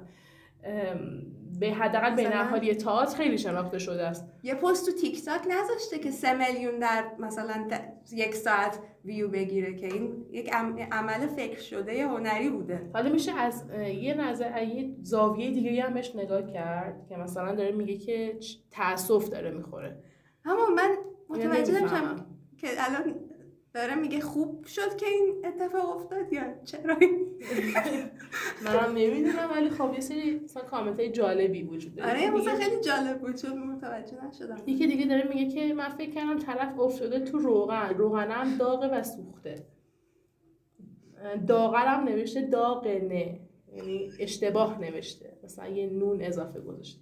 به 1.59 1.71
حداقل 1.71 2.15
بین 2.15 2.33
اهالی 2.33 2.75
تئاتر 2.75 3.17
خیلی 3.17 3.37
شناخته 3.37 3.79
شده 3.79 4.07
است. 4.07 4.27
یه 4.43 4.55
پست 4.55 4.85
تو 4.85 4.91
تیک 4.91 5.25
تاک 5.25 5.41
نذاشته 5.47 5.99
که 5.99 6.11
سه 6.11 6.33
میلیون 6.33 6.79
در 6.79 7.05
مثلا 7.19 7.67
یک 8.11 8.35
ساعت 8.35 8.79
ویو 9.05 9.27
بگیره 9.27 9.73
که 9.73 9.87
این 9.87 10.25
یک 10.31 10.53
عمل 10.91 11.27
فکر 11.27 11.59
شده 11.59 12.07
هنری 12.07 12.49
بوده. 12.49 12.89
حالا 12.93 13.09
میشه 13.09 13.31
از 13.31 13.63
یه 14.01 14.13
نظر 14.13 14.63
یه 14.63 14.95
زاویه 15.01 15.51
دیگه 15.51 15.83
هم 15.83 15.93
بهش 15.93 16.15
نگاه 16.15 16.47
کرد 16.47 17.05
که 17.09 17.17
مثلا 17.17 17.55
داره 17.55 17.71
میگه 17.71 17.97
که 17.97 18.39
تاسف 18.71 19.29
داره 19.29 19.51
می‌خوره. 19.51 20.03
اما 20.45 20.67
من 20.75 20.95
متوجه 21.29 21.79
نمیشم 21.79 22.25
که 22.57 22.67
الان 22.77 23.15
داره 23.73 23.95
میگه 23.95 24.19
خوب 24.19 24.65
شد 24.65 24.95
که 24.95 25.05
این 25.05 25.45
اتفاق 25.45 25.95
افتاد 25.95 26.33
یا 26.33 26.43
چرا 26.65 26.95
منم 28.65 28.93
نمی‌دونم 28.95 29.49
ولی 29.55 29.69
خب 29.69 29.93
یه 29.93 29.99
سری 29.99 30.39
مثلا 30.43 30.63
کامنت 30.63 30.99
های 30.99 31.11
جالبی 31.11 31.63
وجود 31.63 31.95
داره. 31.95 32.09
آره 32.09 32.29
مثلا 32.29 32.55
خیلی 32.55 32.81
جالب 32.81 33.19
بود 33.19 33.35
چون 33.35 33.59
متوجه 33.59 34.27
نشدم. 34.27 34.57
یکی 34.67 34.87
دیگه 34.87 35.05
داره 35.05 35.27
میگه 35.33 35.51
که 35.51 35.73
من 35.73 35.89
فکر 35.89 36.11
کردم 36.11 36.39
طرف 36.39 36.79
افتاده 36.79 37.19
تو 37.19 37.37
روغن. 37.37 37.89
روغنم 37.97 38.57
داغه 38.57 38.87
و 38.87 39.03
سوخته. 39.03 39.65
داغرم 41.47 42.03
نوشته 42.03 42.41
داغنه 42.41 43.39
یعنی 43.73 44.11
اشتباه 44.19 44.81
نوشته. 44.81 45.37
مثلا 45.43 45.67
یه 45.67 45.89
نون 45.89 46.21
اضافه 46.21 46.59
گذاشته. 46.59 47.01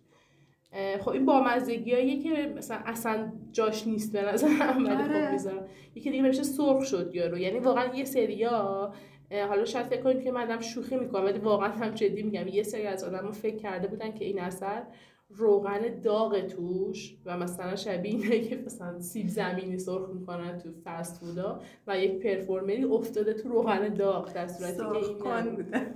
خب 1.02 1.10
این 1.10 1.26
بامزگی 1.26 2.20
که 2.20 2.54
مثلا 2.58 2.78
اصلا 2.86 3.34
جاش 3.52 3.88
نیست 3.88 4.14
به 4.14 4.22
نظر 4.22 4.48
ولی 4.48 4.86
خب 4.86 4.92
آره. 4.92 5.32
می‌ذارم. 5.32 5.68
یکی 5.96 6.12
دیگه 6.12 6.24
نوشته 6.24 6.44
سرخ 6.44 6.84
شد 6.84 7.16
یارو. 7.16 7.38
یعنی 7.38 7.60
واقعا 7.60 7.96
یه 7.96 8.06
سریا 8.06 8.94
حالا 9.32 9.66
شاید 9.66 9.86
فکر 9.86 10.02
کنید 10.02 10.24
که 10.24 10.32
من 10.32 10.62
شوخی 10.62 10.96
می‌کنم 10.96 11.26
ولی 11.26 11.40
واقعا 11.40 11.70
هم 11.70 11.92
جدی 11.92 12.24
میگم. 12.24 12.48
یه 12.48 12.64
سری 12.64 12.88
از 12.88 13.04
آدم 13.04 13.32
فکر 13.32 13.56
کرده 13.56 13.88
بودن 13.88 14.14
که 14.14 14.26
این 14.26 14.40
اثر 14.42 14.84
روغن 15.30 16.02
داغ 16.04 16.42
توش 16.42 17.18
و 17.26 17.38
مثلا 17.38 17.76
شبیه 17.76 18.12
اینه 18.12 18.40
که 18.40 18.64
مثلا 18.66 19.00
سیب 19.00 19.28
زمینی 19.28 19.78
سرخ 19.78 20.10
می‌کنن 20.10 20.58
تو 20.58 20.70
فست 20.84 21.20
فودا 21.20 21.60
و 21.88 22.00
یک 22.00 22.20
پرفورمری 22.20 22.84
افتاده 22.84 23.34
تو 23.34 23.50
روغن 23.50 23.94
داغ 23.94 24.34
در 24.34 24.48
صورتی 24.48 24.78
که 24.78 25.36
این 25.36 25.56
بوده 25.56 25.94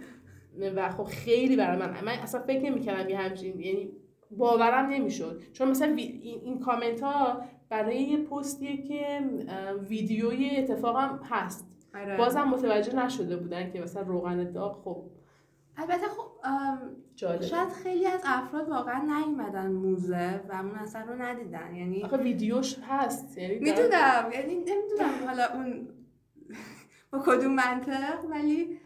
و 0.76 0.90
خب 0.90 1.04
خیلی 1.04 1.56
برای 1.56 1.78
من 1.80 1.90
من 2.06 2.12
اصلا 2.12 2.42
فکر 2.42 2.60
نمی‌کردم 2.60 3.10
یه 3.10 3.18
همچین 3.18 3.60
یعنی 3.60 3.92
باورم 4.32 4.90
نمی‌شد. 4.90 5.42
چون 5.54 5.68
مثلا 5.70 5.94
این, 5.98 6.42
این 6.44 6.60
کامنت 6.60 7.02
ها 7.02 7.42
برای 7.70 8.02
یه 8.02 8.18
پستیه 8.18 8.84
که 8.84 9.20
ویدیوی 9.90 10.50
اتفاقم 10.58 11.20
هست. 11.24 11.69
آره. 11.96 12.18
بازم 12.18 12.44
متوجه 12.44 13.06
نشده 13.06 13.38
بودن 13.38 13.72
که 13.72 13.82
مثلا 13.82 14.02
روغن 14.02 14.52
داغ 14.52 14.84
خب. 14.84 15.04
البته 15.78 16.08
خب 16.08 16.30
شاید 17.42 17.70
خیلی 17.84 18.06
از 18.06 18.22
افراد 18.26 18.70
واقعا 18.70 19.04
نیومدن 19.04 19.72
موزه 19.72 20.42
و 20.50 20.54
اون 20.54 20.76
اثر 20.76 21.04
رو 21.04 21.22
ندیدن. 21.22 21.76
یعنی 21.76 22.04
آخه 22.04 22.18
ویدیوش 22.18 22.76
هست 22.88 23.38
یعنی 23.38 23.60
می‌دونم. 23.60 24.30
یعنی 24.34 24.56
نمی‌دونم 24.56 25.28
حالا 25.28 25.46
اون 25.54 25.88
با 27.12 27.20
کدوم 27.20 27.56
منطق 27.56 28.26
ولی 28.30 28.80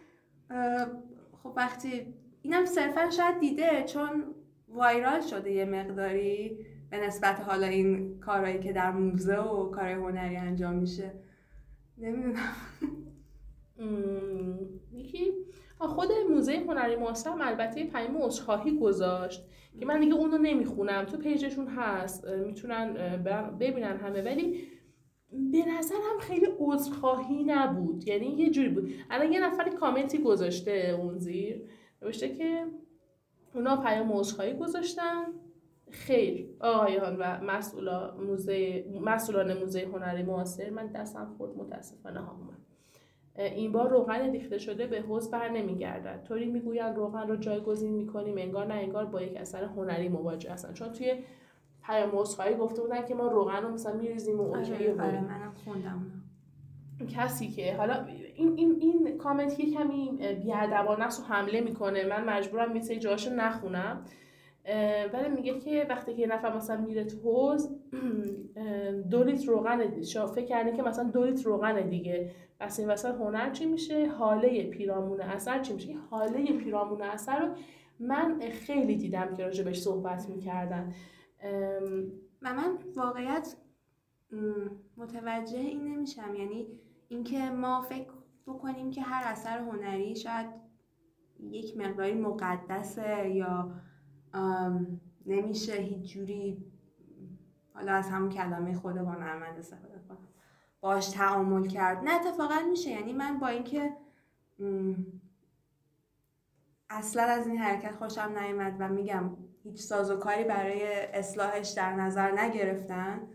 خب 1.44 1.54
وقتی 1.56 2.14
اینم 2.42 2.66
صرفا 2.66 3.10
شاید 3.10 3.40
دیده 3.40 3.84
چون 3.84 4.24
وایرال 4.68 5.22
شده 5.22 5.52
یه 5.52 5.66
مقداری 5.66 6.58
به 6.90 6.98
نسبت 6.98 7.42
حالا 7.42 7.68
این 7.68 8.20
کارهایی 8.20 8.60
که 8.60 8.74
در 8.74 8.92
موزه 8.92 9.38
و 9.38 9.72
کار 9.72 9.90
هنری 9.90 10.38
انجام 10.38 10.74
میشه. 10.74 11.12
نمی‌دونم. 11.98 12.56
یکی 14.94 15.32
خود 15.80 16.08
موزه 16.30 16.64
هنری 16.68 16.96
معاصر 16.96 17.30
البته 17.42 17.84
پیام 17.84 18.18
عذرخواهی 18.18 18.78
گذاشت 18.78 19.46
که 19.80 19.86
من 19.86 20.00
دیگه 20.00 20.14
اونو 20.14 20.38
نمی‌خونم. 20.38 21.06
تو 21.06 21.18
پیجشون 21.18 21.68
هست 21.68 22.28
می‌تونن 22.28 22.94
ببینن 23.60 23.98
همه. 23.98 24.22
ولی 24.22 24.68
به 25.52 25.66
نظرم 25.66 26.20
خیلی 26.20 26.48
عذرخواهی 26.60 27.44
نبود. 27.44 28.08
یعنی 28.08 28.26
یه 28.26 28.50
جوری 28.50 28.70
بود. 28.70 28.90
الان 29.10 29.34
یه 29.34 29.46
نفری 29.46 29.72
کامنتی 29.72 30.18
گذاشته 30.18 30.98
اون 31.00 31.18
زیر. 31.18 31.62
نوشته 32.02 32.30
که 32.30 32.66
اونا 33.56 33.78
پیام 33.78 34.12
عذرخواهی 34.12 34.54
گذاشتن. 34.54 35.26
خیر 35.94 36.50
آقایان 36.60 37.18
و 37.20 37.42
مسئولان 37.44 38.24
موزه 38.24 38.86
مسئولان 39.02 39.58
موزه 39.58 39.90
هنری 39.94 40.24
معاصر 40.24 40.70
من 40.70 40.88
دستم 40.88 41.34
خود 41.38 41.58
متاسفانه 41.58 42.20
ها 42.20 42.38
این 43.36 43.72
بار 43.72 43.90
روغن 43.90 44.32
ریخته 44.32 44.58
شده 44.58 44.88
به 44.88 45.02
حوز 45.02 45.32
بر 45.32 45.50
نمیگردد. 45.50 46.24
طوری 46.24 46.46
می‌گویند 46.46 46.96
روغن 46.96 47.28
رو 47.28 47.36
جایگزین 47.36 47.94
می‌کنیم 47.94 48.38
انگار 48.38 48.66
نه 48.66 48.74
انگار 48.74 49.06
با 49.06 49.22
یک 49.22 49.38
اثر 49.38 49.64
هنری 49.64 50.10
مواجه 50.10 50.52
هستن. 50.52 50.74
چون 50.74 50.92
توی 50.92 51.16
پیام 51.86 52.10
عذرخواهی 52.14 52.56
گفته 52.56 52.82
بودن 52.82 53.06
که 53.06 53.16
ما 53.16 53.28
روغن 53.28 53.62
رو 53.62 53.70
مثلا 53.70 53.94
میریزیم 53.94 54.40
و 54.40 54.42
اوکی 54.42 54.74
آره, 54.74 55.02
آره 55.02 55.22
منم 55.22 55.54
خوندم. 55.64 56.06
کسی 57.10 57.48
که 57.48 57.76
حالا 57.76 58.06
این 58.36 58.54
این 58.58 58.78
این 58.80 59.18
کامنت 59.18 59.60
یه 59.60 59.74
کمی 59.74 60.12
بیادبانه 60.44 61.06
و 61.08 61.10
حمله 61.30 61.62
می‌کنه. 61.62 62.06
من 62.06 62.26
مجبورم 62.30 62.72
میسه 62.72 62.96
جاشو 62.96 63.34
نخونم. 63.34 64.06
ولی 65.14 65.30
میگه 65.36 65.60
که 65.60 65.88
وقتی 65.90 66.14
که 66.14 66.28
نفر 66.28 66.56
مثلا 66.56 66.82
میره 66.82 67.04
تو 67.04 67.18
حوز 67.18 67.70
دو 69.12 69.24
لیتر 69.24 69.48
روغن 69.48 70.02
فکر 70.36 70.46
کرده 70.46 70.72
که 70.72 70.84
مثلا 70.84 71.04
دو 71.04 71.24
لیتر 71.24 71.44
روغن 71.44 71.90
دیگه. 71.90 72.32
پس 72.60 72.80
این 72.80 72.90
وسط 72.90 73.16
هنر 73.16 73.52
چی 73.52 73.66
میشه؟ 73.66 74.08
حاله 74.08 74.64
پیرامون 74.64 75.22
اثر 75.22 75.62
چی 75.62 75.74
میشه؟ 75.74 75.94
حاله 76.10 76.58
پیرامون 76.58 77.02
اثر 77.02 77.40
رو 77.40 77.56
من 78.00 78.40
خیلی 78.40 78.96
دیدم 78.96 79.34
که 79.34 79.44
راجبش 79.44 79.80
صحبت 79.80 80.30
می‌کردن. 80.30 80.94
و 82.42 82.54
من 82.54 82.78
واقعیت 82.96 83.56
متوجه 84.98 85.60
این 85.60 85.84
نمیشم. 85.84 86.36
یعنی 86.36 86.68
اینکه 87.08 87.50
ما 87.50 87.82
فکر 87.82 88.12
بکنیم 88.48 88.92
که 88.92 89.02
هر 89.02 89.32
اثر 89.32 89.60
هنری 89.60 90.16
شاید 90.16 90.50
یک 91.40 91.78
مقداری 91.78 92.14
مقدسه 92.14 93.30
یا 93.30 93.72
نمیشه 95.26 95.74
هیچ 95.74 96.14
جوری 96.14 96.66
حالا 97.74 97.92
از 97.92 98.10
همون 98.10 98.30
کلمه 98.30 98.74
خود 98.76 98.98
هنرمند 98.98 99.58
استفاده 99.58 100.00
کنم. 100.10 100.28
باش 100.82 101.08
تعامل 101.10 101.68
کرد. 101.68 102.04
نه 102.04 102.14
اتفاقا 102.14 102.60
میشه. 102.70 102.90
یعنی 102.90 103.14
من 103.14 103.40
با 103.40 103.48
اینکه 103.48 103.98
اصلا 106.90 107.24
از 107.24 107.48
این 107.48 107.58
حرکت 107.58 107.96
خوشم 107.96 108.34
نیامد 108.38 108.76
و 108.80 108.90
میگم 108.90 109.38
هیچ 109.64 109.82
سازوکاری 109.82 110.44
برای 110.44 111.06
اصلاحش 111.14 111.70
در 111.70 111.94
نظر 111.94 112.32
نگرفتن 112.32 113.28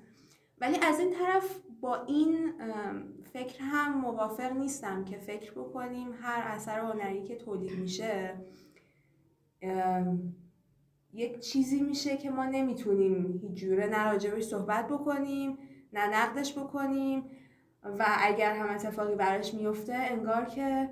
ولی 0.61 0.79
از 0.83 1.01
این 1.01 1.15
طرف 1.15 1.61
با 1.81 2.05
این 2.05 2.53
فکر 3.33 3.63
هم 3.63 4.01
موافق 4.01 4.53
نیستم 4.53 5.05
که 5.05 5.19
فکر 5.19 5.53
بکنیم 5.53 6.09
هر 6.23 6.43
اثر 6.47 6.81
هنری 6.81 7.23
که 7.23 7.37
تولید 7.37 7.79
میشه 7.79 8.35
یک 11.19 11.41
چیزی 11.41 11.81
میشه 11.83 12.17
که 12.17 12.31
ما 12.31 12.45
نمی‌تونیم 12.45 13.41
هیچ 13.43 13.53
جوره 13.53 13.87
نه 13.87 14.41
صحبت 14.41 14.89
بکنیم 14.89 15.59
نه 15.93 16.07
نقدش 16.07 16.59
بکنیم 16.59 17.25
و 17.99 18.07
اگر 18.19 18.57
هم 18.57 18.75
اتفاقی 18.75 19.15
براش 19.15 19.55
میفته 19.55 19.95
انگار 19.95 20.45
که 20.45 20.91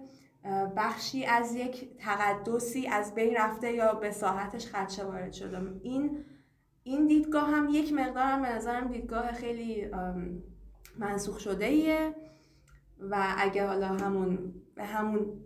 بخشی 0.76 1.24
از 1.24 1.54
یک 1.54 1.96
تقدسی 1.98 2.86
از 2.86 3.14
بین 3.14 3.36
رفته 3.36 3.72
یا 3.72 3.94
به 3.94 4.10
ساحتش 4.10 4.66
خدشه 4.66 5.04
وارد 5.04 5.32
شده. 5.32 5.80
این 5.82 6.24
این 6.82 7.06
دیدگاه 7.06 7.50
هم 7.50 7.68
یک 7.70 7.92
مقدار 7.92 8.24
هم 8.24 8.42
به 8.42 8.48
نظرم 8.48 8.88
دیدگاه 8.88 9.32
خیلی 9.32 9.90
منسوخ 10.98 11.38
شده 11.38 11.64
ایه 11.64 12.14
و 13.00 13.34
اگه 13.38 13.66
حالا 13.66 13.88
همون 13.88 14.54
به 14.74 14.84
همون 14.84 15.40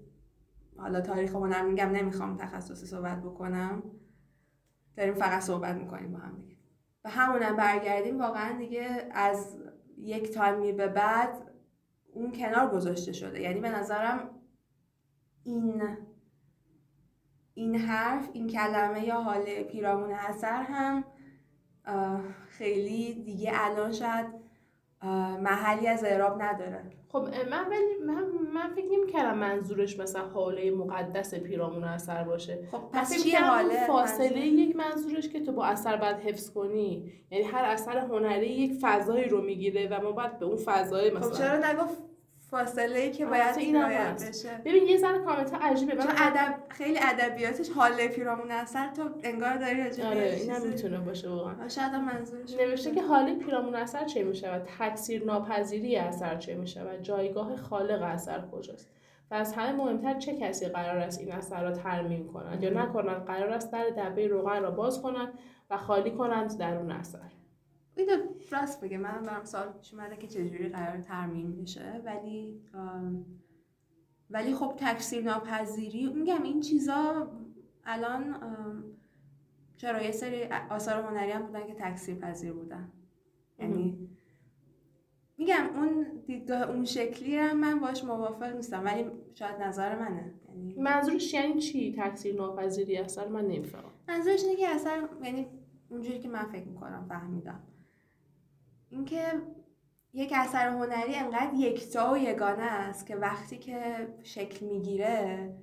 حالا 0.77 1.01
تاریخ 1.01 1.35
هنر 1.35 1.63
میگم 1.63 1.91
نمی‌خوام 1.91 2.37
تخصصی 2.37 2.87
صحبت 2.87 3.23
بکنم. 3.23 3.83
داریم 5.01 5.15
فقط 5.15 5.41
صحبت 5.43 5.77
می‌کنیم 5.77 6.13
با 6.13 6.19
هم 6.19 6.37
دیگه. 6.37 6.57
و 7.05 7.11
همونم 7.11 7.57
برگردیم 7.57 8.21
واقعا 8.21 8.59
دیگه 8.59 9.09
از 9.11 9.57
یک 9.99 10.31
تایمی 10.31 10.73
به 10.73 10.89
بعد 10.89 11.53
اون 12.13 12.33
کنار 12.33 12.71
گذاشته 12.71 13.13
شده. 13.13 13.41
یعنی 13.41 13.61
به 13.61 13.71
نظرم 13.71 14.31
این 15.45 15.83
این 17.55 17.77
حرف 17.77 18.29
این 18.33 18.49
کلمه 18.49 19.05
یا 19.05 19.21
حال 19.21 19.63
پیرامون 19.63 20.13
اثر 20.13 20.63
هم 20.63 21.05
خیلی 22.49 23.23
دیگه 23.23 23.53
الان 23.55 23.93
شاید 23.93 24.40
محلی 25.41 25.87
از 25.87 26.05
اعراب 26.05 26.43
نداره 26.43 26.83
خب 27.09 27.29
من 27.51 27.69
ولی 27.71 28.07
من, 28.07 28.25
من 28.55 28.71
فکر 28.75 28.87
نمی 28.93 29.13
کردم 29.13 29.39
منظورش 29.39 29.99
مثلا 29.99 30.23
حاله 30.23 30.71
مقدس 30.71 31.35
پیرامون 31.35 31.85
اثر 31.85 32.25
باشه. 32.25 32.59
خب 32.73 32.79
پس 32.93 33.23
چیه 33.23 33.45
حاله 33.45 33.87
فاصله 33.87 34.47
یک 34.47 34.77
منظورش 34.77 35.29
که 35.29 35.41
تو 35.41 35.53
با 35.53 35.65
اثر 35.65 35.97
بعد 35.97 36.21
حفظ 36.21 36.51
کنی. 36.51 37.13
یعنی 37.31 37.45
هر 37.45 37.65
اثر 37.65 37.99
هنری 37.99 38.47
یک 38.47 38.73
فضایی 38.81 39.29
رو 39.29 39.43
می‌گیره 39.43 39.89
و 39.89 40.03
ما 40.03 40.13
باید 40.13 40.39
به 40.39 40.47
اون 40.47 40.57
فضای 40.57 41.11
خب 41.11 41.17
مثلا 41.17 41.31
خب 41.31 41.39
چرا 41.39 41.71
نگفت 41.71 42.10
فاصله 42.51 42.99
ای 42.99 43.11
که 43.11 43.27
باید 43.27 43.59
این 43.59 43.83
بشه. 44.15 44.61
ببین 44.65 44.87
یه 44.87 44.99
ذره 44.99 45.19
کامنت 45.19 45.55
عجیبه. 45.55 45.93
چون 45.93 46.13
ادب 46.17 46.55
خیلی 46.69 46.99
ادبیاتش 47.03 47.71
حال 47.71 48.07
پیرامون 48.07 48.51
اثر 48.51 48.89
تو 48.89 49.11
انگار 49.23 49.57
داری 49.57 49.85
راجع 49.85 50.07
آره 50.07 50.39
اینم 50.41 50.67
می‌تونه 50.67 50.99
باشه 50.99 51.29
واقعا. 51.29 51.69
شاید 51.69 51.95
منظورش 51.95 52.55
نوشته 52.55 52.91
که 52.91 53.03
حال 53.03 53.35
پیرامون 53.35 53.75
اثر 53.75 54.05
چه 54.05 54.23
میشه 54.23 54.55
و 54.55 54.59
تکثیر 54.79 55.25
ناپذیری 55.25 55.97
اثر 55.97 56.37
چه 56.37 56.55
میشه 56.55 56.83
و 56.83 56.97
جایگاه 57.03 57.57
خالق 57.57 58.03
اثر 58.03 58.43
کجاست؟ 58.53 58.91
و 59.31 59.35
از 59.35 59.53
همه 59.53 59.73
مهمتر 59.73 60.19
چه 60.19 60.37
کسی 60.37 60.69
قرار 60.69 60.99
است 60.99 61.21
این 61.21 61.33
اثر 61.33 61.63
را 61.63 61.73
ترمیم 61.73 62.33
کنند 62.33 62.63
یا 62.63 62.71
نکنند 62.71 63.25
قرار 63.25 63.51
است 63.51 63.73
در 63.73 63.85
دبه 63.97 64.27
روغن 64.27 64.63
را 64.63 64.71
باز 64.71 65.03
کنند 65.03 65.39
و 65.71 65.77
خالی 65.77 66.11
کنند 66.11 66.59
در 66.59 66.77
اون 66.77 66.91
اثر. 66.91 67.19
اینو 67.97 68.17
راست 68.51 68.85
بگه. 68.85 68.99
من 68.99 69.23
دارم 69.23 69.45
سوال 69.45 69.73
پیش 69.73 69.95
اومده 69.95 70.17
که 70.17 70.27
چجوری 70.27 70.69
قرار 70.69 71.01
ترمیم 71.01 71.57
بشه. 71.57 72.03
ولی 72.05 72.61
ولی 74.31 74.55
خب 74.55 74.75
تکثیر 74.77 75.25
ناپذیری. 75.25 76.13
میگم 76.13 76.43
این 76.43 76.61
چیزا 76.61 77.31
الان 77.85 78.37
چرا 79.77 80.03
یه 80.03 80.11
سری 80.11 80.45
آثار 80.71 81.03
هنری 81.03 81.31
هم 81.31 81.47
بودن 81.47 81.67
که 81.67 81.75
تکثیر 81.75 82.15
پذیر 82.15 82.53
بودن. 82.53 82.93
یعنی 83.59 84.09
میگم 85.39 85.71
اون 85.75 86.07
دیدگاه 86.27 86.71
اون 86.71 86.85
شکلی 86.85 87.37
هم 87.37 87.57
من 87.57 87.81
باش 87.81 88.05
موافق 88.05 88.57
نیستم. 88.57 88.85
ولی 88.85 89.11
شاید 89.35 89.63
نظر 89.63 89.99
منه. 89.99 90.35
یعنی 90.49 90.75
منظورش 90.75 91.35
یعنی 91.35 91.61
چی؟ 91.61 91.95
تکثیر 91.99 92.35
ناپذیری 92.35 92.97
اثر؟ 92.97 93.29
من 93.29 93.45
نمی‌فهمم. 93.45 93.91
منظورش 94.09 94.45
اینه 94.45 94.57
که 94.57 94.69
اثر 94.69 95.09
یعنی 95.25 95.47
اونجوری 95.89 96.19
که 96.19 96.29
من 96.29 96.45
فکر 96.45 96.69
می‌کنم 96.69 97.07
فهمیدم. 97.09 97.61
اینکه 98.91 99.23
یک 100.13 100.33
اثر 100.37 100.69
هنری 100.69 101.15
انقدر 101.15 101.55
یکتا 101.55 102.13
و 102.13 102.19
یگانه 102.19 102.63
است 102.63 103.07
که 103.07 103.17
وقتی 103.17 103.59
که 103.59 104.09
شکل 104.23 104.67
می‌گیره 104.67 105.55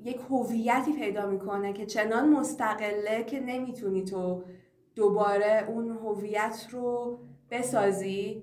یک 0.00 0.20
هویتی 0.30 0.92
پیدا 0.92 1.26
می‌کنه 1.26 1.72
که 1.72 1.86
چنان 1.86 2.28
مستقله 2.28 3.24
که 3.24 3.40
نمی‌تونی 3.40 4.04
تو 4.04 4.44
دوباره 4.94 5.64
اون 5.68 5.90
هویت 5.90 6.66
رو 6.70 7.18
بسازی 7.50 8.42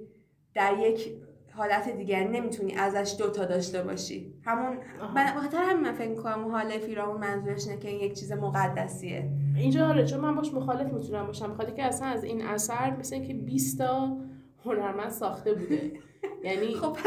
در 0.54 0.80
یک 0.80 1.14
حالت 1.54 1.90
دیگه 1.90 2.24
نمی‌تونی 2.24 2.76
ازش 2.76 3.16
دوتا 3.20 3.46
داشته 3.46 3.84
باشی. 3.84 4.34
همون 4.46 4.78
من 5.16 5.26
خاطر 5.26 5.58
همین 5.58 5.84
من 5.84 5.94
فکر 5.94 6.10
می‌کنم 6.10 6.52
حال 6.52 6.80
فیرامون 6.80 7.18
منظورش 7.18 7.68
اینه 7.68 7.80
که 7.80 7.90
این 7.90 8.00
یک 8.00 8.14
چیز 8.14 8.32
مقدسیه. 8.32 9.32
اینجا 9.60 9.88
آره 9.88 10.06
چون 10.06 10.20
من 10.20 10.36
باش 10.36 10.54
مخالف 10.54 10.94
می‌تونم 10.94 11.26
باشم. 11.26 11.54
بخاطر 11.54 11.72
که 11.72 11.84
اصلا 11.84 12.08
از 12.08 12.24
این 12.24 12.42
اثر 12.42 12.98
مثل 12.98 13.16
اینکه 13.16 13.34
20 13.34 13.78
تا 13.78 14.18
هنرمند 14.66 15.10
ساخته 15.10 15.54
بوده. 15.54 15.92
یعنی 16.46 16.74
خب 16.74 16.98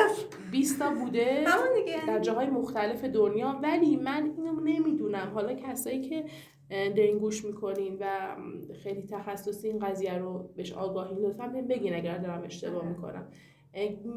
20 0.50 0.78
تا 0.78 0.90
بوده 0.90 1.44
در 2.06 2.18
جاهای 2.20 2.46
مختلف 2.46 3.04
دنیا. 3.04 3.60
ولی 3.62 3.96
من 3.96 4.30
اینو 4.36 4.60
نمی‌دونم. 4.60 5.30
حالا 5.34 5.54
کسایی 5.54 6.00
که 6.00 6.24
دارین 6.70 7.18
گوش 7.18 7.44
می‌کنین 7.44 7.96
و 8.00 8.36
خیلی 8.82 9.02
تخصصی 9.02 9.68
این 9.68 9.78
قضیه 9.78 10.18
رو 10.18 10.50
بهش 10.56 10.72
آگاهی 10.72 11.14
لطفا 11.14 11.48
بگین 11.68 11.94
اگر 11.94 12.18
دارم 12.18 12.42
اشتباه 12.44 12.80
آره. 12.82 12.88
می‌کنم. 12.88 13.28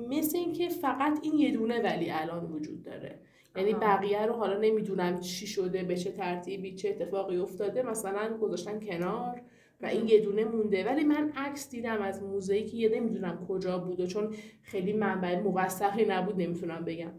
مثل 0.10 0.38
اینکه 0.38 0.70
فقط 0.70 1.20
این 1.24 1.34
یه 1.34 1.52
دونه 1.52 1.82
ولی 1.82 2.12
الان 2.12 2.52
وجود 2.52 2.84
داره. 2.84 3.20
یعنی 3.56 3.74
بقیه 3.74 4.26
رو 4.26 4.34
حالا 4.34 4.58
نمی‌دونم 4.58 5.20
چی 5.20 5.48
شده 5.48 5.84
به 5.84 5.98
چه 5.98 6.12
ترتیبی 6.12 6.76
چه 6.76 6.90
اتفاقی 6.90 7.38
افتاده 7.38 7.84
مثلا 7.84 8.38
گذاشتن 8.38 8.80
کنار 8.80 9.42
و 9.82 9.86
این 9.86 10.08
یه 10.08 10.22
دونه 10.22 10.46
مونده. 10.46 10.86
ولی 10.86 11.04
من 11.04 11.32
عکس 11.36 11.70
دیدم 11.70 12.02
از 12.02 12.24
موزهی 12.24 12.66
که 12.66 12.78
یه 12.78 12.90
نمی‌دونم 12.90 13.46
کجا 13.48 13.78
بوده 13.78 14.08
چون 14.08 14.36
خیلی 14.62 14.94
منبع 14.94 15.40
موثقی 15.40 16.06
نبود 16.06 16.42
نمی‌تونم 16.42 16.86
بگم 16.86 17.12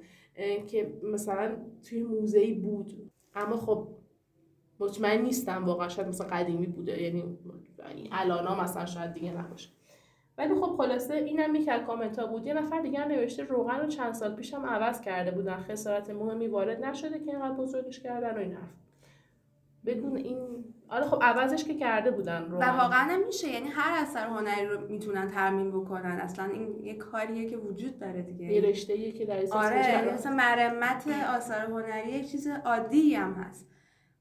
که 0.67 0.93
مثلا 1.03 1.57
توی 1.89 2.03
موزهی 2.03 2.55
بود. 2.55 3.11
اما 3.35 3.57
خب 3.57 3.89
مطمئن 4.81 5.23
نیستم 5.23 5.65
واقعا 5.65 5.89
شاید 5.89 6.09
مثلا 6.09 6.27
قدیمی 6.27 6.67
بوده. 6.67 7.03
یعنی, 7.03 7.25
یعنی 7.79 8.09
الان 8.13 8.61
مثلا 8.61 8.87
شاید 8.87 9.13
دیگه 9.13 9.33
نباشه. 9.33 9.69
ولی 10.39 10.55
خب 10.55 10.77
خلاصه 10.77 11.15
اینم 11.15 11.55
یک 11.55 11.71
کامنت 11.71 12.19
ها 12.19 12.27
بود. 12.27 12.47
یه 12.47 12.55
نفر 12.55 12.81
دیگه 12.81 13.01
هم 13.01 13.09
نوشته 13.09 13.43
روغن 13.45 13.81
رو 13.81 13.87
چند 13.87 14.15
سال 14.15 14.35
پیشم 14.35 14.67
عوض 14.67 15.01
کرده 15.01 15.31
بودن. 15.31 15.57
خسارت 15.57 16.11
مهمی 16.11 16.47
وارد 16.47 16.85
نشده 16.85 17.19
که 17.19 17.31
اینقدر 17.31 17.55
بزرگش 17.55 18.01
کردن 18.01 18.35
و 18.35 18.39
این 18.39 18.53
حرف. 18.53 18.75
بدون 19.87 20.17
این 20.17 20.65
آره 20.89 21.05
خب 21.05 21.23
عوضش 21.23 21.65
که 21.65 21.75
کرده 21.75 22.11
بودن 22.11 22.45
رو 22.45 22.59
و 22.59 22.65
واقعا 22.65 23.17
نمیشه 23.17 23.49
یعنی 23.49 23.69
هر 23.69 24.03
اثر 24.03 24.27
هنری 24.27 24.67
رو 24.67 24.89
می‌تونن 24.89 25.29
ترمیم 25.29 25.81
بکنن. 25.81 26.21
اصلا 26.23 26.45
این 26.45 26.85
یه 26.85 26.95
کاریه 26.95 27.51
که 27.51 27.57
وجود 27.57 27.99
داره 27.99 28.23
دیگه. 28.23 28.47
یه 28.47 28.61
رشته 28.61 29.13
که 29.13 29.25
در 29.25 29.39
آره 29.51 30.15
مثلا 30.15 30.33
مرمت 30.37 31.09
آثار 31.37 31.59
هنری 31.59 32.13
یه 32.13 32.25
چیز 32.25 32.49
عادی 32.65 33.15
هم 33.15 33.33
هست. 33.33 33.67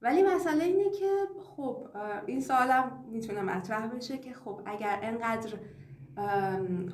ولی 0.02 0.24
مسئله 0.24 0.64
اینه 0.64 0.90
که 0.90 1.10
خب 1.56 1.88
این 2.26 2.42
سوالم 2.42 3.06
می‌تونه 3.12 3.42
مطرح 3.42 3.88
بشه 3.88 4.18
که 4.18 4.34
خب 4.34 4.62
اگر 4.66 5.00
انقدر 5.02 5.54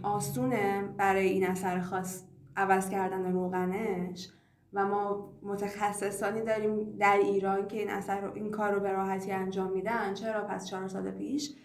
آسونه 0.04 0.84
برای 0.98 1.28
این 1.28 1.48
اثر 1.48 1.80
خاص 1.80 2.24
عوض 2.56 2.90
کردن 2.90 3.32
روغنش 3.32 4.30
و 4.74 4.86
ما 4.86 5.34
متخصصانی 5.44 6.42
داریم 6.42 6.98
در 6.98 7.18
ایران 7.18 7.68
که 7.68 7.78
این 7.78 7.90
اثر 7.90 8.32
این 8.36 8.52
کار 8.52 8.74
رو 8.74 8.80
به 8.80 8.92
راحتی 8.92 9.32
انجام 9.32 9.72
میدن. 9.72 10.14
چرا 10.14 10.44
پس 10.44 10.70
چهار 10.70 10.88
سال 10.88 11.12
پیش 11.12 11.56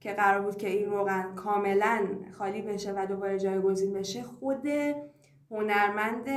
که 0.00 0.12
قرار 0.12 0.42
بود 0.42 0.56
که 0.56 0.68
این 0.68 0.90
روغن 0.90 1.34
کاملا 1.34 2.06
خالی 2.32 2.62
بشه 2.62 2.92
و 2.96 3.06
دوباره 3.06 3.38
جایگزین 3.38 3.92
بشه 3.92 4.22
خود 4.22 4.66
هنرمند 5.50 6.28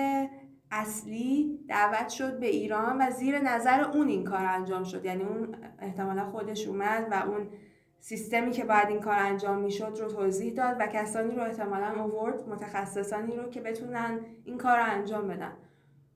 اصلی 0.71 1.60
دعوت 1.67 2.10
شد 2.10 2.39
به 2.39 2.47
ایران 2.47 3.01
و 3.01 3.12
زیر 3.12 3.39
نظر 3.39 3.82
اون 3.82 4.08
این 4.08 4.23
کار 4.23 4.45
انجام 4.45 4.84
شد. 4.84 5.06
یعنی 5.06 5.23
اون 5.23 5.56
احتمالا 5.80 6.25
خودش 6.25 6.67
اومد 6.67 7.08
و 7.12 7.30
اون 7.30 7.47
سیستمی 7.99 8.51
که 8.51 8.65
باید 8.65 8.88
این 8.88 8.99
کار 8.99 9.15
انجام 9.17 9.57
می‌شد 9.57 9.97
رو 9.99 10.07
توضیح 10.07 10.53
داد 10.53 10.77
و 10.79 10.88
کسانی 10.88 11.36
رو 11.36 11.41
احتمالا 11.41 12.03
اوورد 12.03 12.49
متخصصانی 12.49 13.36
رو 13.36 13.49
که 13.49 13.62
بتونن 13.62 14.19
این 14.45 14.57
کار 14.57 14.77
رو 14.77 14.83
انجام 14.86 15.27
بدن. 15.27 15.53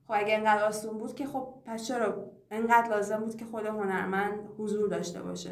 خب 0.07 0.13
اگه 0.17 0.35
اینقدر 0.35 0.63
آسون 0.63 0.97
بود 0.97 1.15
که 1.15 1.25
خب 1.25 1.53
پس 1.65 1.87
چرا؟ 1.87 2.31
اینقدر 2.51 2.89
لازم 2.89 3.17
بود 3.17 3.35
که 3.35 3.45
خود 3.45 3.65
هنرمند 3.65 4.49
حضور 4.57 4.89
داشته 4.89 5.21
باشه. 5.21 5.51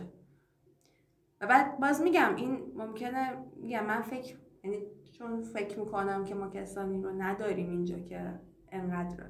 و 1.42 1.48
بعد 1.48 1.80
باز 1.80 2.02
میگم 2.02 2.36
این 2.36 2.72
ممکنه 2.76 3.38
میگم 3.56 3.86
من 3.86 4.02
فکر 4.02 4.36
یعنی 4.64 4.86
چون 5.12 5.42
فکر 5.42 5.80
می‌کنم 5.80 6.26
که 6.26 6.36
ما 6.36 6.50
کسانی 6.50 7.02
رو 7.02 7.10
نداریم 7.10 7.70
اینجا 7.70 8.00
که 8.00 8.40
انقدر 8.72 9.26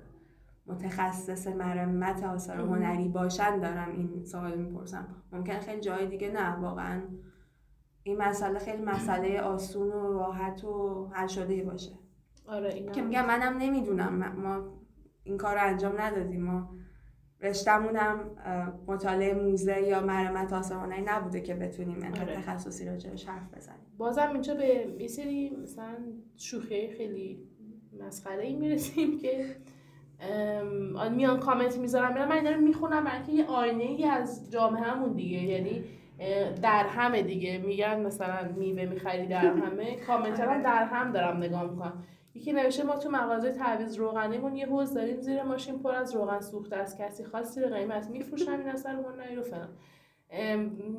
متخصص 0.70 1.48
مرمت 1.48 2.24
آثار 2.24 2.60
هنری 2.60 3.08
باشن 3.08 3.60
دارم 3.60 3.92
این 3.92 4.26
سوال 4.26 4.58
می‌پرسم. 4.58 5.08
ممکن 5.32 5.60
خیلی 5.60 5.82
جای 5.82 6.08
دیگه 6.08 6.32
نه 6.32 6.56
واقعا. 6.56 7.02
این 8.04 8.18
مسئله 8.18 8.60
خیلی 8.60 8.82
مسئله 8.84 9.42
آسون 9.42 9.88
و 9.88 10.14
راحت 10.14 10.64
و 10.64 11.08
حل 11.14 11.28
شده 11.28 11.64
باشه. 11.64 11.92
آره 12.48 12.74
اینا. 12.74 12.92
که 12.92 13.02
میگم 13.02 13.26
منم 13.26 13.58
نمی‌دونم. 13.58 14.36
ما 14.38 14.80
این 15.24 15.38
کار 15.38 15.56
رو 15.56 15.62
انجام 15.64 16.02
ندادیم. 16.02 16.44
ما 16.44 16.70
رشتمونم 17.42 18.20
مطالعه 18.88 19.34
موزه 19.34 19.82
یا 19.82 20.02
مرمت 20.02 20.54
آثار 20.54 20.78
هنری 20.80 21.02
نبوده 21.02 21.42
که 21.42 21.56
بتونیم 21.56 22.02
این 22.04 22.20
آره. 22.22 22.36
تخصصی 22.36 22.86
راجعش 22.86 23.26
حرف 23.26 23.54
بزنیم. 23.54 23.86
بازم 23.98 24.30
اینجا 24.34 24.56
به 24.56 24.96
یه 25.00 25.08
سری 25.08 25.50
مثلا 25.50 25.98
شوخی 26.36 26.88
خیلی 26.88 27.48
مسخره 28.00 28.44
این 28.44 28.60
می‌رسیم 28.60 29.18
که 29.18 29.56
میان 31.12 31.40
کامنت 31.40 31.78
می‌ذارم 31.78 32.28
من 32.28 32.32
اینا 32.36 32.52
رو 32.52 32.62
می‌خونم 32.62 33.04
برای 33.04 33.18
اینکه 33.18 33.32
یه 33.32 33.46
آینه 33.46 33.84
ای 33.84 34.06
از 34.06 34.52
جامعه 34.52 34.84
همون 34.84 35.14
دیگه 35.14 35.38
یعنی 35.38 35.84
در 36.62 36.88
همه 36.88 37.22
دیگه. 37.22 37.58
میگن 37.58 38.00
مثلا 38.06 38.52
میوه 38.58 38.86
می‌خری 38.86 39.28
در 39.28 39.54
همه. 39.64 39.96
کامنت 39.96 40.40
هم 40.40 40.64
در 40.64 40.84
هم 40.84 41.12
دارم 41.12 41.38
نگاه 41.38 41.64
می‌کنم. 41.72 42.04
یکی 42.36 42.54
نوشته 42.54 42.84
ما 42.84 42.96
تو 42.96 43.10
مغازه 43.10 43.52
تعویض 43.52 43.98
روغنیمون 43.98 44.56
یه 44.56 44.66
حوز 44.66 44.94
داریم 44.94 45.22
زیر 45.22 45.44
ماشین 45.44 45.80
پر 45.80 45.96
از 45.96 46.16
روغن 46.16 46.40
سوخته 46.40 46.76
از 46.76 46.98
کسی 46.98 47.24
خاصی 47.24 47.66
قیمت 47.66 48.10
میفروشن 48.10 48.52
این 48.52 48.70
اصلا 48.70 48.92
رو 48.92 49.36
رو 49.36 49.44
فلان. 49.44 49.70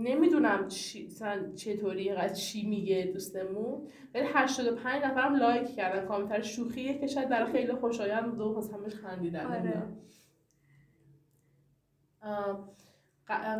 نمی‌دونم 0.01 0.68
چی 0.68 1.09
چطوری 1.57 2.14
قد 2.14 2.33
چی 2.33 2.66
میگه 2.66 3.11
دوستمون. 3.14 3.89
ولی 4.14 4.26
85 4.35 5.03
نفرم 5.05 5.35
لایک 5.37 5.74
کردن 5.76 6.07
کامنتر 6.07 6.43
شوخیه 6.43 6.99
که 6.99 7.07
شاید 7.07 7.28
برای 7.28 7.53
خیلی 7.53 7.72
خوشایند 7.72 8.31
بود 8.31 8.41
و 8.41 8.55
واسه 8.55 8.74
همش 8.74 8.95
خندیدن. 8.95 9.47
آره. 9.47 9.83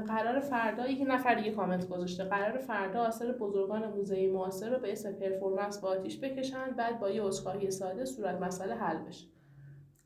قرار 0.07 0.41
فردا 0.41 0.87
یک 0.87 1.05
نفر 1.09 1.35
دیگه 1.35 1.51
کامنت 1.51 1.89
گذاشته. 1.89 2.25
قرار 2.25 2.59
فردا 2.59 3.01
آثار 3.01 3.33
بزرگان 3.33 3.89
موزه 3.89 4.29
معاصر 4.29 4.71
رو 4.71 4.79
به 4.79 4.93
اسم 4.93 5.13
پرفورمنس 5.13 5.79
با 5.79 5.89
آتیش 5.89 6.19
بکشن 6.19 6.71
بعد 6.71 7.01
با 7.01 7.11
یه 7.11 7.23
عذرخواهی 7.23 7.71
ساده 7.71 8.05
صورت 8.05 8.41
مسئله 8.41 8.75
حل 8.75 8.99
بشه. 8.99 9.27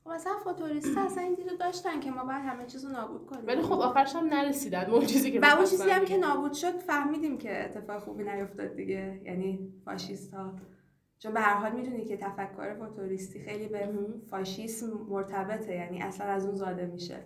مثلا 0.07 0.33
فوتوریست 0.45 0.99
اصلا 0.99 1.23
این 1.23 1.35
دیدو 1.35 1.57
داشتن 1.57 2.01
که 2.01 2.11
ما 2.11 2.25
باید 2.25 2.43
همه 2.43 2.67
چیزو 2.67 2.89
نابود 2.89 3.27
کنیم. 3.27 3.47
ولی 3.47 3.63
خب 3.63 3.73
آخرش 3.73 4.17
هم 4.17 4.27
نرسیدن 4.27 4.91
اون 4.91 5.07
چیزی 5.07 5.33
که 5.33 5.41
و 5.41 5.45
اون 5.45 5.65
چیزی 5.65 5.91
هم 5.91 6.05
که 6.05 6.17
نابود 6.17 6.53
شد 6.53 6.79
فهمیدیم 6.79 7.39
که 7.39 7.65
اتفاق 7.65 8.03
خوبی 8.03 8.25
نیفتاد 8.25 8.77
دیگه. 8.77 9.23
یعنی 9.25 9.73
فاشیست 9.85 10.35
ها 10.35 10.55
چون 11.19 11.35
به 11.35 11.41
هر 11.41 11.55
حال 11.55 11.73
می‌دونی 11.73 12.05
که 12.05 12.17
تفکر 12.17 12.75
فوتوریستی 12.75 13.45
خیلی 13.45 13.69
به 13.69 13.89
فاشیسم 14.31 14.87
مرتبطه. 15.09 15.75
یعنی 15.75 16.03
اصلا 16.03 16.27
از 16.27 16.47
اون 16.47 16.55
زاده 16.55 16.87
میشه. 16.87 17.25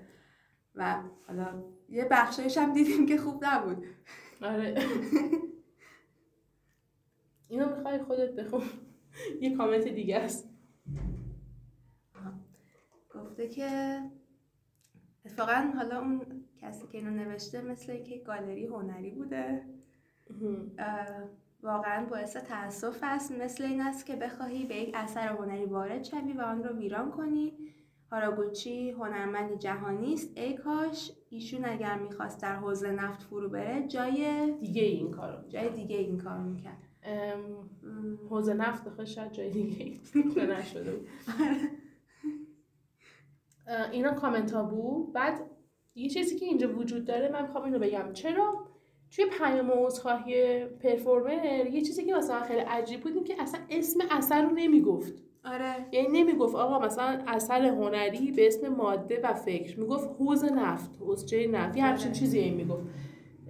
و 0.74 1.02
حالا 1.26 1.64
یه 1.88 2.08
بخشایش 2.10 2.58
هم 2.58 2.72
دیدیم 2.72 3.06
که 3.06 3.18
خوب 3.18 3.44
نبود. 3.44 3.86
آره. 4.42 4.74
اینو 7.48 7.76
می‌خوای 7.76 7.98
خودت 7.98 8.34
بخون. 8.34 8.62
یه 9.40 9.56
کامنت 9.56 9.88
دیگه 9.88 10.16
است. 10.16 10.48
گفته 13.38 13.48
که 13.48 14.00
اتفاقا 15.24 15.72
حالا 15.76 16.00
اون 16.00 16.22
کسی 16.60 16.86
که 16.86 16.98
اینو 16.98 17.10
نوشته 17.10 17.60
مثل 17.60 18.02
که 18.02 18.18
گالری 18.18 18.66
هنری 18.66 19.10
بوده 19.10 19.62
واقعا 21.62 22.06
باعث 22.06 22.36
تاسف 22.36 22.98
است. 23.02 23.32
مثل 23.32 23.64
این 23.64 23.80
است 23.80 24.06
که 24.06 24.16
بخواهی 24.16 24.64
به 24.64 24.76
یک 24.76 24.90
اثر 24.94 25.28
هنری 25.28 25.64
وارد 25.64 26.04
شوی 26.04 26.32
و 26.32 26.40
آن 26.40 26.64
را 26.64 26.76
ویران 26.76 27.10
کنی. 27.10 27.52
هاراگوچی 28.12 28.90
هنرمند 28.90 29.58
جهانی 29.58 30.14
است. 30.14 30.38
ای 30.38 30.54
کاش 30.54 31.12
ایشون 31.30 31.64
اگر 31.64 31.98
می‌خواست 31.98 32.42
در 32.42 32.56
حوزه 32.56 32.90
نفت 32.90 33.22
فرو 33.22 33.48
بره 33.48 33.88
جای 33.88 34.52
دیگه 34.60 34.82
این 34.82 35.10
کارو 35.10 35.48
جای 35.48 35.70
دیگه 35.70 35.96
این 35.96 36.18
کارو 36.18 36.42
می‌کرد. 36.42 36.78
حوزه 38.30 38.54
نفت 38.54 38.88
خود 38.88 39.04
شاید 39.04 39.32
جای 39.32 39.50
دیگه 39.50 40.46
نشده 40.58 40.96
بود. 40.96 41.08
اینا 43.92 44.12
کامنت 44.12 44.52
ها 44.52 44.62
بود. 44.62 45.12
بعد 45.12 45.40
یه 45.94 46.08
چیزی 46.08 46.36
که 46.36 46.46
اینجا 46.46 46.78
وجود 46.78 47.04
داره 47.04 47.28
من 47.28 47.42
می‌خوام 47.42 47.64
اینو 47.64 47.78
بگم. 47.78 48.12
چرا؟ 48.12 48.54
توی 49.10 49.24
پیام 49.26 49.70
عذرخواهی 49.70 50.64
پرفورمر 50.64 51.44
یه 51.44 51.80
چیزی 51.80 52.04
که 52.04 52.14
مثلا 52.14 52.40
خیلی 52.40 52.60
عجیب 52.60 53.00
بود 53.00 53.14
این 53.14 53.24
که 53.24 53.42
اصلا 53.42 53.60
اسم 53.70 54.00
اثر 54.10 54.42
رو 54.42 54.50
نمی‌گفت. 54.50 55.14
آره. 55.44 55.74
یعنی 55.92 56.22
نمی‌گفت 56.22 56.54
آقا 56.54 56.86
مثلا 56.86 57.22
اثر 57.26 57.64
هنری 57.64 58.32
به 58.32 58.46
اسم 58.46 58.68
ماده 58.68 59.20
و 59.24 59.34
فکر. 59.34 59.80
می‌گفت 59.80 60.10
حوز 60.18 60.44
نفت 60.44 60.90
حوزچه 61.00 61.46
نفت. 61.46 61.76
یه 61.76 61.84
همچین 61.84 62.08
آره. 62.08 62.18
چیزی 62.18 62.38
این 62.38 62.54
می‌گفت. 62.54 62.82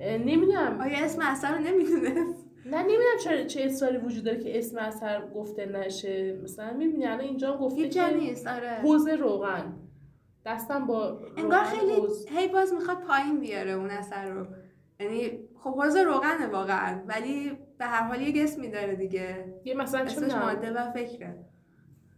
نمی‌دونم. 0.00 0.80
آیا 0.80 1.04
اسم 1.04 1.22
اثر 1.22 1.54
رو 1.58 1.64
نمی‌دونه؟ 1.64 2.26
نه 2.66 2.82
نمی‌دونم 2.82 3.18
چه 3.24 3.44
چه 3.44 3.62
اصراری 3.62 3.96
وجود 3.96 4.24
داره 4.24 4.38
که 4.38 4.58
اسم 4.58 4.78
اثر 4.78 5.22
گفته 5.34 5.66
نشه. 5.66 6.40
مثلا 6.44 6.72
می‌بینی 6.72 7.06
الان 7.06 7.20
اینجا 7.20 7.56
گفته 7.56 7.88
که 7.88 8.10
نیست 8.16 8.46
آره. 8.46 8.70
حوز 8.70 9.08
روغن. 9.08 9.74
دستم 10.46 10.86
با 10.86 11.20
انگار 11.36 11.64
خیلی 11.64 11.92
هی 12.28 12.48
باز 12.48 12.72
می‌خواد 12.72 12.98
پایین 13.00 13.40
بیاره 13.40 13.70
اون 13.70 13.90
اثر 13.90 14.30
رو. 14.30 14.46
یعنی 15.00 15.38
خب 15.54 15.70
حوز 15.70 15.96
روغنه 15.96 16.46
واقعا 16.46 17.02
ولی 17.06 17.52
به 17.78 17.84
هر 17.84 18.02
حال 18.02 18.20
یک 18.20 18.36
اسمی 18.38 18.70
داره 18.70 18.94
دیگه. 18.94 19.54
یه 19.64 19.74
مثلا 19.74 20.06
چه 20.06 20.20
ماده 20.20 20.70
و 20.70 20.92
فکره. 20.92 21.36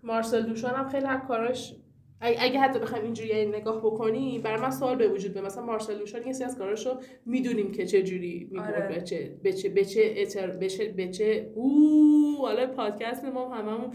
مارسل 0.03 0.43
دوشان 0.43 0.75
هم 0.75 0.89
خیلی 0.89 1.07
هر 1.07 1.18
کاراش 1.18 1.75
اگه 2.21 2.61
حتی 2.61 2.79
بخوایم 2.79 3.05
اینجوری 3.05 3.47
نگاه 3.47 3.79
بکنی 3.79 4.39
برای 4.39 4.61
من 4.61 4.71
سوال 4.71 4.97
به 4.97 5.09
وجود 5.09 5.35
به 5.35 5.41
مثلا 5.41 5.64
مارسل 5.64 5.99
دوشان 5.99 6.27
یه 6.27 6.33
سری 6.33 6.45
از 6.45 6.59
کاراشو 6.59 6.99
می‌دونیم 7.27 7.73
که 7.73 7.87
چه 7.87 8.03
جوری 8.03 8.49
می‌برد 8.51 8.75
آره. 8.75 8.95
به 8.95 9.01
چه 9.03 9.37
به 9.43 9.53
چه 9.53 9.68
به 9.68 10.68
چه 10.68 10.89
به 10.89 11.09
چه 11.09 11.53
او 11.55 12.37
حالا 12.41 12.66
پادکست 12.66 13.25
ما 13.25 13.55
هممون 13.55 13.91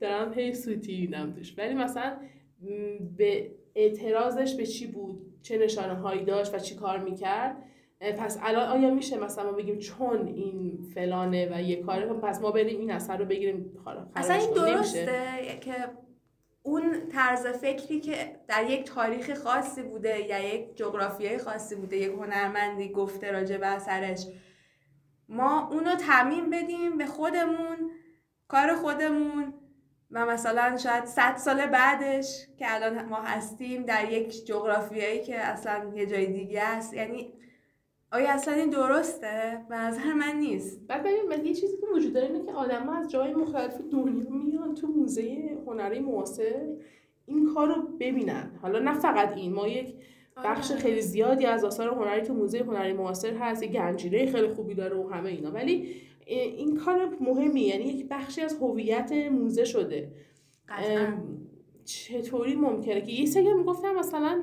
دارم 0.00 0.32
هی 0.32 0.54
سوتی 0.54 1.00
میدم 1.00 1.32
توش. 1.32 1.58
ولی 1.58 1.74
مثلا 1.74 2.16
به 3.16 3.50
اعتراضش 3.76 4.54
به 4.54 4.66
چی 4.66 4.86
بود؟ 4.86 5.38
چه 5.42 5.58
نشانه 5.58 5.94
هایی 5.94 6.24
داشت 6.24 6.54
و 6.54 6.58
چی 6.58 6.74
کار 6.74 6.98
می‌کرد؟ 6.98 7.56
پس 8.00 8.38
الان 8.42 8.68
آیا 8.68 8.94
میشه 8.94 9.18
مثلا 9.18 9.44
ما 9.44 9.52
بگیم 9.52 9.78
چون 9.78 10.26
این 10.26 10.78
فلانه 10.94 11.48
و 11.52 11.62
یه 11.62 11.82
کاره؟ 11.82 12.06
پس 12.06 12.40
ما 12.40 12.50
بریم 12.50 12.80
این 12.80 12.90
اثر 12.90 13.16
رو 13.16 13.24
بگیریم. 13.24 13.82
اصلا 14.16 14.36
این 14.36 14.50
درسته 14.50 15.08
که 15.60 15.74
اون 16.62 17.08
طرز 17.12 17.46
فکری 17.46 18.00
که 18.00 18.36
در 18.48 18.70
یک 18.70 18.84
تاریخ 18.84 19.34
خاصی 19.34 19.82
بوده 19.82 20.20
یا 20.20 20.54
یک 20.54 20.76
جغرافیای 20.76 21.38
خاصی 21.38 21.74
بوده 21.74 21.96
یک 21.96 22.12
هنرمندی 22.12 22.88
گفته 22.88 23.32
راجع 23.32 23.56
به 23.56 23.66
اثرش 23.66 24.26
ما 25.28 25.68
اونو 25.68 25.94
تعمین 25.94 26.50
بدیم 26.50 26.98
به 26.98 27.06
خودمون 27.06 27.90
کار 28.48 28.74
خودمون 28.74 29.54
و 30.10 30.26
مثلا 30.26 30.76
شاید 30.76 31.04
صد 31.04 31.36
سال 31.36 31.66
بعدش 31.66 32.46
که 32.58 32.74
الان 32.74 33.04
ما 33.04 33.16
هستیم 33.16 33.82
در 33.82 34.12
یک 34.12 34.46
جغرافیایی 34.46 35.22
که 35.22 35.38
اصلا 35.38 35.92
یه 35.94 36.06
جای 36.06 36.26
دیگه 36.26 36.62
است. 36.62 36.94
یعنی 36.94 37.32
آیا 38.12 38.30
اصلا 38.30 38.54
این 38.54 38.70
درسته؟ 38.70 39.60
به 39.68 39.76
نظر 39.76 40.12
من 40.12 40.36
نیست. 40.36 40.86
بعد 40.86 41.02
ببین 41.02 41.46
یه 41.46 41.54
چیزی 41.54 41.76
که 41.76 41.86
وجود 41.94 42.12
داره 42.12 42.26
اینه 42.26 42.46
که 42.46 42.52
آدم 42.52 42.88
از 42.88 43.10
جای 43.10 43.34
مختلف 43.34 43.80
دنیا 43.92 44.30
میان 44.30 44.74
تو 44.74 44.86
موزه 44.86 45.58
هنری 45.66 46.00
معاصر 46.00 46.66
این 47.26 47.54
کار 47.54 47.68
رو 47.68 47.82
ببینن. 48.00 48.50
حالا 48.62 48.78
نه 48.78 48.98
فقط 48.98 49.32
این 49.36 49.52
ما 49.52 49.68
یک 49.68 49.94
بخش 50.44 50.70
آره. 50.70 50.80
خیلی 50.80 51.02
زیادی 51.02 51.46
از 51.46 51.64
آثار 51.64 51.88
هنری 51.94 52.22
تو 52.22 52.34
موزه 52.34 52.58
هنری 52.58 52.92
معاصر 52.92 53.34
هست. 53.34 53.62
یه 53.62 53.68
گنجینه 53.68 54.32
خیلی 54.32 54.48
خوبی 54.48 54.74
داره 54.74 54.96
و 54.96 55.08
همه 55.08 55.30
اینا. 55.30 55.50
ولی 55.50 55.96
این 56.26 56.76
کار 56.76 57.16
مهمی 57.20 57.60
یعنی 57.60 57.84
یک 57.84 58.06
بخشی 58.10 58.40
از 58.40 58.58
هویت 58.60 59.12
موزه 59.12 59.64
شده. 59.64 60.12
چطوری 61.84 62.54
ممکنه 62.54 63.00
که؟ 63.00 63.12
یه 63.12 63.26
سری 63.26 63.54
می‌گفتم 63.54 63.94
مثلا 63.94 64.42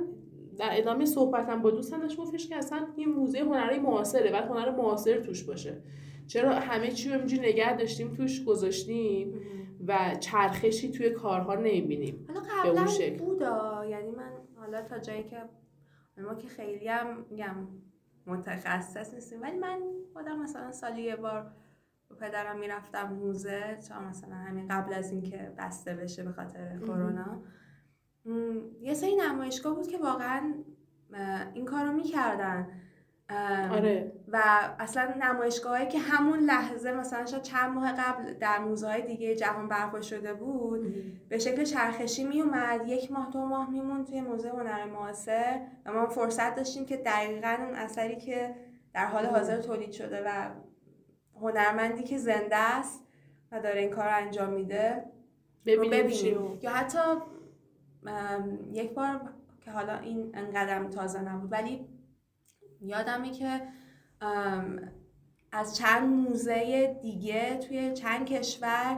در 0.58 0.70
ادامه 0.72 1.06
صحبتم 1.06 1.62
با 1.62 1.72
دوستم 1.72 2.00
داشت 2.00 2.18
گفتش 2.18 2.50
که 2.50 2.56
اصلا 2.56 2.88
این 2.96 3.10
موزه 3.10 3.40
هنری 3.40 3.80
معاصره 3.80 4.32
بعد 4.32 4.44
هنر 4.44 4.72
معاصر 4.72 5.20
توش 5.20 5.44
باشه. 5.44 5.82
چرا 6.28 6.54
همه 6.54 6.92
چی 6.92 7.10
رو 7.10 7.18
اینجوری 7.18 7.42
نگه 7.42 7.78
داشتیم 7.78 8.12
توش 8.12 8.46
گذاشتیم 8.46 9.42
و 9.88 10.16
چرخشی 10.20 10.92
توی 10.92 11.10
کارها 11.10 11.56
نمی‌بینیم. 11.56 12.26
حالا 12.28 12.42
قبلا 12.42 13.18
بودا 13.18 13.86
یعنی 13.90 14.12
من 14.12 14.32
حالا 14.56 14.82
تا 14.82 15.00
جایی 15.00 15.24
که 15.24 15.38
ما 16.18 16.36
که 16.36 16.48
خیلی 16.48 16.88
هم 16.88 17.26
میگم 17.30 17.56
متخصص 18.28 19.14
نیستیم 19.14 19.42
ولی 19.42 19.58
من 19.58 19.80
خودم 20.14 20.40
مثلا 20.40 20.72
سالی 20.72 21.02
یه 21.02 21.16
بار 21.16 21.52
با 22.14 22.28
پدرم 22.28 22.60
می‌رفتم 22.60 23.14
موزه 23.14 23.78
تا 23.90 24.00
مثلا 24.00 24.36
همین 24.36 24.68
قبل 24.68 24.94
از 24.94 25.12
اینکه 25.12 25.54
بسته 25.58 25.94
بشه 25.94 26.24
به 26.24 26.32
خاطر 26.32 26.78
کرونا. 26.80 27.42
یه 28.82 28.94
سری 28.94 29.16
نمایشگاه 29.16 29.76
بود 29.76 29.88
که 29.88 29.98
واقعا 29.98 30.54
این 31.54 31.66
کارو 31.66 31.92
می‌کردن. 31.92 32.68
آره. 33.72 34.12
و 34.28 34.42
اصلا 34.80 35.14
نمایشگاهایی 35.22 35.88
که 35.88 36.00
همون 36.00 36.40
لحظه 36.40 36.92
مثلا 36.92 37.26
شاید 37.26 37.44
چند 37.44 37.74
ماه 37.74 37.94
قبل 37.94 38.34
در 38.34 38.60
موزه 38.60 38.88
های 38.88 39.02
دیگه 39.02 39.36
جهان 39.36 39.68
برپا 39.68 40.02
شده 40.02 40.34
بود 40.34 40.94
به 41.30 41.38
شکل 41.38 41.64
چرخشی 41.64 42.24
می 42.24 42.42
اومد 42.42 42.88
یک 42.88 43.12
ماه 43.12 43.30
دو 43.32 43.46
ماه 43.46 43.70
میمون 43.70 44.06
توی 44.06 44.22
موزه 44.22 44.50
هنر 44.50 44.86
معاصر 44.86 45.62
و 45.86 45.94
ما 45.94 46.08
فرصت 46.08 46.56
داشتیم 46.56 46.86
که 46.86 46.98
دقیقا 46.98 47.58
اون 47.60 47.76
اثری 47.76 48.16
که 48.16 48.56
در 48.94 49.06
حال 49.06 49.26
حاضر 49.26 49.58
تولید 49.58 49.92
شده 49.92 50.24
و 50.26 50.50
هنرمندی 51.42 52.04
که 52.04 52.18
زنده 52.18 52.56
است 52.56 53.04
و 53.52 53.60
داره 53.60 53.82
این 53.82 53.90
کار 53.90 54.06
رو 54.06 54.16
انجام 54.16 54.54
میده 54.54 55.04
ببینیم 55.66 56.60
یا 56.62 56.72
حتی 56.72 57.00
یک 58.72 58.94
بار 58.94 59.22
که 59.62 59.72
حالا 59.72 59.98
این 59.98 60.32
انقدر 60.34 60.84
تازه 60.84 61.22
نبود 61.22 61.52
ولی 61.52 61.88
یادمه 62.82 63.32
که 63.32 63.62
از 65.52 65.78
چند 65.78 66.04
موزه 66.04 67.00
دیگه 67.02 67.58
توی 67.58 67.94
چند 67.94 68.26
کشور 68.26 68.98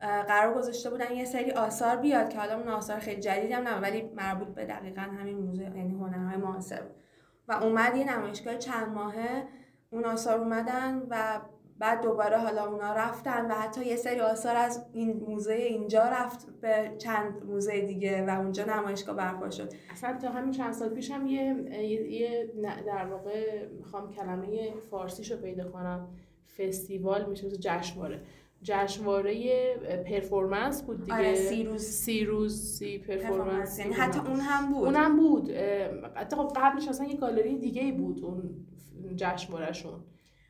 قرار 0.00 0.54
گذاشته 0.54 0.90
بودن 0.90 1.12
یه 1.12 1.24
سری 1.24 1.50
آثار 1.50 1.96
بیاد 1.96 2.28
که 2.28 2.38
حالا 2.38 2.58
اون 2.58 2.68
آثار 2.68 2.98
خیلی 2.98 3.20
جدید 3.20 3.52
هم 3.52 3.68
نه 3.68 3.80
ولی 3.80 4.02
مربوط 4.02 4.48
به 4.48 4.64
دقیقا 4.64 5.00
همین 5.00 5.38
موزه 5.38 5.62
یعنی 5.62 5.94
هنرهای 5.94 6.36
معاصر 6.36 6.82
و 7.48 7.52
اومد 7.52 7.96
یه 7.96 8.16
نمایشگاه 8.16 8.58
چند 8.58 8.88
ماهه 8.88 9.46
اون 9.90 10.04
آثار 10.04 10.38
اومدن 10.38 11.02
و 11.10 11.40
بعد 11.80 12.02
دوباره 12.02 12.38
حالا 12.38 12.66
اونا 12.66 12.92
رفتن 12.92 13.50
و 13.50 13.54
حتی 13.54 13.84
یه 13.84 13.96
سری 13.96 14.20
آثار 14.20 14.56
از 14.56 14.86
این 14.92 15.24
موزه 15.28 15.52
اینجا 15.52 16.02
رفت 16.02 16.46
به 16.60 16.92
چند 16.98 17.44
موزه 17.44 17.80
دیگه 17.80 18.26
و 18.26 18.40
اونجا 18.40 18.64
نمایشگاه 18.64 19.16
برپا 19.16 19.50
شد. 19.50 19.72
اصلا 19.90 20.18
تا 20.18 20.28
همین 20.28 20.52
چند 20.52 20.72
سال 20.72 20.88
پیش 20.88 21.10
هم 21.10 21.26
یه, 21.26 21.54
یه 22.10 22.50
در 22.86 23.06
واقع 23.06 23.66
می‌خوام 23.78 24.10
کلمه 24.10 24.72
فارسیشو 24.90 25.36
پیدا 25.36 25.68
کنم. 25.68 26.08
فستیوال 26.58 27.26
میشه 27.26 27.50
جشنواره. 27.50 28.20
جشنواره 28.62 29.74
performance 30.06 30.82
بود 30.82 31.04
دیگه. 31.04 31.16
آره 31.16 31.34
سی 31.34 31.64
روز 31.64 31.82
سی 31.82 32.24
روز 32.24 32.62
سی 32.62 32.98
performance. 32.98 33.78
یعنی 33.78 33.92
حتی 33.92 34.18
اون 34.18 34.40
هم 34.40 34.72
بود. 34.72 34.84
اون 34.84 34.94
هم 34.94 35.16
بود 35.16 35.50
حتی 36.14 36.36
خب 36.36 36.52
قبلش 36.56 36.88
اصلا 36.88 37.06
یه 37.06 37.16
گالری 37.16 37.58
دیگه 37.58 37.92
بود 37.92 38.24
اون 38.24 38.66
جشنوارهشون. 39.16 40.00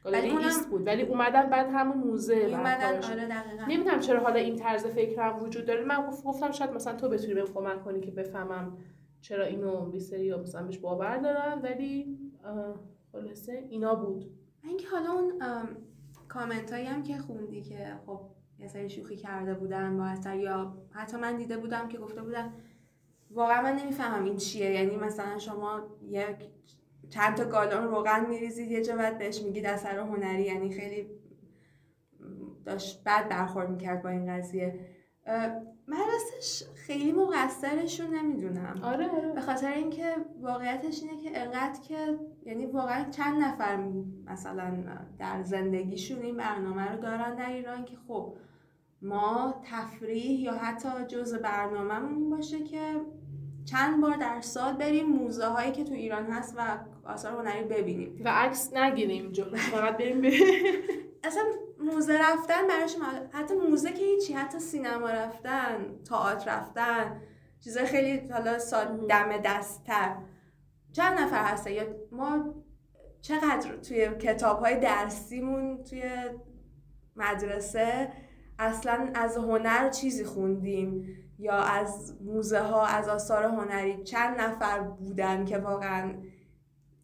گالری 0.04 0.30
ایست 0.30 0.70
بود. 0.70 0.86
ولی 0.86 1.02
اومدن 1.02 1.50
بعد 1.50 1.70
همون 1.72 1.98
موزه 1.98 2.34
اومدن 2.34 3.02
آره 3.02 3.68
نمی‌دونم 3.68 4.00
چرا 4.00 4.20
حالا 4.20 4.40
این 4.40 4.56
طرز 4.56 4.86
فکر 4.86 5.22
هم 5.22 5.42
وجود 5.42 5.66
داره. 5.66 5.84
من 5.84 6.06
گفتم 6.24 6.50
شاید 6.50 6.70
مثلا 6.70 6.96
تو 6.96 7.08
بتونی 7.08 7.34
بهم 7.34 7.46
کمک 7.46 7.84
کنی 7.84 8.00
که 8.00 8.10
بفهمم 8.10 8.76
چرا 9.20 9.44
اینو 9.44 9.90
بیسری 9.90 10.34
مثلا 10.34 10.62
بهش 10.62 10.78
باور 10.78 11.16
دارن 11.16 11.60
ولی 11.62 12.18
خلاصه 13.12 13.64
اینا 13.70 13.94
بود. 13.94 14.24
اینکه 14.64 14.88
حالا 14.88 15.10
اون 15.12 15.32
کامنت 16.28 16.72
هایی 16.72 16.86
هم 16.86 17.02
که 17.02 17.18
خوندی 17.18 17.62
که 17.62 17.92
خب 18.06 18.20
یه 18.58 18.66
سری 18.66 18.90
شوخی 18.90 19.16
کرده 19.16 19.54
بودن 19.54 19.96
با 19.96 20.04
اثر 20.04 20.36
یا 20.36 20.74
حتی 20.90 21.16
من 21.16 21.36
دیده 21.36 21.56
بودم 21.56 21.88
که 21.88 21.98
گفته 21.98 22.22
بودن 22.22 22.52
واقعا 23.30 23.62
من 23.62 23.76
نمی‌فهمم 23.76 24.24
این 24.24 24.36
چیه. 24.36 24.70
یعنی 24.70 24.96
مثلا 24.96 25.38
شما 25.38 25.80
یک 26.02 26.36
چند 27.10 27.34
تا 27.36 27.44
گالون 27.44 27.84
روغن 27.84 28.26
میریزید 28.26 28.70
یه 28.70 28.84
جا 28.84 28.96
بعد 28.96 29.18
بهش 29.18 29.42
میگید 29.42 29.66
اثر 29.66 29.98
هنری 29.98 30.42
یعنی 30.42 30.72
خیلی 30.72 31.06
داشت 32.64 33.04
بعد 33.04 33.28
برخورد 33.28 33.70
می‌کرد 33.70 34.02
با 34.02 34.08
این 34.08 34.26
قضیه. 34.26 34.80
من 35.86 35.98
راستش 36.12 36.64
خیلی 36.74 37.12
مقصرشون 37.12 38.14
نمی‌دونم. 38.14 38.80
آره 38.82 39.08
آره. 39.08 39.32
به 39.32 39.40
خاطر 39.40 39.72
اینکه 39.72 40.16
واقعیتش 40.40 41.02
اینه 41.02 41.22
که 41.22 41.40
انقدر 41.40 41.80
که 41.80 42.18
یعنی 42.46 42.66
واقعا 42.66 43.10
چند 43.10 43.42
نفر 43.42 43.76
مثلا 44.26 44.84
در 45.18 45.42
زندگیشون 45.42 46.22
این 46.22 46.36
برنامه 46.36 46.92
رو 46.92 47.00
دارن 47.00 47.34
در 47.34 47.50
ایران 47.50 47.84
که 47.84 47.96
خب 48.08 48.36
ما 49.02 49.62
تفریح 49.64 50.40
یا 50.40 50.52
حتی 50.52 50.88
جز 51.08 51.34
برنامهمون 51.34 52.30
باشه 52.30 52.64
که 52.64 53.00
چند 53.70 54.00
بار 54.00 54.16
در 54.16 54.40
سال 54.40 54.72
بریم 54.72 55.06
موزه 55.06 55.46
هایی 55.46 55.72
که 55.72 55.84
تو 55.84 55.94
ایران 55.94 56.26
هست 56.26 56.54
و 56.56 56.78
آثار 57.04 57.32
هنری 57.32 57.64
ببینیم. 57.64 58.20
و 58.24 58.28
عکس 58.28 58.72
نگیریم 58.72 59.32
جو 59.32 59.44
فقط 59.72 59.96
بریم 59.96 60.22
اصلا 61.24 61.42
موزه 61.78 62.18
رفتن 62.18 62.66
براش 62.68 62.96
حتی 63.32 63.54
موزه 63.54 63.92
که 63.92 64.04
هیچی 64.04 64.32
حتی 64.32 64.58
سینما 64.58 65.10
رفتن 65.10 65.98
تئاتر 66.08 66.50
رفتن 66.50 67.20
چیزای 67.60 67.86
خیلی 67.86 68.28
حالا 68.28 68.58
ساد 68.58 69.08
دم 69.08 69.36
دستتر. 69.44 70.16
چند 70.92 71.18
نفر 71.18 71.44
هسته 71.44 71.72
یا 71.72 71.84
ما 72.12 72.54
چقدر 73.22 73.76
توی 73.76 74.08
کتاب 74.08 74.60
های 74.60 74.80
درسیمون 74.80 75.84
توی 75.84 76.02
مدرسه 77.16 78.12
اصلا 78.58 79.10
از 79.14 79.36
هنر 79.36 79.88
چیزی 79.88 80.24
خوندیم؟ 80.24 81.16
یا 81.40 81.56
از 81.56 82.16
موزه 82.20 82.60
ها 82.60 82.86
از 82.86 83.08
آثار 83.08 83.44
هنری 83.44 84.04
چند 84.04 84.40
نفر 84.40 84.80
بودن 84.80 85.44
که 85.44 85.58
واقعا 85.58 86.14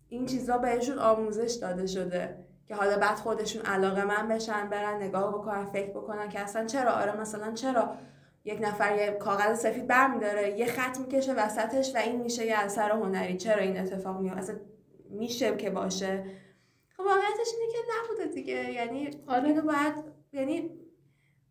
این 0.09 0.26
چیزا 0.26 0.59
بهشون 0.59 0.99
آموزش 0.99 1.59
داده 1.61 1.87
شده 1.87 2.47
که 2.68 2.74
حالا 2.74 2.99
بعد 2.99 3.16
خودشون 3.16 3.62
علاقه 3.62 4.05
من 4.05 4.28
بشن 4.28 4.68
برن 4.68 5.03
نگاه 5.03 5.34
بکنن 5.34 5.64
فکر 5.64 5.91
بکنن 5.91 6.28
که 6.28 6.41
اصلا 6.41 6.66
چرا؟ 6.66 6.93
آره 6.93 7.20
مثلا 7.20 7.53
چرا 7.53 7.95
یک 8.45 8.59
نفر 8.62 8.97
یه 8.97 9.11
کاغذ 9.11 9.61
سفید 9.61 9.87
برمیداره 9.87 10.59
یه 10.59 10.66
خط 10.66 10.99
می‌کشه 10.99 11.34
وسطش 11.34 11.95
و 11.95 11.99
این 11.99 12.20
میشه 12.22 12.47
یه 12.47 12.59
اثر 12.59 12.91
هنری. 12.91 13.37
چرا 13.37 13.62
این 13.62 13.78
اتفاق 13.78 14.20
میاد 14.20 14.39
اصلا 14.39 14.57
میشه 15.11 15.57
که 15.57 15.70
باشه؟ 15.70 16.24
خب 16.97 17.03
واقعیتش 17.03 17.49
اینه 17.61 17.72
که 17.72 17.78
نبوده 17.95 18.34
دیگه. 18.34 18.72
یعنی 18.72 19.11
آره. 19.26 19.61
باید 19.61 19.95
یعنی 20.32 20.70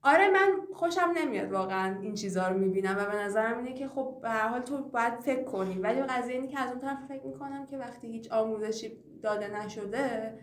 آره 0.05 0.29
من 0.29 0.51
خوشم 0.73 1.13
نمیاد 1.17 1.51
واقعا 1.51 1.99
این 2.01 2.13
چیزها 2.13 2.47
رو 2.47 2.57
می‌بینم 2.57 2.95
و 2.99 3.11
به 3.11 3.17
نظرم 3.17 3.57
اینه 3.57 3.73
که 3.73 3.87
خب 3.87 4.17
به 4.21 4.29
هر 4.29 4.47
حال 4.47 4.61
تو 4.61 4.77
باید 4.83 5.13
فکر 5.13 5.43
کنی. 5.43 5.79
ولی 5.79 6.01
قضیه 6.01 6.35
اینه 6.35 6.47
که 6.47 6.59
از 6.59 6.69
اون 6.69 6.79
طرف 6.79 6.97
فکر 7.07 7.25
می‌کنم 7.25 7.65
که 7.65 7.77
وقتی 7.77 8.07
هیچ 8.07 8.31
آموزشی 8.31 8.91
داده 9.23 9.65
نشده 9.65 10.33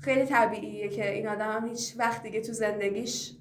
خیلی 0.00 0.24
طبیعیه 0.24 0.88
که 0.88 1.12
این 1.12 1.28
آدم 1.28 1.50
هم 1.50 1.68
هیچ 1.68 1.94
وقت 1.98 2.22
دیگه 2.22 2.40
تو 2.40 2.52
زندگیش 2.52 3.36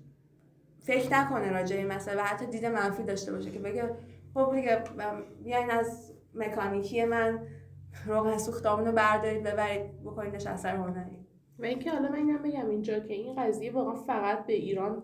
فکر 0.79 1.13
نکنه 1.13 1.51
راجع 1.51 1.75
این 1.75 1.87
مسئله 1.87 2.21
و 2.21 2.25
حتی 2.25 2.45
دید 2.45 2.65
منفی 2.65 3.03
داشته 3.03 3.31
باشه 3.31 3.51
که 3.51 3.59
بگه 3.59 3.95
خب 4.33 4.51
دیگه 4.55 4.83
بیاین 5.43 5.71
از 5.71 6.13
مکانیکی 6.35 7.05
من 7.05 7.39
روغن 8.05 8.37
سوختامون 8.37 8.85
رو 8.85 8.91
بردارید 8.91 9.43
ببرید 9.43 10.03
بکنیدش 10.03 10.47
اثر 10.47 10.75
هنری. 10.75 11.21
و 11.59 11.65
اینکه 11.65 11.91
حالا 11.91 12.09
من 12.09 12.15
اینم 12.15 12.41
بگم 12.41 12.69
اینجا 12.69 12.99
که 12.99 13.13
این 13.13 13.35
قضیه 13.35 13.71
واقعا 13.71 13.95
فقط 13.95 14.45
به 14.45 14.53
ایران 14.53 15.03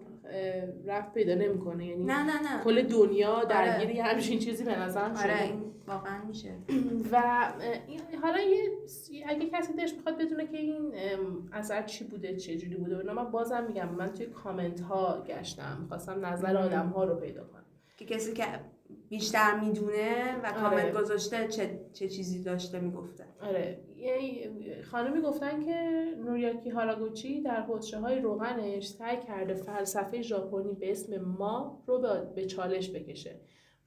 رفت 0.86 1.14
پیدا 1.14 1.36
نمی‌کنه. 1.36 1.86
یعنی 1.86 2.04
نه 2.04 2.24
نه 2.24 2.42
نه. 2.42 2.64
کل 2.64 2.82
دنیا 2.82 3.44
درگیری 3.44 4.02
آره. 4.02 4.12
همچین 4.12 4.40
چیزی 4.40 4.64
به 4.64 4.80
نظرم 4.80 5.14
شده. 5.16 5.24
آره 5.34 5.44
این 5.44 5.64
واقعا 5.88 6.24
میشه. 6.28 6.52
و 7.12 7.22
حالا 8.22 8.40
یه 8.42 8.70
اگه 9.28 9.50
کسی 9.50 9.74
داشت 9.74 9.96
می‌خواد 9.96 10.18
بدونه 10.18 10.48
که 10.48 10.58
این 10.58 10.94
اثر 11.52 11.82
چی 11.84 12.04
بوده 12.04 12.36
چه 12.36 12.58
جوری 12.58 12.76
بوده 12.76 12.98
اینا 12.98 13.14
من 13.14 13.32
بازم 13.32 13.64
میگم 13.68 13.90
من 13.90 14.14
توی 14.14 14.26
کامنت 14.26 14.82
ها 14.82 15.24
گشتم. 15.28 15.86
خواستم 15.90 16.26
نظر 16.26 16.58
آدم 16.58 16.88
ها 16.88 17.04
رو 17.04 17.16
پیدا 17.16 17.44
کنم. 17.44 17.64
که 17.98 18.06
کسی 18.06 18.34
که 18.34 18.44
بیشتر 19.10 19.60
می‌دونه 19.60 20.36
و 20.44 20.48
آره. 20.48 20.56
کامنت 20.62 20.94
گذاشته 20.94 21.48
چه, 21.48 21.80
چه 21.94 22.08
چیزی 22.08 22.44
داشته 22.44 22.80
می‌گفته. 22.80 23.26
آره. 23.42 23.80
خانمی 24.92 25.22
گفتن 25.22 25.66
که 25.66 26.06
نوریاکی 26.26 26.70
هاراگوچی 26.70 27.42
در 27.42 27.62
حوزه 27.62 27.98
های 27.98 28.20
روغنش 28.20 28.88
سعی 28.88 29.18
کرده 29.18 29.54
فلسفه 29.54 30.22
ژاپنی 30.22 30.74
به 30.74 30.92
اسم 30.92 31.18
ما 31.18 31.84
رو 31.88 32.02
به 32.36 32.46
چالش 32.46 32.92
بکشه. 32.92 33.40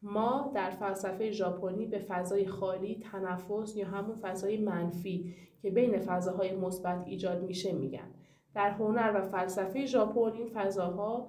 ما 0.02 0.52
در 0.54 0.70
فلسفه 0.70 1.30
ژاپنی 1.30 1.86
به 1.86 1.98
فضای 1.98 2.46
خالی 2.46 3.00
تنفس 3.12 3.76
یا 3.76 3.86
همون 3.86 4.16
فضای 4.16 4.58
منفی 4.58 5.34
که 5.62 5.70
بین 5.70 5.98
فضاهای 5.98 6.56
مثبت 6.56 7.02
ایجاد 7.06 7.42
میشه 7.42 7.72
میگن. 7.72 8.10
در 8.54 8.70
هنر 8.70 9.12
و 9.14 9.22
فلسفه 9.22 9.86
ژاپن 9.86 10.32
این 10.32 10.48
فضاها 10.54 11.28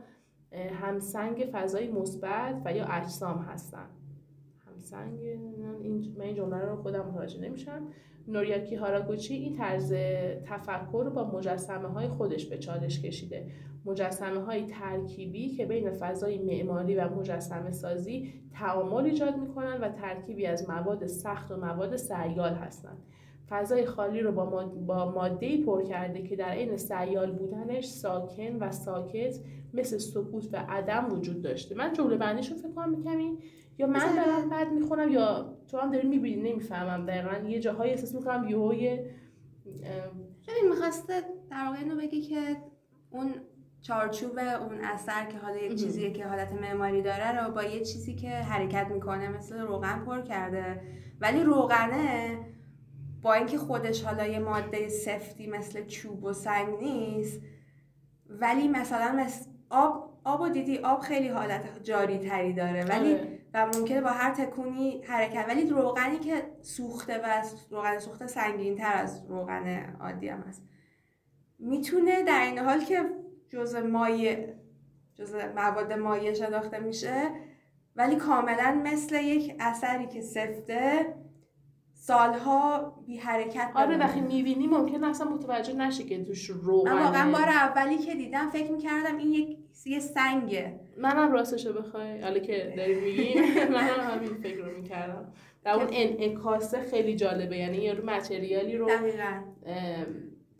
همسنگ 0.82 1.49
فضای 1.51 1.88
مثبت 1.88 2.61
و 2.65 2.75
یا 2.75 2.86
اجسام 2.86 3.38
هستن. 3.38 3.89
همسنگ 4.82 5.19
این 5.82 6.15
من 6.17 6.21
این 6.21 6.36
جمله 6.36 6.57
رو 6.57 6.75
خودم 6.75 7.05
متوجه 7.05 7.41
نمیشم. 7.41 7.88
نوریاکی 8.27 8.75
هاراگوچی 8.75 9.34
این 9.34 9.55
طرز 9.55 9.93
تفکر 10.45 11.03
رو 11.05 11.11
با 11.11 11.32
مجسمه 11.32 11.88
های 11.88 12.07
خودش 12.07 12.45
به 12.45 12.57
چالش 12.57 13.01
کشیده. 13.01 13.47
مجسمه 13.86 14.39
های 14.39 14.65
ترکیبی 14.65 15.49
که 15.49 15.65
بین 15.65 15.91
فضای 15.91 16.38
معماری 16.38 16.95
و 16.95 17.09
مجسمه 17.09 17.71
سازی 17.71 18.34
تعامل 18.53 19.05
ایجاد 19.05 19.38
می‌کنن 19.38 19.82
و 19.82 19.89
ترکیبی 19.89 20.45
از 20.45 20.69
مواد 20.69 21.07
سخت 21.07 21.51
و 21.51 21.57
مواد 21.57 21.95
سیال 21.95 22.53
هستند 22.53 22.97
فضای 23.49 23.86
خالی 23.86 24.19
رو 24.19 24.32
با, 24.32 24.45
با 24.65 25.11
ماده 25.11 25.65
پر 25.65 25.84
کرده 25.84 26.21
که 26.23 26.36
در 26.36 26.49
عین 26.49 26.77
سیال 26.77 27.32
بودنش 27.32 27.86
ساکن 27.86 28.55
و 28.59 28.71
ساکت 28.71 29.39
مثل 29.73 29.97
سکوت 29.97 30.49
و 30.53 30.65
عدم 30.69 31.07
وجود 31.11 31.41
داشته. 31.41 31.75
من 31.75 31.93
جمله 31.93 32.34
رو 32.34 32.41
فکر 32.41 32.71
کنم 32.75 32.89
می‌کنم 32.89 33.38
یا 33.78 33.88
من 33.88 34.15
دارم 34.15 34.49
بد 34.49 34.72
می‌خونم 34.72 35.09
یا 35.09 35.57
تو 35.67 35.78
هم 35.78 35.91
داری 35.91 36.07
می‌بینی 36.07 36.51
نمی‌فهمم 36.51 37.05
دقیقا. 37.05 37.49
یه 37.49 37.59
جاهای 37.59 37.89
احساس 37.89 38.15
می‌کنم 38.15 38.47
یه 38.47 39.15
ببین 40.47 40.69
می‌خواسته 40.69 41.13
در 41.49 41.65
واقع 41.65 41.78
اینو 41.78 41.95
بگی 41.95 42.22
که 42.22 42.57
اون 43.09 43.34
چارچوب 43.82 44.38
اون 44.38 44.80
اثر 44.84 45.26
که 45.26 45.38
حالا 45.38 45.57
یه 45.57 45.76
چیزیه 45.76 46.11
که 46.11 46.26
حالت 46.26 46.53
معماری 46.53 47.01
داره 47.01 47.32
رو 47.32 47.51
با 47.51 47.63
یه 47.63 47.80
چیزی 47.80 48.15
که 48.15 48.30
حرکت 48.30 48.88
می‌کنه 48.88 49.30
مثل 49.30 49.59
روغن 49.59 50.05
پر 50.05 50.22
کرده. 50.22 50.82
ولی 51.22 51.43
روغنه 51.43 52.39
با 53.22 53.34
اینکه 53.34 53.57
خودش 53.57 54.03
حالا 54.03 54.28
یه 54.28 54.39
ماده 54.39 54.89
سفتی 54.89 55.47
مثل 55.47 55.86
چوب 55.86 56.24
و 56.24 56.34
سنگ 56.34 56.80
نیست 56.82 57.41
ولی 58.30 58.67
مثلا 58.67 59.11
مثل 59.11 59.49
آب 59.69 60.11
آب 60.24 60.41
و 60.41 60.49
دیدی 60.49 60.78
آب 60.78 60.99
خیلی 60.99 61.28
حالت 61.28 61.84
جاری 61.84 62.17
تری 62.17 62.53
داره. 62.53 62.86
ولی 62.86 63.13
آره. 63.13 63.40
و 63.54 63.66
ممکنه 63.66 64.02
با 64.02 64.10
هر 64.10 64.34
تکونی 64.34 65.02
حرکت 65.02 65.45
ولی 65.47 65.70
روغنی 65.70 66.20
که 66.20 66.43
سوخته 66.62 67.18
و 67.18 67.43
روغن 67.70 67.99
سوخته 67.99 68.28
سنگین 68.28 68.76
تر 68.76 68.93
از 68.93 69.26
روغن 69.30 69.95
عادی 69.99 70.30
هم 70.30 70.41
هست. 70.41 70.64
می‌تونه 71.60 72.24
در 72.24 72.41
این 72.41 72.60
حال 72.60 72.80
که 72.80 73.10
جز 73.49 73.76
مایع 73.76 74.54
جز 75.16 75.36
مواد 75.56 75.93
مایع 75.93 76.34
شناخته 76.34 76.80
میشه 76.80 77.32
ولی 77.95 78.16
کاملا 78.16 78.82
مثل 78.84 79.16
یک 79.16 79.56
اثری 79.60 80.08
که 80.08 80.22
سفته 80.22 81.16
سالها 81.93 82.89
بی 83.06 83.18
حرکت 83.18 83.72
آره 83.76 83.97
وقتی 83.97 84.22
می‌بینی 84.22 84.68
ممکن 84.68 85.04
اصلا 85.04 85.30
متوجه 85.30 85.74
نشه 85.74 86.04
که 86.04 86.24
توش 86.24 86.45
روغنه 86.49 86.93
من 86.93 87.04
واقعا 87.04 87.32
بار 87.32 87.49
اولی 87.49 87.97
که 87.97 88.16
دیدم 88.16 88.49
فکر 88.49 88.72
می‌کردم 88.72 89.18
این 89.18 89.32
یک 89.32 89.58
یه 89.89 89.99
سنگه. 89.99 90.79
منم 90.97 91.32
راستشو 91.32 91.73
بخوای. 91.73 92.21
حالا 92.21 92.39
که 92.39 92.73
داری 92.77 92.95
میگی 93.01 93.39
منم 93.75 93.99
همین 93.99 94.34
فکر 94.34 94.57
رو 94.57 94.77
می‌کردم. 94.77 95.34
در 95.63 95.73
اون 95.73 95.88
انعکاسه 95.91 96.79
خیلی 96.79 97.15
جالبه. 97.15 97.57
یعنی 97.57 97.77
یه 97.77 97.93
رو 97.93 98.05
متریالی 98.05 98.77
رو 98.77 98.89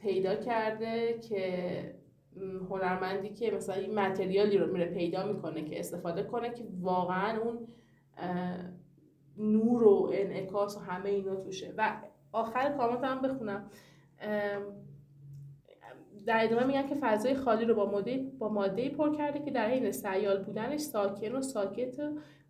پیدا 0.01 0.36
کرده 0.36 1.19
که 1.30 1.95
هنرمندی 2.69 3.30
که 3.30 3.51
مثلا 3.51 3.76
این 3.76 3.99
متریالی 3.99 4.57
رو 4.57 4.74
میره 4.74 4.86
پیدا 4.86 5.34
می‌کنه 5.34 5.63
که 5.63 5.80
استفاده 5.80 6.24
کنه 6.24 6.53
که 6.53 6.63
واقعا 6.82 7.41
اون 7.41 7.67
نور 9.38 9.84
و 9.84 10.11
انعکاس 10.13 10.78
و 10.78 10.80
همه 10.80 11.09
اینا 11.09 11.36
توشه. 11.36 11.74
و 11.78 12.01
آخر 12.32 12.69
کامنت 12.78 13.03
هم 13.03 13.22
بخونم. 13.22 13.69
در 16.26 16.43
ادامه 16.43 16.63
میگن 16.63 16.88
که 16.88 16.95
فضای 16.95 17.36
خالی 17.36 17.65
رو 17.65 17.76
با 17.76 17.91
ماده 17.91 18.26
با 18.39 18.49
ماده 18.49 18.89
پر 18.89 19.15
کرده 19.15 19.39
که 19.39 19.51
در 19.51 19.69
این 19.69 19.91
سیال 19.91 20.43
بودنش 20.43 20.80
ساکن 20.80 21.36
و 21.36 21.41
ساکت 21.41 21.95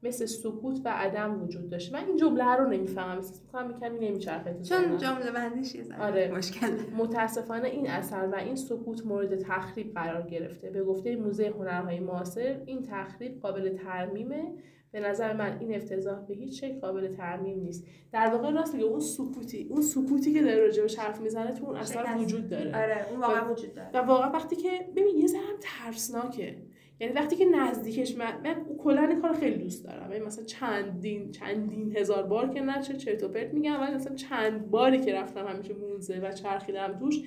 مثل 0.04 0.26
سکوت 0.26 0.82
و 0.86 0.90
عدم 0.90 1.44
وجود 1.44 1.70
داشت. 1.70 1.94
من 1.94 2.06
این 2.06 2.18
جمله 2.18 2.56
رو 2.56 2.70
نمی‌فهمم. 2.70 3.16
احساس 3.16 3.42
می‌کنم 3.42 3.80
کمی 3.80 4.10
نمیچرخه 4.10 4.60
چون 4.64 4.98
جمله 4.98 5.32
بندیش 5.32 5.76
آره. 6.02 6.32
مشکل 6.32 6.68
متاسفانه 6.98 7.68
این 7.68 7.90
اثر 7.90 8.30
و 8.32 8.36
این 8.36 8.56
سکوت 8.56 9.06
مورد 9.06 9.36
تخریب 9.36 9.94
قرار 9.94 10.22
گرفته. 10.22 10.70
به 10.70 10.84
گفته 10.84 11.16
موزه 11.16 11.54
هنرهای 11.60 12.00
معاصر 12.00 12.62
این 12.66 12.82
تخریب 12.82 13.42
قابل 13.42 13.78
ترمیمه 13.78 14.54
به 14.92 15.00
نظر 15.00 15.34
من 15.34 15.58
این 15.60 15.76
افتضاح 15.76 16.26
به 16.26 16.34
هیچ 16.34 16.60
شکل 16.64 16.80
قابل 16.80 17.08
ترمیم 17.08 17.60
نیست. 17.60 17.88
در 18.12 18.28
واقع 18.28 18.52
راست 18.52 18.76
میگه 18.76 18.86
اون 18.86 19.00
سکوتی 19.00 19.68
اون 19.70 19.82
سکوتی 19.82 20.34
که 20.34 20.42
داره 20.42 20.58
راجبش 20.58 21.00
حرف 21.00 21.22
می‌زنه 21.22 21.52
تو 21.52 21.66
اون 21.66 21.76
اصلا 21.76 22.18
وجود 22.20 22.50
داره. 22.50 22.84
آره 22.84 23.06
اون 23.12 23.20
واقعا 23.20 23.52
وجود 23.52 23.76
داره. 23.76 23.90
و 23.94 23.98
واقعا 23.98 24.32
وقتی 24.32 24.56
که 24.56 24.70
ببین 24.96 25.18
یه 25.18 25.28
ذره 25.28 25.42
ترسناکه. 25.62 26.56
یعنی 27.00 27.14
وقتی 27.14 27.36
که 27.36 27.46
نزدیکش 27.46 28.18
من 28.18 28.42
من 28.44 28.56
کلا 28.78 29.02
این 29.02 29.22
کار 29.22 29.34
خیلی 29.34 29.58
دوست 29.58 29.86
دارم. 29.86 30.12
یعنی 30.12 30.26
مثلا 30.26 30.44
چندین 30.46 31.32
چندین 31.32 31.98
هزار 31.98 32.24
بار 32.24 32.50
که 32.50 32.62
نه 32.62 32.82
چه 32.82 32.94
چرت 32.94 33.24
و 33.24 33.28
پرت 33.28 33.54
میگم 33.54 33.82
ولی 33.82 33.96
مثلا 33.96 34.16
چند 34.16 34.72
باری 34.72 35.00
که 35.00 35.14
رفتم 35.14 35.48
همیشه 35.48 35.74
موزه 35.74 36.20
و 36.20 36.32
چرخیدم 36.32 36.98
توش 37.00 37.20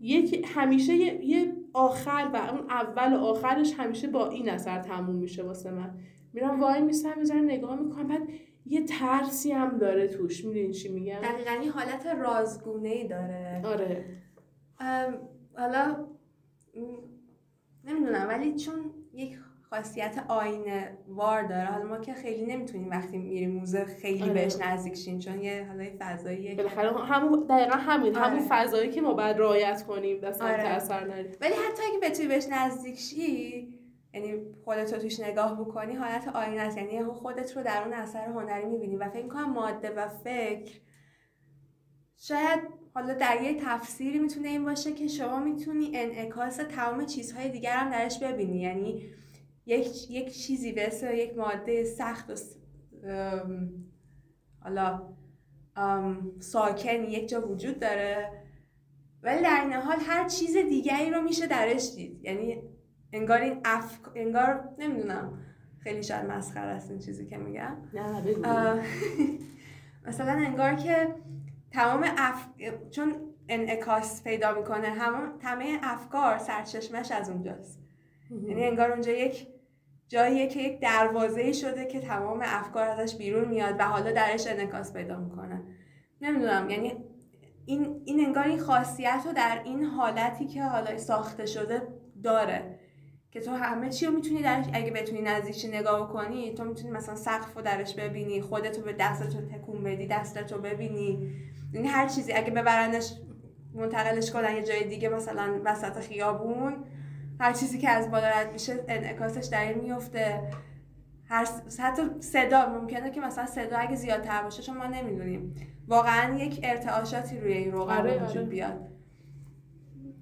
یک 0.00 0.46
همیشه 0.54 0.94
یه, 0.94 1.24
یه 1.24 1.52
آخر 1.72 2.30
و 2.32 2.36
اون 2.36 2.70
اول 2.70 3.12
و 3.12 3.18
آخرش 3.18 3.74
همیشه 3.76 4.08
با 4.08 4.28
این 4.28 4.50
اثر 4.50 4.82
تموم 4.82 5.16
میشه 5.16 5.42
واسه 5.42 5.70
من. 5.70 5.94
میرم 6.32 6.60
وای 6.60 6.82
میستم 6.82 7.18
می‌ذارم 7.18 7.44
نگاه 7.44 7.80
می‌کنم 7.80 8.08
بعد 8.08 8.22
یه 8.66 8.84
ترسی 8.84 9.52
هم 9.52 9.78
داره 9.78 10.08
توش 10.08 10.44
می‌دونی 10.44 10.72
چی 10.72 10.88
میگم 10.88 11.18
دقیقا 11.22 11.64
یه 11.64 11.72
حالت 11.72 12.06
رازگونه 12.06 12.88
ای 12.88 13.08
داره 13.08 13.62
آره 13.64 14.04
حالا 15.56 16.06
نمی‌دونم 17.84 18.28
ولی 18.28 18.54
چون 18.54 18.74
یک 19.14 19.38
خاصیت 19.70 20.24
آینه 20.28 20.98
وار 21.08 21.42
داره 21.42 21.64
حالا 21.64 21.84
ما 21.84 21.98
که 21.98 22.14
خیلی 22.14 22.46
نمی‌تونیم 22.46 22.90
وقتی 22.90 23.18
میریم 23.18 23.50
موزه 23.50 23.84
خیلی 23.84 24.22
آره. 24.22 24.32
بهش 24.32 24.56
نزدیک 24.60 24.94
شیم 24.94 25.18
چون 25.18 25.42
یه 25.42 25.66
حالا 25.68 25.84
بالاخره 26.56 27.04
همون 27.04 27.46
دقیقا 27.48 27.76
همین 27.76 28.16
آره. 28.16 28.26
همون 28.26 28.46
فضایی 28.48 28.90
که 28.90 29.00
ما 29.00 29.14
باید 29.14 29.38
رعایت 29.38 29.82
کنیم 29.82 30.20
دست 30.20 30.42
آره. 30.42 30.52
اثر 30.52 31.04
نریم 31.04 31.32
ولی 31.40 31.52
حتی 31.52 31.82
اگه 31.82 32.10
بتونی 32.10 32.28
بهش 32.28 32.46
نزدیک 32.50 32.98
شی 32.98 33.77
یعنی 34.18 34.54
خودت 34.64 34.94
رو 34.94 35.00
توش 35.00 35.20
نگاه 35.20 35.60
بکنی 35.60 35.94
حالت 35.94 36.28
آینه 36.28 36.60
است. 36.60 36.76
یعنی 36.76 37.04
خودت 37.04 37.56
رو 37.56 37.62
در 37.62 37.82
اون 37.84 37.92
اثر 37.92 38.24
هنری 38.24 38.66
می‌بینی 38.66 38.96
و 38.96 39.10
فکر 39.10 39.26
کنم 39.28 39.52
ماده 39.52 39.90
و 39.90 40.08
فکر 40.08 40.80
شاید 42.16 42.60
حالا 42.94 43.14
در 43.14 43.42
یه 43.42 43.60
تفسیری 43.60 44.18
می‌تونه 44.18 44.48
این 44.48 44.64
باشه 44.64 44.92
که 44.92 45.08
شما 45.08 45.40
می‌تونی 45.40 45.90
انعکاس 45.94 46.56
تمام 46.56 47.06
چیزهای 47.06 47.48
دیگر 47.48 47.76
هم 47.76 47.90
درش 47.90 48.22
ببینی. 48.22 48.60
یعنی 48.60 49.02
یک, 49.66 50.10
یک 50.10 50.32
چیزی 50.32 50.72
به 50.72 50.90
یک 51.14 51.36
ماده 51.36 51.84
سخت 51.84 52.30
و 52.30 52.34
حالا 54.62 55.14
ساکن 56.40 57.04
یک 57.04 57.28
جا 57.28 57.48
وجود 57.48 57.80
داره. 57.80 58.42
ولی 59.22 59.42
در 59.42 59.60
این 59.62 59.72
حال 59.72 59.96
هر 60.00 60.28
چیز 60.28 60.56
دیگری 60.56 61.10
رو 61.10 61.22
میشه 61.22 61.46
درش 61.46 61.94
دید. 61.94 62.24
یعنی 62.24 62.62
انگار 63.12 63.40
این 63.40 63.60
اف... 63.64 63.98
انگار 64.14 64.68
نمی‌دونم. 64.78 65.38
خیلی 65.78 66.02
شاید 66.02 66.24
مسخره 66.24 66.70
است 66.70 66.90
این 66.90 66.98
چیزی 66.98 67.26
که 67.26 67.36
میگم. 67.36 67.76
نه 67.94 68.82
مثلا 70.06 70.32
انگار 70.32 70.74
که 70.74 71.14
تمام 71.70 72.06
اف... 72.18 72.46
چون 72.90 73.16
انعکاس 73.48 74.24
پیدا 74.24 74.54
می‌کنه 74.54 74.88
همه 74.88 75.38
تمام 75.38 75.78
افکار 75.82 76.38
سرچشمش 76.38 77.12
از 77.12 77.30
اونجاست. 77.30 77.80
یعنی 78.30 78.64
انگار 78.64 78.92
اونجا 78.92 79.12
یک 79.12 79.48
جاییه 80.08 80.46
که 80.46 80.60
یک 80.60 80.80
دروازه 80.80 81.52
شده 81.52 81.86
که 81.86 82.00
تمام 82.00 82.40
افکار 82.44 82.88
ازش 82.88 83.16
بیرون 83.16 83.48
میاد 83.48 83.74
و 83.78 83.82
حالا 83.82 84.12
درش 84.12 84.46
انعکاس 84.46 84.92
پیدا 84.92 85.18
می‌کنه. 85.18 85.62
نمی‌دونم 86.20 86.70
یعنی 86.70 86.96
این, 87.66 88.02
این 88.04 88.26
انگار 88.26 88.44
این 88.44 88.58
خاصیت 88.58 89.22
رو 89.26 89.32
در 89.32 89.60
این 89.64 89.84
حالتی 89.84 90.46
که 90.46 90.62
حالا 90.62 90.98
ساخته 90.98 91.46
شده 91.46 91.82
داره. 92.24 92.77
که 93.30 93.40
تو 93.40 93.50
همه 93.50 93.90
چی 93.90 94.06
رو 94.06 94.12
می‌تونی 94.12 94.42
درش 94.42 94.66
اگه 94.72 94.90
بتونی 94.90 95.22
نزدیکش 95.22 95.64
نگاه 95.64 96.12
کنی 96.12 96.54
تو 96.54 96.64
می‌تونی 96.64 96.90
مثلا 96.90 97.16
سقف 97.16 97.56
رو 97.56 97.62
درش 97.62 97.94
ببینی 97.94 98.40
خودتو 98.40 98.82
به 98.82 98.92
دستتو 98.92 99.40
تکون 99.40 99.84
بدی 99.84 100.06
دستتو 100.06 100.58
ببینی. 100.58 101.32
این 101.72 101.86
هر 101.86 102.08
چیزی. 102.08 102.32
اگه 102.32 102.50
ببرنش 102.50 103.12
منتقلش 103.74 104.30
کنن 104.30 104.56
یه 104.56 104.62
جای 104.62 104.84
دیگه 104.84 105.08
مثلا 105.08 105.60
وسط 105.64 106.00
خیابون 106.00 106.84
هر 107.40 107.52
چیزی 107.52 107.78
که 107.78 107.90
از 107.90 108.10
بالا 108.10 108.28
رد 108.28 108.52
میشه 108.52 108.84
انعکاسش 108.88 109.46
در 109.46 109.68
این 109.68 109.78
میفته 109.78 110.50
هر 111.28 111.46
حتی 111.80 112.02
صدا 112.20 112.68
ممکنه 112.68 113.10
که 113.10 113.20
مثلا 113.20 113.46
صدا 113.46 113.76
اگه 113.76 113.96
زیادتر 113.96 114.42
باشه 114.42 114.62
چون 114.62 114.76
ما 114.76 114.86
نمی‌دونیم. 114.86 115.54
واقعا 115.88 116.38
یک 116.38 116.60
ارتعاشاتی 116.62 117.40
روی 117.40 117.52
این 117.52 117.72
روغن 117.72 117.96
آره، 117.96 118.24
وجود 118.24 118.36
آره. 118.36 118.46
بیاد. 118.46 118.88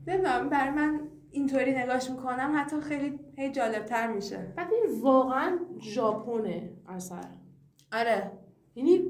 نمی‌دونم 0.07 0.49
برای 0.49 0.71
من 0.71 1.01
اینطوری 1.37 1.75
نگاش 1.75 2.11
می‌کنم 2.11 2.53
حتی 2.57 2.81
خیلی 2.81 3.19
هی 3.39 3.53
جالبتر 3.53 4.13
میشه. 4.13 4.53
بعد 4.57 4.73
این 4.73 5.01
واقعا 5.03 5.59
ژاپنه 5.81 6.71
اثر. 6.87 7.29
آره. 7.93 8.33
یعنی 8.75 9.01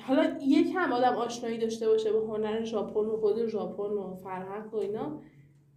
حالا 0.00 0.38
یک 0.40 0.72
هم 0.76 0.92
آدم 0.92 1.14
آشنایی 1.14 1.58
داشته 1.58 1.88
باشه 1.88 2.12
به 2.12 2.18
هنر 2.18 2.64
ژاپن 2.64 3.00
و 3.00 3.16
خود 3.16 3.46
ژاپن 3.46 3.82
و 3.82 4.14
فرهنگ 4.14 4.74
و 4.74 4.76
اینا 4.76 5.20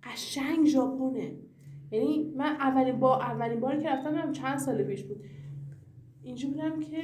قشنگ 0.04 0.66
ژاپنه. 0.66 1.32
یعنی 1.92 2.34
من 2.36 2.56
اولین 2.56 3.00
با 3.00 3.18
اولین 3.20 3.60
باری 3.60 3.82
که 3.82 3.90
رفتم 3.90 4.32
چند 4.32 4.58
سال 4.58 4.84
پیش 4.84 5.04
بود. 5.04 5.24
اینجا 6.24 6.50
بودم 6.50 6.80
که 6.80 6.98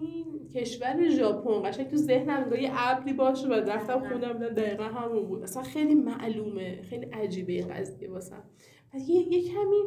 این 0.00 0.25
کشور 0.54 1.08
ژاپن 1.08 1.62
قشنگ 1.62 1.88
تو 1.88 1.96
ذهنم 1.96 2.42
انگار 2.42 2.58
یه 2.58 2.70
ابری 2.72 3.12
باشه 3.12 3.48
و 3.48 3.52
رفتم 3.52 4.08
خوندم 4.08 4.48
دقیقا 4.48 4.84
همون 4.84 5.26
بود. 5.26 5.42
اصلا 5.42 5.62
خیلی 5.62 5.94
معلومه 5.94 6.82
خیلی 6.82 7.06
عجیبه 7.06 7.62
قضیه 7.62 8.10
واسم. 8.10 8.42
بعد 8.92 9.08
یه, 9.08 9.32
یه 9.32 9.42
کمی 9.42 9.82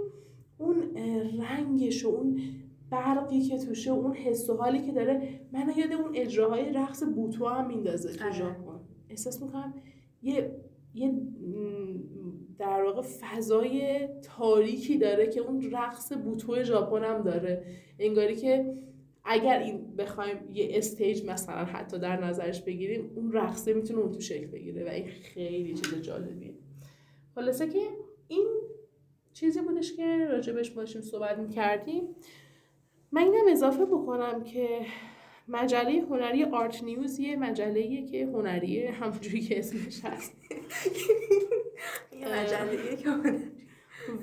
اون 0.57 0.95
رنگش 1.39 2.05
و 2.05 2.07
اون 2.07 2.41
برقی 2.89 3.41
که 3.41 3.57
توشه 3.57 3.91
اون 3.91 4.13
حس 4.13 4.49
و 4.49 4.53
حالی 4.53 4.81
که 4.81 4.91
داره 4.91 5.39
من 5.51 5.73
یاد 5.77 5.93
اون 5.93 6.11
اجراهای 6.15 6.73
رقص 6.73 7.03
بوتو 7.03 7.45
هم 7.45 7.67
میندازه 7.67 8.13
تو 8.13 8.23
آره. 8.23 8.33
ژاپن. 8.33 8.79
احساس 9.09 9.41
می‌کنم 9.41 9.73
یه 10.21 10.51
یه 10.93 11.13
در 12.59 12.83
واقع 12.83 13.01
فضای 13.01 13.99
تاریکی 14.21 14.97
داره 14.97 15.27
که 15.27 15.39
اون 15.39 15.71
رقص 15.71 16.13
بوتو 16.13 16.63
ژاپن 16.63 17.03
هم 17.03 17.21
داره. 17.21 17.63
انگاری 17.99 18.35
که 18.35 18.75
اگر 19.25 19.59
این 19.59 19.95
بخوایم 19.95 20.37
یه 20.53 20.69
استیج 20.73 21.25
مثلا 21.25 21.65
حتی 21.65 21.99
در 21.99 22.25
نظرش 22.25 22.61
بگیریم 22.61 23.11
اون 23.15 23.33
رقصه 23.33 23.73
می‌تونه 23.73 23.99
اون 23.99 24.11
تو 24.11 24.19
شکل 24.19 24.47
بگیره 24.47 24.85
و 24.85 24.87
این 24.87 25.07
خیلی 25.07 25.73
چیز 25.73 26.01
جالبیه. 26.01 26.53
خلاصه 27.35 27.67
که 27.67 27.79
این 28.27 28.47
چیزی 29.33 29.61
بودش 29.61 29.93
که 29.93 30.27
راجبش 30.31 30.71
باشیم 30.71 31.01
صحبت 31.01 31.37
می‌کردیم. 31.37 32.03
من 33.11 33.21
اینم 33.21 33.51
اضافه 33.51 33.85
بکنم 33.85 34.43
که 34.43 34.67
مجله 35.47 36.01
هنری 36.09 36.43
آرت 36.43 36.83
نیوز 36.83 37.19
یه 37.19 37.35
مجله 37.35 38.05
که 38.05 38.25
هنریه 38.25 38.91
همونجوری 38.91 39.41
که 39.41 39.59
اسمش 39.59 40.05
هست. 40.05 40.33
مجله 42.13 42.95
که 42.95 43.09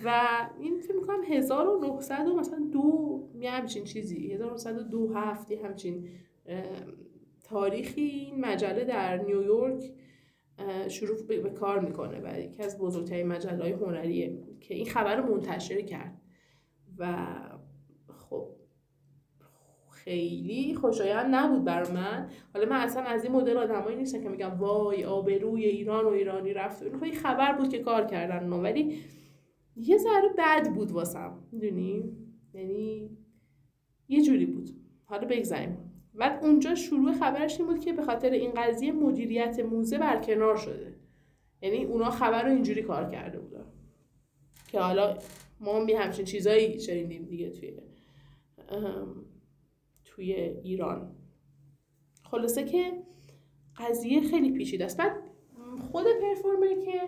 و 0.05 0.23
این 0.61 0.81
فکر 0.81 0.97
می‌کنم 0.97 1.23
1900 1.29 2.29
و 2.29 2.37
مثلا 2.37 2.59
دو 2.73 3.21
یه 3.35 3.51
همچین 3.51 3.85
چیزی 3.85 4.33
1902 4.33 5.13
هفت 5.15 5.53
همچین 5.53 6.09
تاریخی 7.45 8.01
این 8.01 8.41
مجله 8.41 8.85
در 8.85 9.17
نیویورک 9.17 9.93
شروع 10.89 11.27
به 11.27 11.51
کار 11.51 11.81
می‌کنه 11.81 12.21
و 12.25 12.41
یکی 12.41 12.63
از 12.63 12.79
بزرگترین 12.79 13.27
مجله 13.27 13.63
های 13.63 13.73
هنریه 13.73 14.39
که 14.61 14.75
این 14.75 14.87
خبر 14.87 15.17
رو 15.17 15.35
منتشر 15.35 15.81
کرد. 15.81 16.21
و 16.99 17.27
خب 18.09 18.49
خیلی 19.91 20.75
خوشایند 20.75 21.35
نبود 21.35 21.65
بر 21.65 21.93
من. 21.93 22.31
حالا 22.55 22.69
من 22.69 22.77
اصلا 22.77 23.03
از 23.03 23.25
این 23.25 23.33
مدل 23.33 23.57
آدمایی 23.57 23.97
نیستم 23.97 24.23
که 24.23 24.29
میگم 24.29 24.59
وای 24.59 25.05
آبروی 25.05 25.65
ایران 25.65 26.05
و 26.05 26.09
ایرانی 26.09 26.53
رفت 26.53 26.83
این 27.03 27.15
خبر 27.15 27.53
بود 27.53 27.69
که 27.69 27.79
کار 27.79 28.07
کردن 28.07 28.49
ولی 28.49 28.99
یه 29.77 29.97
ذره 29.99 30.29
بد 30.39 30.75
بود 30.75 30.91
واسم 30.91 31.39
می‌دونی؟ 31.53 32.17
یعنی 32.55 33.11
یه 34.09 34.23
جوری 34.23 34.47
بود. 34.47 34.71
حالا 35.05 35.27
بگذاریم. 35.27 35.79
بعد 36.15 36.45
اونجا 36.45 36.75
شروع 36.75 37.13
خبرش 37.13 37.61
این 37.61 37.69
بود 37.69 37.81
که 37.81 37.93
به 37.93 38.03
خاطر 38.03 38.31
این 38.31 38.51
قضیه 38.51 38.93
مدیریت 38.93 39.61
موزه 39.61 39.99
برکنار 39.99 40.57
شده. 40.57 40.95
یعنی 41.63 41.85
اونا 41.85 42.11
خبر 42.11 42.43
رو 42.43 42.53
اینجوری 42.53 42.83
کار 42.83 43.11
کرده 43.11 43.39
بودن. 43.39 43.65
که 44.69 44.81
حالا 44.81 45.19
ما 45.61 45.81
هم 45.81 45.87
همچین 45.89 46.25
چیزایی 46.25 46.81
شنیدیم 46.81 47.25
دیگه 47.25 47.51
توی 47.51 47.73
توی 50.05 50.33
ایران. 50.33 51.17
خلاصه 52.23 52.65
که 52.65 53.03
قضیه 53.77 54.21
خیلی 54.21 54.51
پیچیده 54.51 54.85
است. 54.85 54.99
بعد 54.99 55.17
خود 55.93 56.07
پرفورمر 56.23 56.75
که 56.85 57.01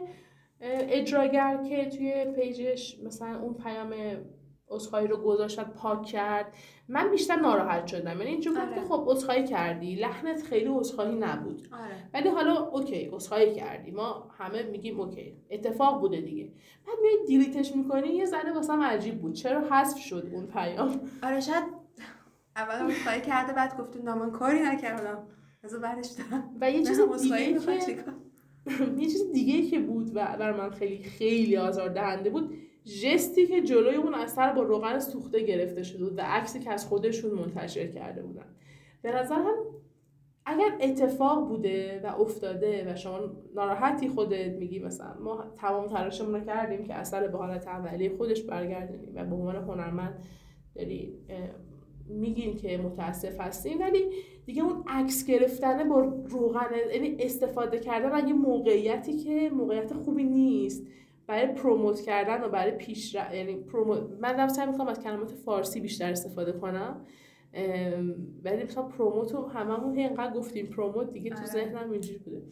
اجراگر 0.61 1.63
که 1.69 1.89
توی 1.89 2.25
پیجش 2.25 2.99
مثلا 3.05 3.41
اون 3.41 3.55
پیام 3.55 3.95
عذرخواهی 4.71 5.09
رو 5.09 5.17
گذاشت 5.17 5.61
پاک 5.61 6.03
کرد 6.03 6.53
من 6.89 7.11
بیشتر 7.11 7.37
ناراحت 7.37 7.87
شدم. 7.87 8.19
یعنی 8.19 8.31
اینجور 8.31 8.61
آره. 8.61 8.75
که 8.75 8.81
خب 8.81 9.09
عذرخواهی 9.09 9.45
کردی 9.45 9.95
لحنت 9.95 10.43
خیلی 10.43 10.69
عذرخواهی 10.69 11.15
نبود. 11.15 11.69
آره. 11.73 12.09
ولی 12.15 12.29
حالا 12.29 12.67
OK 12.67 13.11
عذرخواهی 13.13 13.55
کردی. 13.55 13.91
ما 13.91 14.31
همه 14.39 14.63
میگیم 14.63 15.01
OK 15.01 15.37
اتفاق 15.51 16.01
بوده 16.01 16.21
دیگه. 16.21 16.53
بعد 16.87 16.97
میای 17.03 17.27
delete 17.27 17.64
ش 17.64 17.77
می‌کنی 17.77 18.09
یه 18.09 18.25
ذره 18.25 18.53
واسم 18.53 18.83
عجیب 18.83 19.21
بود. 19.21 19.33
چرا 19.35 19.61
حذف 19.71 19.99
شد 19.99 20.29
اون 20.33 20.47
پیام؟ 20.47 21.01
آره 21.23 21.41
شاید 21.41 21.65
اول 22.57 22.91
عذرخواهی 22.91 23.21
کرده 23.21 23.53
بعد 23.53 23.77
گفته 23.81 24.03
من 24.03 24.31
کاری 24.31 24.61
نکردم. 24.61 25.27
از 25.65 25.75
بعدش 25.81 26.07
دارم. 26.07 26.57
و 26.61 26.71
یه 26.71 26.83
چیز 26.83 27.01
دیگه 27.01 27.61
که 27.61 28.05
یه 28.99 29.07
چیز 29.07 29.33
دیگه 29.33 29.71
که 29.71 29.79
بود 29.79 30.11
و 30.15 30.37
بر 30.39 30.53
من 30.53 30.71
خیلی 30.71 31.03
خیلی 31.03 31.57
آزار 31.57 31.89
دهنده 31.89 32.31
بود 32.31 32.55
جستی 33.03 33.47
که 33.47 33.63
جلوی 33.63 33.95
اون 33.95 34.15
اثر 34.15 34.53
با 34.53 34.63
روغن 34.63 34.99
سوخته 34.99 35.43
گرفته 35.43 35.83
شده 35.83 36.05
و 36.05 36.21
عکسی 36.25 36.61
که 36.61 36.71
از 36.71 36.87
خودشون 36.87 37.31
منتشر 37.31 37.87
کرده 37.87 38.23
بودن. 38.23 38.47
به 39.03 39.13
نظر 39.13 39.35
هم 39.35 39.57
اگر 40.47 40.77
اتفاق 40.81 41.49
بوده 41.49 42.01
و 42.05 42.21
افتاده 42.21 42.93
و 42.93 42.97
شما 42.97 43.21
ناراحتی 43.55 44.09
خودت 44.09 44.53
میگی 44.53 44.79
مثلا 44.79 45.15
ما 45.21 45.45
تمام 45.57 45.87
تلاشمون 45.87 46.35
رو 46.35 46.41
کردیم 46.41 46.85
که 46.85 46.95
اثر 46.95 47.29
به 47.29 47.39
حالت 47.39 47.67
اولیه 47.67 48.17
خودش 48.17 48.43
برگردونیم 48.43 49.13
و 49.15 49.25
به 49.25 49.35
عنوان 49.35 49.57
هنرمند 49.57 50.25
داری 50.75 51.19
میگیم 52.09 52.57
که 52.57 52.79
متاسف 52.79 53.41
هستیم 53.41 53.81
ولی 53.81 54.05
دیگه 54.47 54.63
اون 54.63 54.85
عکس 54.87 55.27
گرفتنه 55.27 55.85
با 55.85 56.01
روغن 56.25 56.71
یعنی 56.95 57.17
استفاده 57.21 57.79
کردن 57.79 58.13
از 58.13 58.29
یه 58.29 58.35
موقعیتی 58.35 59.17
که 59.17 59.51
موقعیت 59.51 59.93
خوبی 59.93 60.25
نیست 60.25 60.87
برای 61.27 61.47
پروموت 61.47 62.01
کردن 62.01 62.45
و 62.45 62.49
برای 62.49 62.71
پیش 62.71 63.15
یعنی 63.15 63.57
پروموت 63.57 64.03
من 64.21 64.33
دارم 64.33 64.49
سعی 64.49 64.67
می‌کنم 64.67 64.89
از 64.89 65.01
کلمات 65.01 65.33
فارسی 65.33 65.81
بیشتر 65.81 66.11
استفاده 66.11 66.53
کنم 66.53 67.07
ولی 68.45 68.63
مثلا 68.63 68.83
پروموت 68.83 69.33
رو 69.33 69.47
هممون 69.47 69.99
اینقدر 69.99 70.33
گفتیم 70.35 70.67
پروموت 70.67 71.13
دیگه 71.13 71.31
تو 71.31 71.37
آره. 71.37 71.47
ذهنم 71.47 71.91
اینجوری 71.91 72.19
بوده 72.19 72.43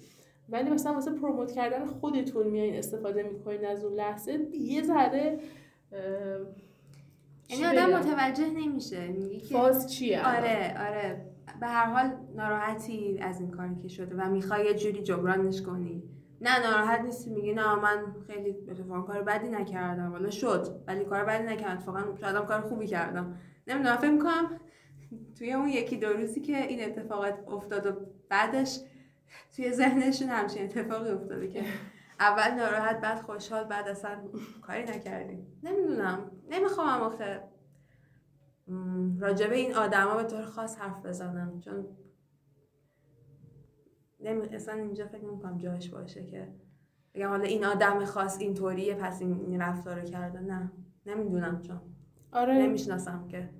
ولی 0.48 0.70
مثلا 0.70 0.92
واسه 0.92 1.10
پروموت 1.10 1.52
کردن 1.52 1.86
خودتون 1.86 2.46
میایین 2.46 2.74
استفاده 2.74 3.22
می‌کنین 3.22 3.64
از 3.64 3.84
اون 3.84 3.94
لحظه 3.94 4.48
یه 4.52 4.82
ذره 4.82 5.38
یعنی 7.48 7.64
آدم 7.64 7.98
متوجه 7.98 8.50
نمیشه. 8.50 9.08
میگه 9.08 9.40
که 9.40 9.54
فاز 9.54 9.92
چیه 9.92 10.26
آره 10.26 10.74
آره. 10.88 11.26
به 11.60 11.66
هر 11.66 11.86
حال 11.86 12.16
ناراحتی 12.36 13.18
از 13.18 13.40
این 13.40 13.50
کاری 13.50 13.76
که 13.82 13.88
شده 13.88 14.16
و 14.16 14.30
می‌خوای 14.30 14.64
یه 14.64 14.74
جوری 14.74 15.02
جبرانش 15.02 15.62
کنی. 15.62 16.02
نه 16.40 16.70
ناراحت 16.70 17.00
نیستی 17.00 17.30
میگی 17.30 17.52
نه 17.52 17.74
من 17.74 18.14
خیلی 18.26 18.56
اتفاقا 18.70 19.00
کار 19.00 19.22
بدی 19.22 19.48
نکردم. 19.48 20.12
ولی 20.12 20.32
شد 20.32 20.82
ولی 20.86 21.04
کار 21.04 21.24
بدی 21.24 21.44
نکردم. 21.44 21.76
اتفاقا 21.76 22.00
شاید 22.20 22.36
کار 22.36 22.60
خوبی 22.60 22.86
کردم. 22.86 23.38
نمی‌دونم 23.66 23.96
فکر 23.96 24.10
می‌کنم 24.10 24.60
توی 25.38 25.52
اون 25.52 25.68
یکی 25.68 25.96
دو 25.96 26.08
روزی 26.08 26.40
که 26.40 26.66
این 26.66 26.84
اتفاقات 26.84 27.34
افتاد 27.48 27.86
و 27.86 27.92
بعدش 28.28 28.80
توی 29.56 29.72
ذهنشون 29.72 30.28
همچین 30.28 30.64
اتفاقی 30.64 31.10
افتاده 31.10 31.48
که 31.48 31.62
اول 32.20 32.50
ناراحت 32.54 33.00
بعد 33.00 33.20
خوشحال 33.20 33.64
بعد 33.64 33.88
اصلا 33.88 34.18
کاری 34.62 34.82
نکردیم 34.82 35.60
نمی‌دونم. 35.62 36.30
نمی‌خوام 36.50 37.02
آخه 37.02 37.42
راجبه 39.18 39.56
این 39.56 39.74
آدما 39.74 40.16
به 40.16 40.24
طور 40.24 40.44
خاص 40.44 40.78
حرف 40.78 41.06
بزنم. 41.06 41.60
چون 41.60 41.86
نمی... 44.20 44.46
اصلا 44.46 44.74
اینجا 44.74 45.06
فکر 45.06 45.24
نمی‌کنم 45.24 45.58
جاش 45.58 45.90
باشه 45.90 46.24
که 46.24 46.54
بگم 47.14 47.28
حالا 47.28 47.44
این 47.44 47.64
آدم 47.64 48.04
خاص 48.04 48.40
اینطوریه 48.40 48.94
پس 48.94 49.22
این 49.22 49.62
رفتار 49.62 50.00
کرده. 50.00 50.40
نه. 50.40 50.72
نمی‌دونم 51.06 51.60
چون. 51.60 51.80
آره. 52.32 52.54
نمی‌شناسم 52.54 53.28
که. 53.28 53.50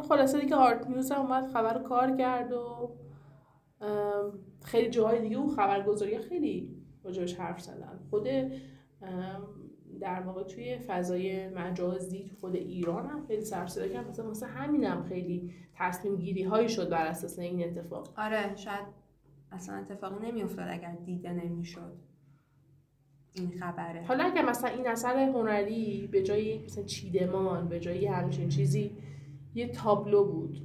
خلاصه 0.00 0.40
دیگه 0.40 0.56
آرت 0.56 0.86
نیوز 0.86 1.12
هم 1.12 1.20
اومد 1.20 1.46
خبر 1.46 1.82
کار 1.82 2.16
کرد 2.16 2.52
و 2.52 2.96
خیلی 4.64 4.90
جاهای 4.90 5.20
دیگه 5.20 5.36
اون 5.36 5.48
خبرگزاری 5.48 6.18
خیلی 6.18 6.81
راجبش 7.04 7.34
حرف 7.34 7.60
زدن. 7.60 8.00
خود 8.10 8.28
در 10.00 10.20
واقع 10.20 10.42
توی 10.42 10.78
فضای 10.78 11.48
مجازی 11.48 12.24
تو 12.24 12.36
خود 12.36 12.56
ایران 12.56 13.06
هم 13.06 13.26
خیلی 13.26 13.44
سر 13.44 13.66
صدا 13.66 13.88
کرد 13.88 14.08
مثلا 14.08 14.30
مثلا 14.30 14.48
همینم 14.48 15.02
خیلی 15.02 15.54
تصمیم 15.74 16.16
گیری 16.16 16.42
هایی 16.42 16.68
شد 16.68 16.88
بر 16.90 17.06
اساس 17.06 17.38
این 17.38 17.64
اتفاق. 17.64 18.14
آره 18.16 18.56
شاید 18.56 18.86
اصلا 19.52 19.76
اتفاقی 19.76 20.26
نمیافتاد 20.26 20.68
اگر 20.70 20.96
دیده 21.04 21.32
نمی‌شد 21.32 21.96
این 23.34 23.50
خبره. 23.50 24.04
حالا 24.04 24.24
اگر 24.24 24.44
مثلا 24.44 24.70
این 24.70 24.86
اثر 24.86 25.18
هنری 25.18 26.08
به 26.12 26.22
جای 26.22 26.64
مثلا 26.64 26.84
چیدمان 26.84 27.68
به 27.68 27.80
جای 27.80 28.06
همچین 28.06 28.48
چیزی 28.48 28.90
یه 29.54 29.68
تابلو 29.68 30.24
بود. 30.24 30.58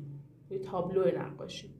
یه 0.49 0.59
تابلو 0.59 1.19
نقاشی. 1.19 1.76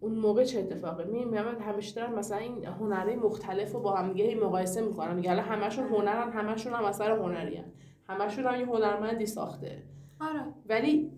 اون 0.00 0.14
موقع 0.14 0.44
چه 0.44 0.58
اتفاقی؟ 0.58 1.04
می 1.04 1.24
من 1.24 1.60
همیشه 1.60 1.94
دارم 1.94 2.14
مثلا 2.18 2.38
این 2.38 2.64
هنرهای 2.64 3.16
مختلف 3.16 3.72
رو 3.72 3.80
با 3.80 3.94
هم 3.94 4.12
دیگه 4.12 4.34
مقایسه 4.34 4.80
می‌کنم 4.80 5.14
میگه 5.14 5.30
همشون 5.30 5.86
هنرن 5.86 6.32
همشون 6.32 6.72
هم 6.72 6.84
اثر 6.84 7.10
هنری 7.10 7.56
هن. 7.56 7.72
همشون 8.08 8.46
هم 8.46 8.60
یه 8.60 8.66
هنرمندی 8.66 9.26
ساخته. 9.26 9.82
آره. 10.20 10.40
ولی 10.66 11.12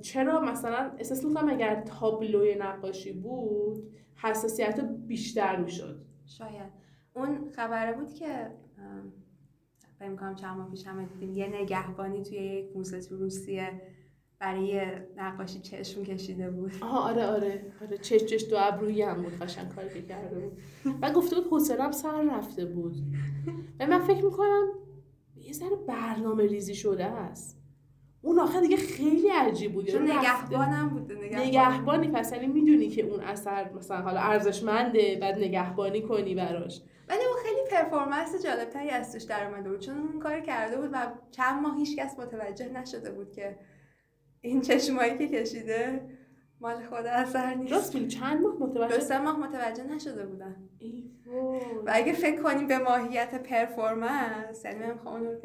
چرا 0.00 0.40
مثلا 0.40 0.90
احساس 0.98 1.24
می‌کنم 1.24 1.48
اگر 1.48 1.80
تابلوی 1.80 2.54
نقاشی 2.54 3.12
بود 3.12 3.90
حساسیت 4.14 4.80
بیشتر 5.06 5.56
می‌شد؟ 5.56 6.04
شاید. 6.26 6.72
اون 7.14 7.48
خبره 7.48 7.92
بود 7.92 8.12
که 8.14 8.50
فکر 9.98 10.16
کنم 10.16 10.34
چند 10.34 10.56
ماه 10.56 10.70
پیش 10.70 10.86
هم 10.86 11.04
دیدیم 11.04 11.34
یه 11.34 11.46
نگهبانی 11.46 12.22
توی 12.22 12.38
یک 12.38 12.76
موزه 12.76 13.00
تو 13.00 13.16
روسیه 13.16 13.82
برای 14.40 14.82
نقاشی 15.16 15.60
چشم 15.60 16.04
کشیده 16.04 16.50
بود. 16.50 16.72
آه 16.80 17.10
آره 17.10 17.26
آره. 17.26 17.72
آره 17.82 17.98
چش 17.98 18.24
چش 18.24 18.44
دو 18.50 18.56
ابرویی 18.58 19.02
هم 19.02 19.22
بود. 19.22 19.38
قشنگ 19.38 19.74
کاری 19.74 19.88
که 19.88 20.02
کرده 20.02 20.38
بود. 20.38 20.58
و 21.02 21.12
گفته 21.12 21.36
بود 21.36 21.46
حوصله‌ام 21.50 21.92
سر 21.92 22.22
رفته 22.22 22.64
بود. 22.64 22.96
و 23.80 23.86
من 23.86 23.98
فکر 23.98 24.24
می‌کنم 24.24 24.68
یه 25.36 25.52
ذره 25.52 25.76
برنامه 25.88 26.46
ریزی 26.46 26.74
شده 26.74 27.04
است. 27.04 27.58
اون 28.22 28.38
آخر 28.38 28.60
دیگه 28.60 28.76
خیلی 28.76 29.28
عجیب 29.28 29.72
بود. 29.72 29.86
چون 29.86 30.02
نگهبانم 30.02 30.88
بوده 30.88 31.14
نگهبانی, 31.14 31.48
نگهبانی. 31.48 32.08
پس 32.08 32.32
یعنی 32.32 32.46
می‌دونی 32.46 32.88
که 32.88 33.02
اون 33.02 33.20
اثر 33.20 33.72
مثلا 33.72 33.96
حالا 33.96 34.20
ارزشمنده 34.20 35.18
بعد 35.20 35.38
نگهبانی 35.38 36.02
کنی 36.02 36.34
براش. 36.34 36.82
ولی 37.08 37.20
اون 37.24 37.36
خیلی 37.44 37.60
پرفورمنس 37.70 38.44
جالبتری 38.44 38.90
از 38.90 39.12
توش 39.12 39.22
در 39.22 39.46
اومده 39.46 39.70
بود. 39.70 39.80
چون 39.80 39.98
اون 39.98 40.18
کار 40.20 40.40
کرده 40.40 40.76
بود 40.80 40.90
و 40.92 41.12
چند 41.30 41.62
ماه 41.62 41.78
هیچ 41.78 41.96
کس 41.96 42.18
متوجه 42.18 42.68
نشده 42.68 43.10
بود 43.10 43.32
که 43.32 43.58
این 44.40 44.60
چشمایی 44.60 45.18
که 45.18 45.28
کشیده 45.28 46.00
مال 46.60 46.82
خود 46.82 47.06
اثر 47.06 47.54
نیست. 47.54 47.72
راست 47.72 48.08
چند 48.08 48.42
ماه 48.42 48.56
متوجه 48.60 48.94
دو 48.94 49.00
سه 49.00 49.18
ماه 49.18 49.40
متوجه 49.40 49.84
نشده 49.84 50.26
بودن 50.26 50.56
و 51.86 51.90
اگه 51.94 52.12
فکر 52.12 52.42
کنیم 52.42 52.66
به 52.66 52.78
ماهیت 52.78 53.42
performance 53.42 54.64
یعنی 54.64 54.78
من 54.78 54.98
اون 55.06 55.24
رو 55.24 55.36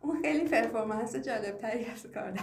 اون 0.00 0.22
خیلی 0.22 0.48
performance 0.48 1.16
جالب 1.16 1.58
تری 1.58 1.84
از 1.84 2.06
کار 2.06 2.30
در 2.30 2.42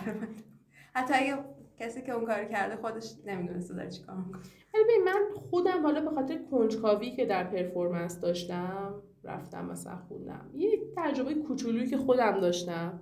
حتی 0.94 1.14
اگه 1.14 1.38
کسی 1.80 2.02
که 2.02 2.12
اون 2.12 2.26
کار 2.26 2.46
کرده 2.46 2.76
خودش 2.76 3.14
نمی‌دونسته 3.26 3.74
داره 3.74 3.90
چیکار 3.90 4.16
می‌کنه. 4.16 4.42
ولی 4.74 5.04
من 5.06 5.22
خودم 5.50 5.84
حالا 5.84 6.02
به 6.02 6.10
خاطر 6.10 6.40
کنجکاوی 6.52 7.12
که 7.12 7.26
در 7.26 7.44
performance 7.44 8.20
داشتم 8.20 9.02
رفتم 9.24 9.66
مثلا 9.66 9.98
خوندم. 10.08 10.52
یه 10.54 10.80
تجربه 10.98 11.34
کوچولویی 11.34 11.88
که 11.88 11.98
خودم 11.98 12.40
داشتم. 12.40 13.00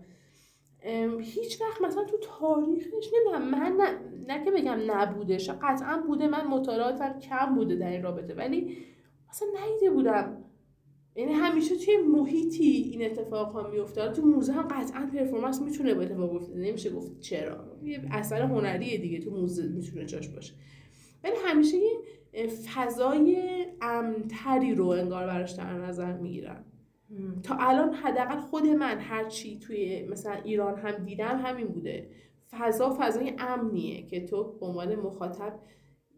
هیچ 1.20 1.62
وقت 1.62 1.82
مثلا 1.82 2.04
تو 2.04 2.18
تاریخش 2.18 3.10
نمی‌دونم 3.14 3.52
من 3.52 3.78
نه, 3.78 4.00
نه 4.28 4.46
که 4.46 4.52
بگم 4.52 4.78
نبودش 4.88 5.50
قطعا 5.50 6.04
بوده 6.08 6.28
من 6.28 6.48
مطالعاتم 6.48 7.20
کم 7.20 7.56
بوده 7.56 7.76
در 7.76 7.92
این 7.92 8.04
رابطه 8.04 8.34
ولی 8.34 8.78
اصلا 9.30 9.48
ندیده 9.62 9.92
بودم. 9.92 10.46
یعنی 11.16 11.34
همیشه 11.34 11.76
توی 11.76 11.98
محیطی 11.98 12.64
این 12.64 13.06
اتفاق 13.06 13.52
ها 13.52 13.70
میفته 13.70 14.12
تو 14.12 14.22
موزه 14.22 14.54
هم 14.54 14.68
قطعا 14.68 15.10
پرفورمنس 15.14 15.62
می‌تونه 15.62 15.94
به 15.94 16.04
اتفاق 16.04 16.32
بیفته. 16.32 16.54
نمیشه 16.54 16.90
گفت 16.90 17.20
چرا. 17.20 17.78
یه 17.84 18.02
اثر 18.12 18.42
هنریه 18.42 18.98
دیگه 18.98 19.20
تو 19.20 19.32
موزه 19.32 19.68
می‌تونه 19.68 20.06
جاش 20.06 20.28
باشه. 20.28 20.54
ولی 21.24 21.34
همیشه 21.46 21.78
یه 21.78 22.48
فضای 22.48 23.38
امتری 23.82 24.76
رو 24.76 24.88
انگار 24.88 25.28
براش 25.28 25.52
در 25.52 25.74
نظر 25.74 26.18
می‌گیرن. 26.18 26.66
تا 27.44 27.56
الان 27.60 27.94
حداقل 27.94 28.40
خود 28.40 28.66
من 28.66 29.00
هرچی 29.00 29.60
توی 29.60 30.08
مثلا 30.12 30.34
ایران 30.34 30.80
هم 30.80 30.92
دیدم 30.92 31.42
همین 31.44 31.68
بوده. 31.68 32.10
فضا 32.52 32.98
فضای 33.00 33.34
امنیه 33.40 34.08
که 34.08 34.26
تو 34.26 34.58
به 34.60 34.66
عنوان 34.66 34.96
مخاطب 34.96 35.60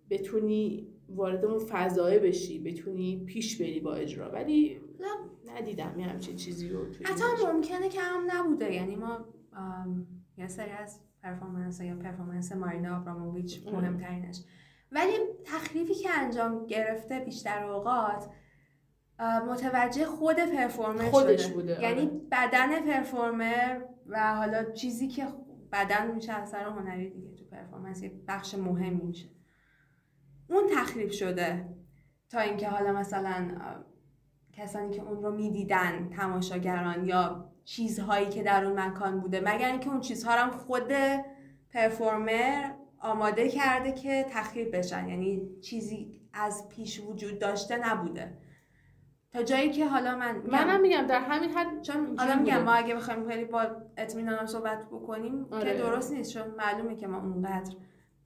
بتونی 0.09 0.87
وارد 1.09 1.45
اون 1.45 1.59
فضای 1.59 2.19
بشی 2.19 2.59
بتونی 2.59 3.23
پیش 3.25 3.61
بری 3.61 3.79
با 3.79 3.95
اجرا. 3.95 4.29
ولی 4.29 4.81
ندیدم 5.45 5.99
یه 5.99 6.05
همچین 6.05 6.35
چیزی 6.35 6.69
رو 6.69 6.85
حتی 6.85 7.23
ممکنه 7.53 7.89
که 7.89 8.01
هم 8.01 8.27
نبوده. 8.33 8.73
یعنی 8.73 8.95
ما 8.95 9.25
یه 10.37 10.47
سری 10.47 10.71
از 10.71 10.99
پرفورمنس 11.23 11.81
یا 11.81 11.95
پرفورمنس 11.95 12.51
مارینا 12.51 12.97
آبراموویچ 12.97 13.67
مهمترینش. 13.67 14.43
ولی 14.91 15.13
تخریفی 15.45 15.93
که 15.93 16.09
انجام 16.19 16.65
گرفته 16.65 17.19
بیشتر 17.19 17.63
اوقات 17.63 18.25
متوجه 19.21 20.05
خود 20.05 20.35
پرفورمر 20.35 21.09
خودش 21.09 21.47
بوده 21.47 21.81
یعنی 21.81 22.01
آره. 22.01 22.21
بدن 22.31 22.85
پرفورمر 22.85 23.81
و 24.07 24.35
حالا 24.35 24.71
چیزی 24.71 25.07
که 25.07 25.27
بدن 25.71 26.11
میشه 26.11 26.33
اثر 26.33 26.63
هنری 26.63 27.09
دیگه 27.09 27.35
تو 27.35 27.45
پرفورمنس 27.45 28.03
یه 28.03 28.11
بخش 28.27 28.55
مهم 28.55 28.93
میشه. 28.93 29.29
اون 30.49 30.63
تخریب 30.75 31.11
شده 31.11 31.65
تا 32.29 32.39
اینکه 32.39 32.69
حالا 32.69 32.91
مثلا 32.91 33.47
کسانی 34.53 34.89
که 34.89 35.01
اون 35.01 35.23
رو 35.23 35.31
می‌دیدن 35.31 36.09
تماشاگران 36.09 37.05
یا 37.05 37.51
چیزهایی 37.65 38.29
که 38.29 38.43
در 38.43 38.65
اون 38.65 38.79
مکان 38.79 39.19
بوده. 39.19 39.39
مگر 39.39 39.71
اینکه 39.71 39.89
اون 39.89 40.01
چیزها 40.01 40.31
هم 40.31 40.51
خود 40.51 40.91
پرفورمر 41.73 42.71
آماده 42.99 43.49
کرده 43.49 43.91
که 43.91 44.25
تخریب 44.29 44.77
بشن. 44.77 45.07
یعنی 45.07 45.59
چیزی 45.61 46.21
از 46.33 46.69
پیش 46.69 46.99
وجود 46.99 47.39
داشته 47.39 47.77
نبوده. 47.77 48.37
تا 49.33 49.43
جایی 49.43 49.69
که 49.69 49.87
حالا 49.87 50.15
من 50.15 50.41
منم 50.47 50.81
میگم 50.81 51.07
در 51.07 51.19
همین 51.19 51.49
حد 51.49 51.81
چون 51.81 52.17
حالا 52.19 52.35
میگم 52.35 52.63
ما 52.63 52.71
اگه 52.71 52.95
بخوایم 52.95 53.29
خیلی 53.29 53.45
با 53.45 53.67
اطمینان 53.97 54.45
صحبت 54.45 54.85
بکنیم 54.85 55.45
آره. 55.51 55.71
که 55.71 55.77
درست 55.77 56.13
نیست 56.13 56.33
چون 56.33 56.43
معلومه 56.57 56.95
که 56.95 57.07
ما 57.07 57.17
اونقدر 57.17 57.75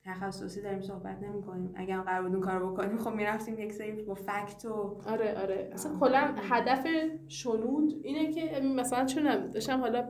تخصصی 0.06 0.62
داریم 0.62 0.82
صحبت 0.82 1.18
نمی 1.22 1.42
کنیم 1.42 1.74
اگر 1.76 2.02
قرار 2.02 2.22
بود 2.22 2.32
اون 2.32 2.42
کارو 2.42 2.72
بکنیم 2.72 2.98
خب 2.98 3.12
می‌رفتیم 3.12 3.60
یک 3.60 3.74
سری 3.74 3.92
با 3.92 4.14
فکت 4.14 4.66
و 4.66 5.02
آره 5.06 5.38
آره. 5.42 5.70
اصلا 5.74 6.00
کلا 6.00 6.34
هدف 6.50 6.88
شنود 7.28 7.94
اینه 8.04 8.32
که 8.32 8.60
مثلا 8.60 9.06
چون 9.06 9.50
داشتم 9.50 9.80
حالا 9.80 10.08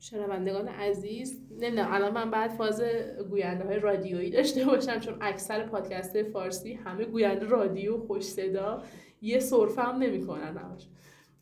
شنوندگان 0.00 0.68
عزیز 0.68 1.42
نمی‌دونم 1.50 1.92
الان 1.92 2.14
من 2.14 2.30
بعد 2.30 2.50
فاز 2.50 2.82
گوینده 3.30 3.64
های 3.64 3.78
رادیویی 3.78 4.30
داشته 4.30 4.64
باشم 4.64 4.98
چون 4.98 5.14
اکثر 5.20 5.66
پادکست 5.66 6.22
فارسی 6.22 6.72
همه 6.72 7.04
گوینده 7.04 7.46
رادیو 7.46 7.98
خوش 7.98 8.22
صدا. 8.22 8.82
یه 9.22 9.38
سرفه 9.38 9.82
هم 9.82 9.98
نمی‌کنن 9.98 10.56
همش. 10.56 10.86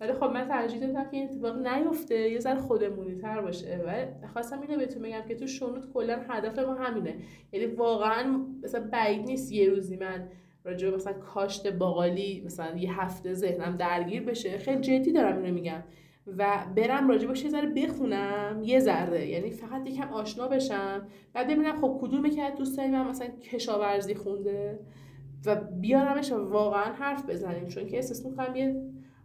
ولی 0.00 0.12
خب 0.12 0.24
من 0.24 0.48
ترجیح 0.48 0.80
دادم 0.80 1.04
که 1.04 1.16
این 1.16 1.28
اتفاق 1.28 1.66
نیفته 1.66 2.30
یه 2.30 2.38
ذره 2.38 2.60
خودمونی 2.60 3.14
تر 3.14 3.40
باشه. 3.40 3.84
و 3.86 4.26
خواستم 4.28 4.60
اینو 4.60 4.76
بهتون 4.76 5.02
بگم 5.02 5.22
که 5.28 5.34
تو 5.34 5.46
شنود 5.46 5.92
کلا 5.94 6.20
هدف 6.28 6.58
ما 6.58 6.74
همینه. 6.74 7.14
یعنی 7.52 7.66
واقعا 7.66 8.44
مثلا 8.62 8.88
بعید 8.92 9.26
نیست 9.26 9.52
یه 9.52 9.68
روزی 9.70 9.96
من 9.96 10.28
راجع 10.64 10.94
مثلا 10.94 11.12
کاشت 11.12 11.72
باقالی 11.72 12.42
مثلا 12.46 12.76
یه 12.76 13.00
هفته 13.00 13.34
ذهنم 13.34 13.76
درگیر 13.76 14.22
بشه. 14.22 14.58
خیلی 14.58 14.80
جدی 14.80 15.12
دارم 15.12 15.42
اینو 15.42 15.54
میگم. 15.54 15.82
و 16.38 16.64
برم 16.76 17.08
راجع 17.08 17.28
باشه 17.28 17.44
یه 17.44 17.50
ذره 17.50 17.68
بخونم 17.68 18.60
یه 18.64 18.80
ذره. 18.80 19.26
یعنی 19.26 19.50
فقط 19.50 19.86
یکم 19.86 20.08
آشنا 20.08 20.48
بشم. 20.48 21.06
بعد 21.32 21.46
ببینم 21.46 21.80
خب 21.80 21.98
کدوم 22.02 22.30
که 22.30 22.42
از 22.42 22.54
دوستای 22.58 22.88
من 22.88 23.08
مثلا 23.08 23.26
کشاورزی 23.26 24.14
خونده. 24.14 24.78
و 25.46 25.56
بیارمش 25.80 26.32
واقعا 26.32 26.92
حرف 26.92 27.30
بزنیم 27.30 27.66
چون 27.68 27.86
که 27.86 27.96
احساس 27.96 28.26
می‌کنم 28.26 28.56
یه 28.56 28.82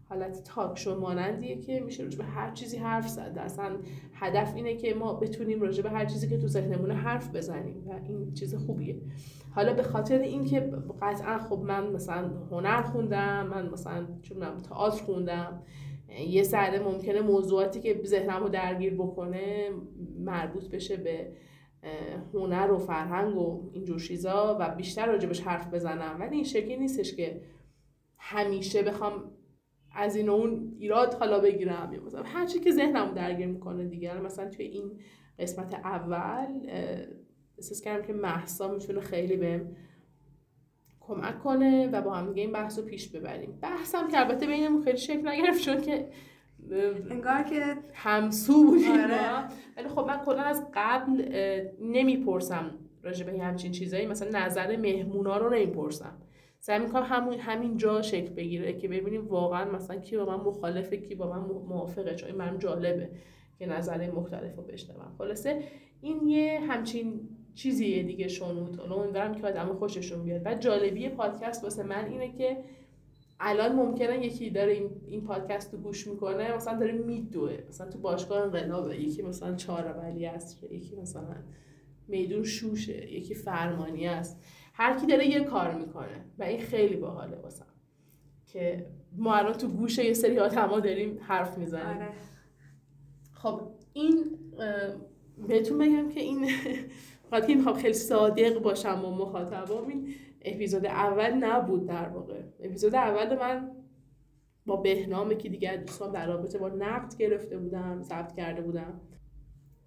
حالت 0.10 0.44
تاک 0.44 0.80
شو 0.80 1.00
مانندیه 1.00 1.58
که 1.58 1.80
میشه 1.80 2.04
راجع 2.04 2.18
به 2.18 2.24
هر 2.24 2.52
چیزی 2.52 2.78
حرف 2.78 3.08
زد. 3.08 3.38
اصلا 3.38 3.78
هدف 4.14 4.56
اینه 4.56 4.76
که 4.76 4.94
ما 4.94 5.14
بتونیم 5.14 5.62
راجع 5.62 5.84
به 5.84 5.90
هر 5.90 6.06
چیزی 6.06 6.30
که 6.30 6.38
تو 6.38 6.48
ذهنمون 6.48 6.92
حرف 6.92 7.36
بزنیم 7.36 7.84
و 7.88 7.92
این 8.08 8.34
چیز 8.34 8.56
خوبیه. 8.56 8.96
حالا 9.52 9.74
به 9.74 9.84
خاطر 9.84 10.20
اینکه 10.20 10.60
قطعا 11.02 11.38
خب 11.38 11.60
من 11.60 11.92
مثلا 11.92 12.32
هنر 12.52 12.82
خوندم 12.82 13.48
من 13.48 13.70
مثلا 13.70 14.08
چون 14.22 14.38
من 14.38 14.58
تئاتر 14.58 15.04
خوندم 15.04 15.62
یه 16.28 16.44
سرده 16.44 16.80
ممکنه 16.80 17.22
موضوعاتی 17.22 17.80
که 17.80 18.02
ذهنمو 18.06 18.50
درگیر 18.50 18.94
بکنه 18.94 19.70
مربوط 20.20 20.70
بشه 20.70 20.98
به 20.98 21.32
هنر 22.34 22.72
و 22.72 22.78
فرهنگ 22.78 23.38
و 23.38 23.70
اینجور 23.74 24.00
چیزا 24.00 24.58
و 24.60 24.76
بیشتر 24.76 25.06
راجبش 25.06 25.42
حرف 25.42 25.74
بزنم. 25.74 26.18
ولی 26.20 26.36
این 26.36 26.44
شکلی 26.44 26.78
نیستش 26.78 27.16
که 27.16 27.42
همیشه 28.18 28.84
بخوام 28.84 29.32
از 29.96 30.16
این 30.16 30.30
اون 30.30 30.76
ایراد 30.80 31.14
حالا 31.14 31.40
بگیرم. 31.40 31.94
یا 31.94 32.04
مثلا 32.04 32.24
هر 32.24 32.46
چی 32.46 32.60
که 32.60 32.72
ذهنم 32.72 33.14
درگیر 33.14 33.48
می‌کنه 33.48 33.86
دیگه. 33.86 34.22
مثلا 34.22 34.50
توی 34.50 34.66
این 34.66 35.00
قسمت 35.40 35.74
اول 35.74 36.48
احساس 37.58 37.82
کردم 37.82 38.08
که 38.08 38.14
محسا 38.14 38.74
می‌تونه 38.74 39.00
خیلی 39.00 39.38
بهم 39.38 39.76
کمک 41.00 41.40
کنه 41.40 41.88
و 41.88 42.02
با 42.02 42.14
هم 42.14 42.30
دیگه 42.30 42.42
این 42.42 42.52
بحث 42.52 42.80
رو 42.80 42.86
پیش 42.86 43.10
ببریم. 43.10 43.60
بحثم 43.62 44.08
که 44.08 44.20
البته 44.20 44.48
بینمون 44.48 44.84
خیلی 44.84 44.98
شکل 44.98 45.28
نگرفت 45.28 45.62
چون 45.62 45.82
که 45.82 46.10
انگار 47.10 47.44
که 47.44 47.64
همسو 47.94 48.64
بودیم 48.66 48.92
آره. 48.92 49.48
ولی 49.78 49.88
خب 49.88 50.06
من 50.08 50.18
کلا 50.26 50.42
از 50.42 50.68
قبل 50.74 51.26
نمی‌پرسم 51.82 52.72
راجع 53.04 53.26
به 53.26 53.44
همچین 53.44 53.72
چیزایی. 53.72 54.08
مثلا 54.08 54.46
نظر 54.46 54.76
مهمونا 54.76 55.38
رو 55.38 55.50
نمی‌پرسم. 55.50 56.18
سعی 56.60 56.80
می‌کنم 56.80 57.04
همون 57.04 57.34
همین 57.34 57.78
جا 57.78 58.02
شکل 58.02 58.34
بگیره 58.34 58.74
که 58.74 58.88
ببینیم 58.88 59.28
واقعا 59.28 59.72
مثلا 59.72 59.96
کی 59.96 60.18
با 60.18 60.26
من 60.26 60.44
مخالفه 60.44 60.98
کی 60.98 61.16
با 61.16 61.30
من 61.30 61.40
موافقه. 61.68 62.16
چون 62.16 62.32
من 62.32 62.60
جالبه 62.60 63.10
که 63.60 63.66
نظر 63.66 64.12
مختلف 64.12 64.56
رو 64.56 64.64
بشنوم. 64.64 65.16
خلاصه 65.18 65.64
این 66.02 66.28
یه 66.28 66.60
همچین 66.60 67.30
چیزیه 67.56 68.04
دیگه 68.04 68.28
شنود. 68.28 68.80
حالا 68.80 68.96
امیدوارم 68.96 69.36
که 69.36 69.48
آدم 69.48 69.74
خوششون 69.74 70.24
بیاد. 70.24 70.42
و 70.46 70.56
جالبی 70.56 71.10
پادکست 71.10 71.64
واسه 71.64 71.84
من 71.84 72.06
اینه 72.06 72.32
که 72.32 72.58
الان 73.44 73.76
ممکنه 73.76 74.26
یکی 74.26 74.50
داره 74.50 74.72
این, 74.72 74.90
این 75.08 75.22
پادکست 75.22 75.74
رو 75.74 75.80
گوش 75.80 76.08
می‌کنه 76.08 76.56
مثلا 76.56 76.80
داره 76.80 76.92
میدوه. 76.92 77.58
مثلا 77.70 77.90
تو 77.90 78.00
باشگاه 78.00 78.42
انقلابه 78.42 79.02
یکی 79.02 79.22
مثلا 79.22 79.56
چهار 79.56 79.98
ولی 79.98 80.26
است 80.26 80.64
یکی 80.64 80.96
مثلا 80.96 81.36
میدون 82.08 82.44
شوشه 82.44 83.14
یکی 83.14 83.36
فرمانی 83.36 84.08
است 84.08 84.44
هر 84.74 85.00
کی 85.00 85.08
داره 85.08 85.28
یه 85.28 85.44
کار 85.44 85.74
می‌کنه 85.74 86.26
و 86.40 86.44
این 86.44 86.60
خیلی 86.60 86.96
باحاله 86.96 87.38
واسه 87.38 87.66
که 88.46 88.88
ما 89.18 89.36
الان 89.36 89.54
تو 89.54 89.68
گوش 89.68 89.98
یه 89.98 90.14
سری 90.14 90.40
آدما 90.40 90.80
داریم 90.80 91.20
حرف 91.22 91.58
می‌زنیم. 91.58 91.98
آره. 91.98 92.10
خب 93.34 93.62
این 93.94 94.26
بهتون 95.48 95.78
بگم 95.78 96.10
که 96.10 96.20
این 96.20 96.46
فقط 97.32 97.48
که 97.48 97.56
می‌خوام 97.56 97.76
خیلی 97.76 97.94
صادق 97.94 98.62
باشم 98.62 99.02
با 99.02 99.12
مخاطبام 99.12 99.88
این 99.88 100.08
اپیزود 100.42 100.86
اول 100.86 101.34
نبود 101.34 101.86
در 101.86 102.10
واقع. 102.10 102.42
اپیزود 102.60 102.96
اول 102.96 103.38
من 103.40 103.72
با 104.66 104.76
بهنامه 104.76 105.36
که 105.36 105.50
دیگه 105.50 105.78
دوستان 105.78 106.12
در 106.12 106.28
رابطه 106.28 106.58
با 106.58 106.70
نقد 106.70 107.18
گرفته 107.18 107.58
بودم 107.58 108.02
ثبت 108.02 108.36
کرده 108.36 108.62
بودم. 108.62 109.02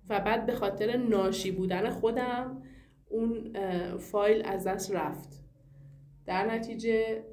و 0.09 0.21
بعد 0.21 0.47
به 0.47 0.55
خاطر 0.55 0.97
ناشی 0.97 1.51
بودن 1.51 1.91
خودم 1.91 2.63
اون 3.09 3.53
فایل 3.99 4.43
از 4.45 4.67
دست 4.67 4.93
رفت. 4.93 5.45
در 6.27 6.55
نتیجه 6.55 7.25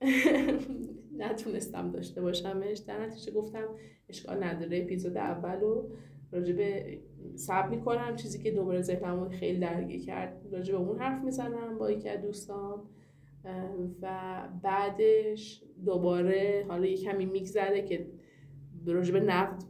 نتونستم 1.18 1.90
داشته 1.90 2.22
باشمش. 2.22 2.78
در 2.78 3.06
نتیجه 3.06 3.32
گفتم 3.32 3.68
اشکال 4.08 4.44
نداره 4.44 4.78
اپیزود 4.78 5.16
اول 5.16 5.60
رو 5.60 5.90
راجبه 6.32 6.98
سب 7.34 7.70
می‌کنم 7.70 8.16
چیزی 8.16 8.42
که 8.42 8.50
دوباره 8.50 8.82
ذهنمو 8.82 9.28
خیلی 9.28 9.58
درگیر 9.58 10.04
کرد 10.04 10.46
راجبه 10.52 10.78
اون 10.78 10.98
حرف 10.98 11.24
می‌زنم 11.24 11.78
با 11.78 11.90
یکی 11.90 12.08
از 12.08 12.22
دوستان 12.22 12.82
و 14.02 14.08
بعدش 14.62 15.62
دوباره 15.84 16.64
حالا 16.68 16.86
یه 16.86 16.96
کمی 16.96 17.26
میگذره 17.26 17.82
که 17.82 18.06
راجبه 18.86 19.20
نقد 19.20 19.62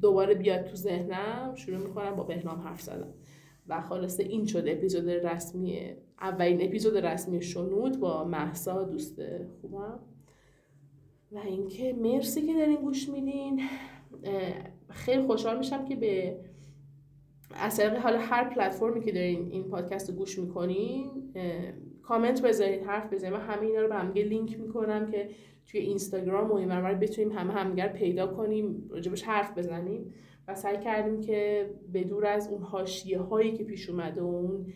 دوباره 0.00 0.34
بیاد 0.34 0.64
تو 0.64 0.76
ذهنم 0.76 1.54
شروع 1.54 1.78
می‌کنم 1.78 2.16
با 2.16 2.24
بهنام 2.24 2.60
حرف 2.60 2.82
زدم 2.82 3.14
و 3.68 3.80
خلاصه 3.80 4.22
این 4.22 4.46
شد 4.46 4.64
اپیزود 4.66 5.08
رسمی 5.08 5.94
اولین 6.20 6.62
اپیزود 6.62 6.96
رسمی 6.96 7.42
شنود 7.42 8.00
با 8.00 8.24
محسا 8.24 8.82
دوست 8.82 9.22
خوبم. 9.60 10.00
و 11.32 11.38
اینکه 11.38 11.92
مرسی 11.92 12.42
که 12.46 12.54
دارین 12.54 12.76
گوش 12.76 13.08
میدین. 13.08 13.60
خیلی 14.90 15.22
خوشحال 15.22 15.58
میشم 15.58 15.84
که 15.84 15.96
به 15.96 16.36
از 17.54 17.80
حالا 17.80 18.18
هر 18.18 18.44
پلتفرمی 18.54 19.00
که 19.00 19.12
دارین 19.12 19.48
این 19.50 19.64
پادکست 19.64 20.10
رو 20.10 20.16
گوش 20.16 20.38
می‌کنین 20.38 21.10
کامنت 22.02 22.42
بذارین 22.42 22.84
حرف 22.84 23.12
بزنین 23.12 23.32
من 23.32 23.40
همه 23.40 23.66
اینا 23.66 23.80
رو 23.80 23.88
به 23.88 23.94
همگه 23.94 24.22
لینک 24.22 24.60
می‌کنم 24.60 25.10
که 25.10 25.28
توی 25.66 25.80
اینستاگرام 25.80 26.50
و 26.50 26.54
این 26.54 26.68
بتونیم 26.98 27.32
همه 27.32 27.52
همگر 27.52 27.88
پیدا 27.88 28.26
کنیم 28.26 28.88
راجبش 28.90 29.22
حرف 29.22 29.58
بزنیم 29.58 30.14
و 30.48 30.54
سعی 30.54 30.78
کردیم 30.78 31.20
که 31.20 31.70
به 31.92 32.04
دور 32.04 32.26
از 32.26 32.48
اون 32.48 32.62
حاشیه 32.62 33.18
هایی 33.18 33.52
که 33.52 33.64
پیش 33.64 33.90
اومده 33.90 34.22
و 34.22 34.26
اون 34.26 34.66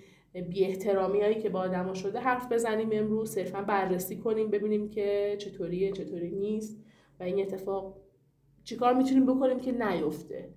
بی 0.49 0.65
احترامی 0.65 1.21
هایی 1.21 1.35
که 1.35 1.49
با 1.49 1.61
آدما 1.61 1.95
شده 1.95 2.19
حرف 2.19 2.53
بزنیم 2.53 2.89
امروز. 2.93 3.31
صرفا 3.31 3.63
بررسی 3.63 4.17
کنیم 4.17 4.51
ببینیم 4.51 4.91
که 4.91 5.37
چطوریه 5.39 5.93
چطوری 5.93 6.31
نیست 6.31 6.85
و 7.21 7.23
این 7.23 7.41
اتفاق 7.41 7.97
چیکار 8.69 8.95
می‌تونیم 8.95 9.27
بکنیم 9.27 9.61
که 9.61 9.73
نیفته؟ 9.73 10.49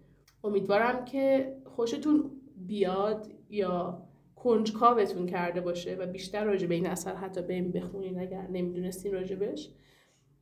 امیدوارم 0.44 1.06
که 1.06 1.56
خوشتون 1.66 2.32
بیاد 2.58 3.28
یا 3.50 4.04
کنجکاوتون 4.36 5.26
کرده 5.26 5.62
باشه 5.62 5.96
و 5.96 6.06
بیشتر 6.06 6.44
راجع 6.46 6.68
به 6.68 6.76
این 6.76 6.88
اثر 6.88 7.16
حتی 7.16 7.42
بهم 7.42 7.72
بخونین 7.72 8.20
اگر 8.20 8.48
نمی‌دونستین 8.48 9.14
راجبش 9.14 9.70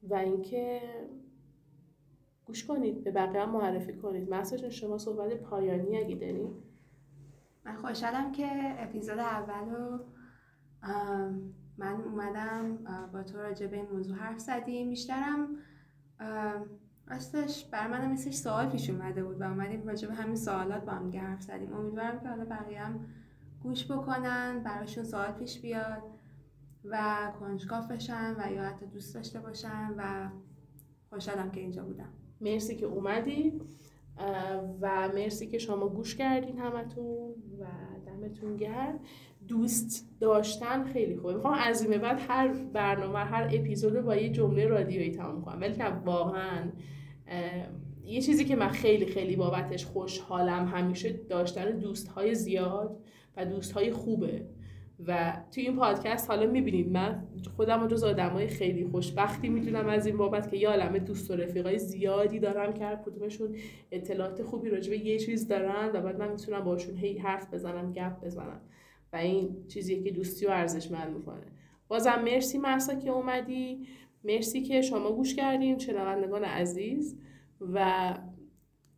و 0.03 0.15
اینکه 0.15 0.81
گوش 2.45 2.65
کنید 2.65 3.03
به 3.03 3.11
بقیه 3.11 3.41
هم 3.41 3.49
معرفی 3.49 3.93
کنید. 3.93 4.29
مثلا 4.29 4.69
شما 4.69 4.97
صحبت 4.97 5.33
پایانی 5.33 5.97
اگه 5.97 6.15
دارین 6.15 6.53
من 7.65 7.75
خوشحالم 7.75 8.31
که 8.31 8.47
اپیزود 8.83 9.19
اول 9.19 9.69
رو 9.69 9.99
من 11.77 12.01
اومدم 12.01 12.77
با 13.13 13.23
تو 13.23 13.37
راجع 13.37 13.67
به 13.67 13.77
این 13.77 13.85
موضوع 13.93 14.17
حرف 14.17 14.39
زدیم. 14.39 14.89
بیشترم 14.89 15.47
راستش 17.09 17.65
بر 17.65 17.87
من 17.87 18.11
مثل 18.11 18.31
سوال 18.31 18.69
پیش 18.69 18.89
اومده 18.89 19.23
بود 19.23 19.41
و 19.41 19.43
اومدیم 19.43 19.87
راجع 19.87 20.07
به 20.07 20.13
همین 20.13 20.35
سوالات 20.35 20.85
با 20.85 20.91
هم 20.91 21.11
حرف 21.11 21.41
زدیم. 21.41 21.73
امیدوارم 21.73 22.19
که 22.19 22.27
حالا 22.27 22.45
بقیه 22.45 22.79
هم 22.79 23.05
گوش 23.63 23.91
بکنن 23.91 24.63
براشون 24.65 25.03
سوال 25.03 25.31
پیش 25.31 25.59
بیاد 25.59 26.03
و 26.85 27.17
کنجکاف 27.39 27.91
بشن 27.91 28.35
و 28.37 28.51
یا 28.51 28.63
حتی 28.63 28.85
دوست 28.85 29.15
داشته 29.15 29.39
باشن 29.39 29.93
و 29.97 30.29
خوشحالم 31.09 31.51
که 31.51 31.59
اینجا 31.59 31.83
بودم. 31.83 32.13
مرسی 32.41 32.75
که 32.75 32.85
اومدی 32.85 33.61
و 34.81 35.09
مرسی 35.15 35.47
که 35.47 35.57
شما 35.57 35.89
گوش 35.89 36.15
کردین 36.15 36.59
همتون 36.59 37.33
و 37.59 37.65
دمتون 38.05 38.57
گرم. 38.57 38.99
دوست 39.47 40.09
داشتن 40.19 40.83
خیلی 40.83 41.17
خوبه. 41.17 41.33
می‌خوام 41.33 41.53
از 41.53 41.81
این 41.81 42.01
بعد 42.01 42.19
هر 42.27 42.47
برنامه 42.53 43.19
هر 43.19 43.49
اپیزود 43.53 44.01
با 44.01 44.15
یه 44.15 44.29
جمله 44.29 44.67
رادیویی 44.67 45.11
تمام 45.11 45.41
کنم. 45.41 45.61
ولی 45.61 45.83
واقعا 46.05 46.71
یه 48.05 48.21
چیزی 48.21 48.45
که 48.45 48.55
من 48.55 48.67
خیلی 48.67 49.05
خیلی 49.05 49.35
بابتش 49.35 49.85
خوشحالم 49.85 50.65
همیشه 50.65 51.13
داشتن 51.29 51.71
دوست 51.71 52.07
های 52.07 52.35
زیاد 52.35 52.99
و 53.37 53.45
دوست 53.45 53.71
های 53.71 53.91
خوبه. 53.91 54.45
و 55.07 55.37
توی 55.51 55.63
این 55.63 55.75
پادکست 55.75 56.29
حالا 56.29 56.47
می‌بینید 56.47 56.91
من 56.91 57.27
خودم 57.55 57.87
جز 57.87 58.03
آدم 58.03 58.47
خیلی 58.47 58.85
خوشبختی 58.85 59.49
می‌دونم 59.49 59.87
از 59.87 60.05
این 60.05 60.17
بابت 60.17 60.51
که 60.51 60.57
یه 60.57 60.69
عالمه 60.69 60.99
دوست 60.99 61.31
و 61.31 61.35
رفیقای 61.35 61.79
زیادی 61.79 62.39
دارم 62.39 62.73
که 62.73 62.85
هر 62.85 62.95
کدومشون 62.95 63.55
اطلاعات 63.91 64.43
خوبی 64.43 64.69
راجبه 64.69 64.97
یه 64.97 65.19
چیز 65.19 65.47
دارن 65.47 65.89
و 65.93 66.01
بعد 66.01 66.19
من 66.19 66.31
می‌تونم 66.31 66.63
باشون 66.63 66.97
هی 66.97 67.17
حرف 67.17 67.53
بزنم 67.53 67.93
گپ 67.93 68.25
بزنم. 68.25 68.61
و 69.13 69.15
این 69.15 69.67
چیزیه 69.67 70.03
که 70.03 70.11
دوستی 70.11 70.45
و 70.45 70.49
ارزشمند 70.49 71.13
می‌کنه. 71.13 71.45
بازم 71.87 72.21
مرسی 72.25 72.57
مرسا 72.57 72.95
که 72.95 73.09
اومدی. 73.09 73.87
مرسی 74.23 74.61
که 74.61 74.81
شما 74.81 75.11
گوش 75.11 75.35
کردین 75.35 75.77
شنوندگان 75.77 76.43
عزیز 76.43 77.17
و 77.61 78.13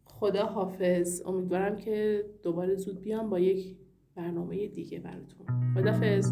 خدا 0.05 0.45
حافظ. 0.45 1.22
امیدوارم 1.26 1.76
که 1.76 2.26
دوباره 2.43 2.76
زود 2.76 3.01
بیام 3.01 3.30
با 3.30 3.39
یک 3.39 3.76
برنامه 4.15 4.67
دیگه 4.67 4.99
براتون. 4.99 5.74
خدافظ 5.76 6.32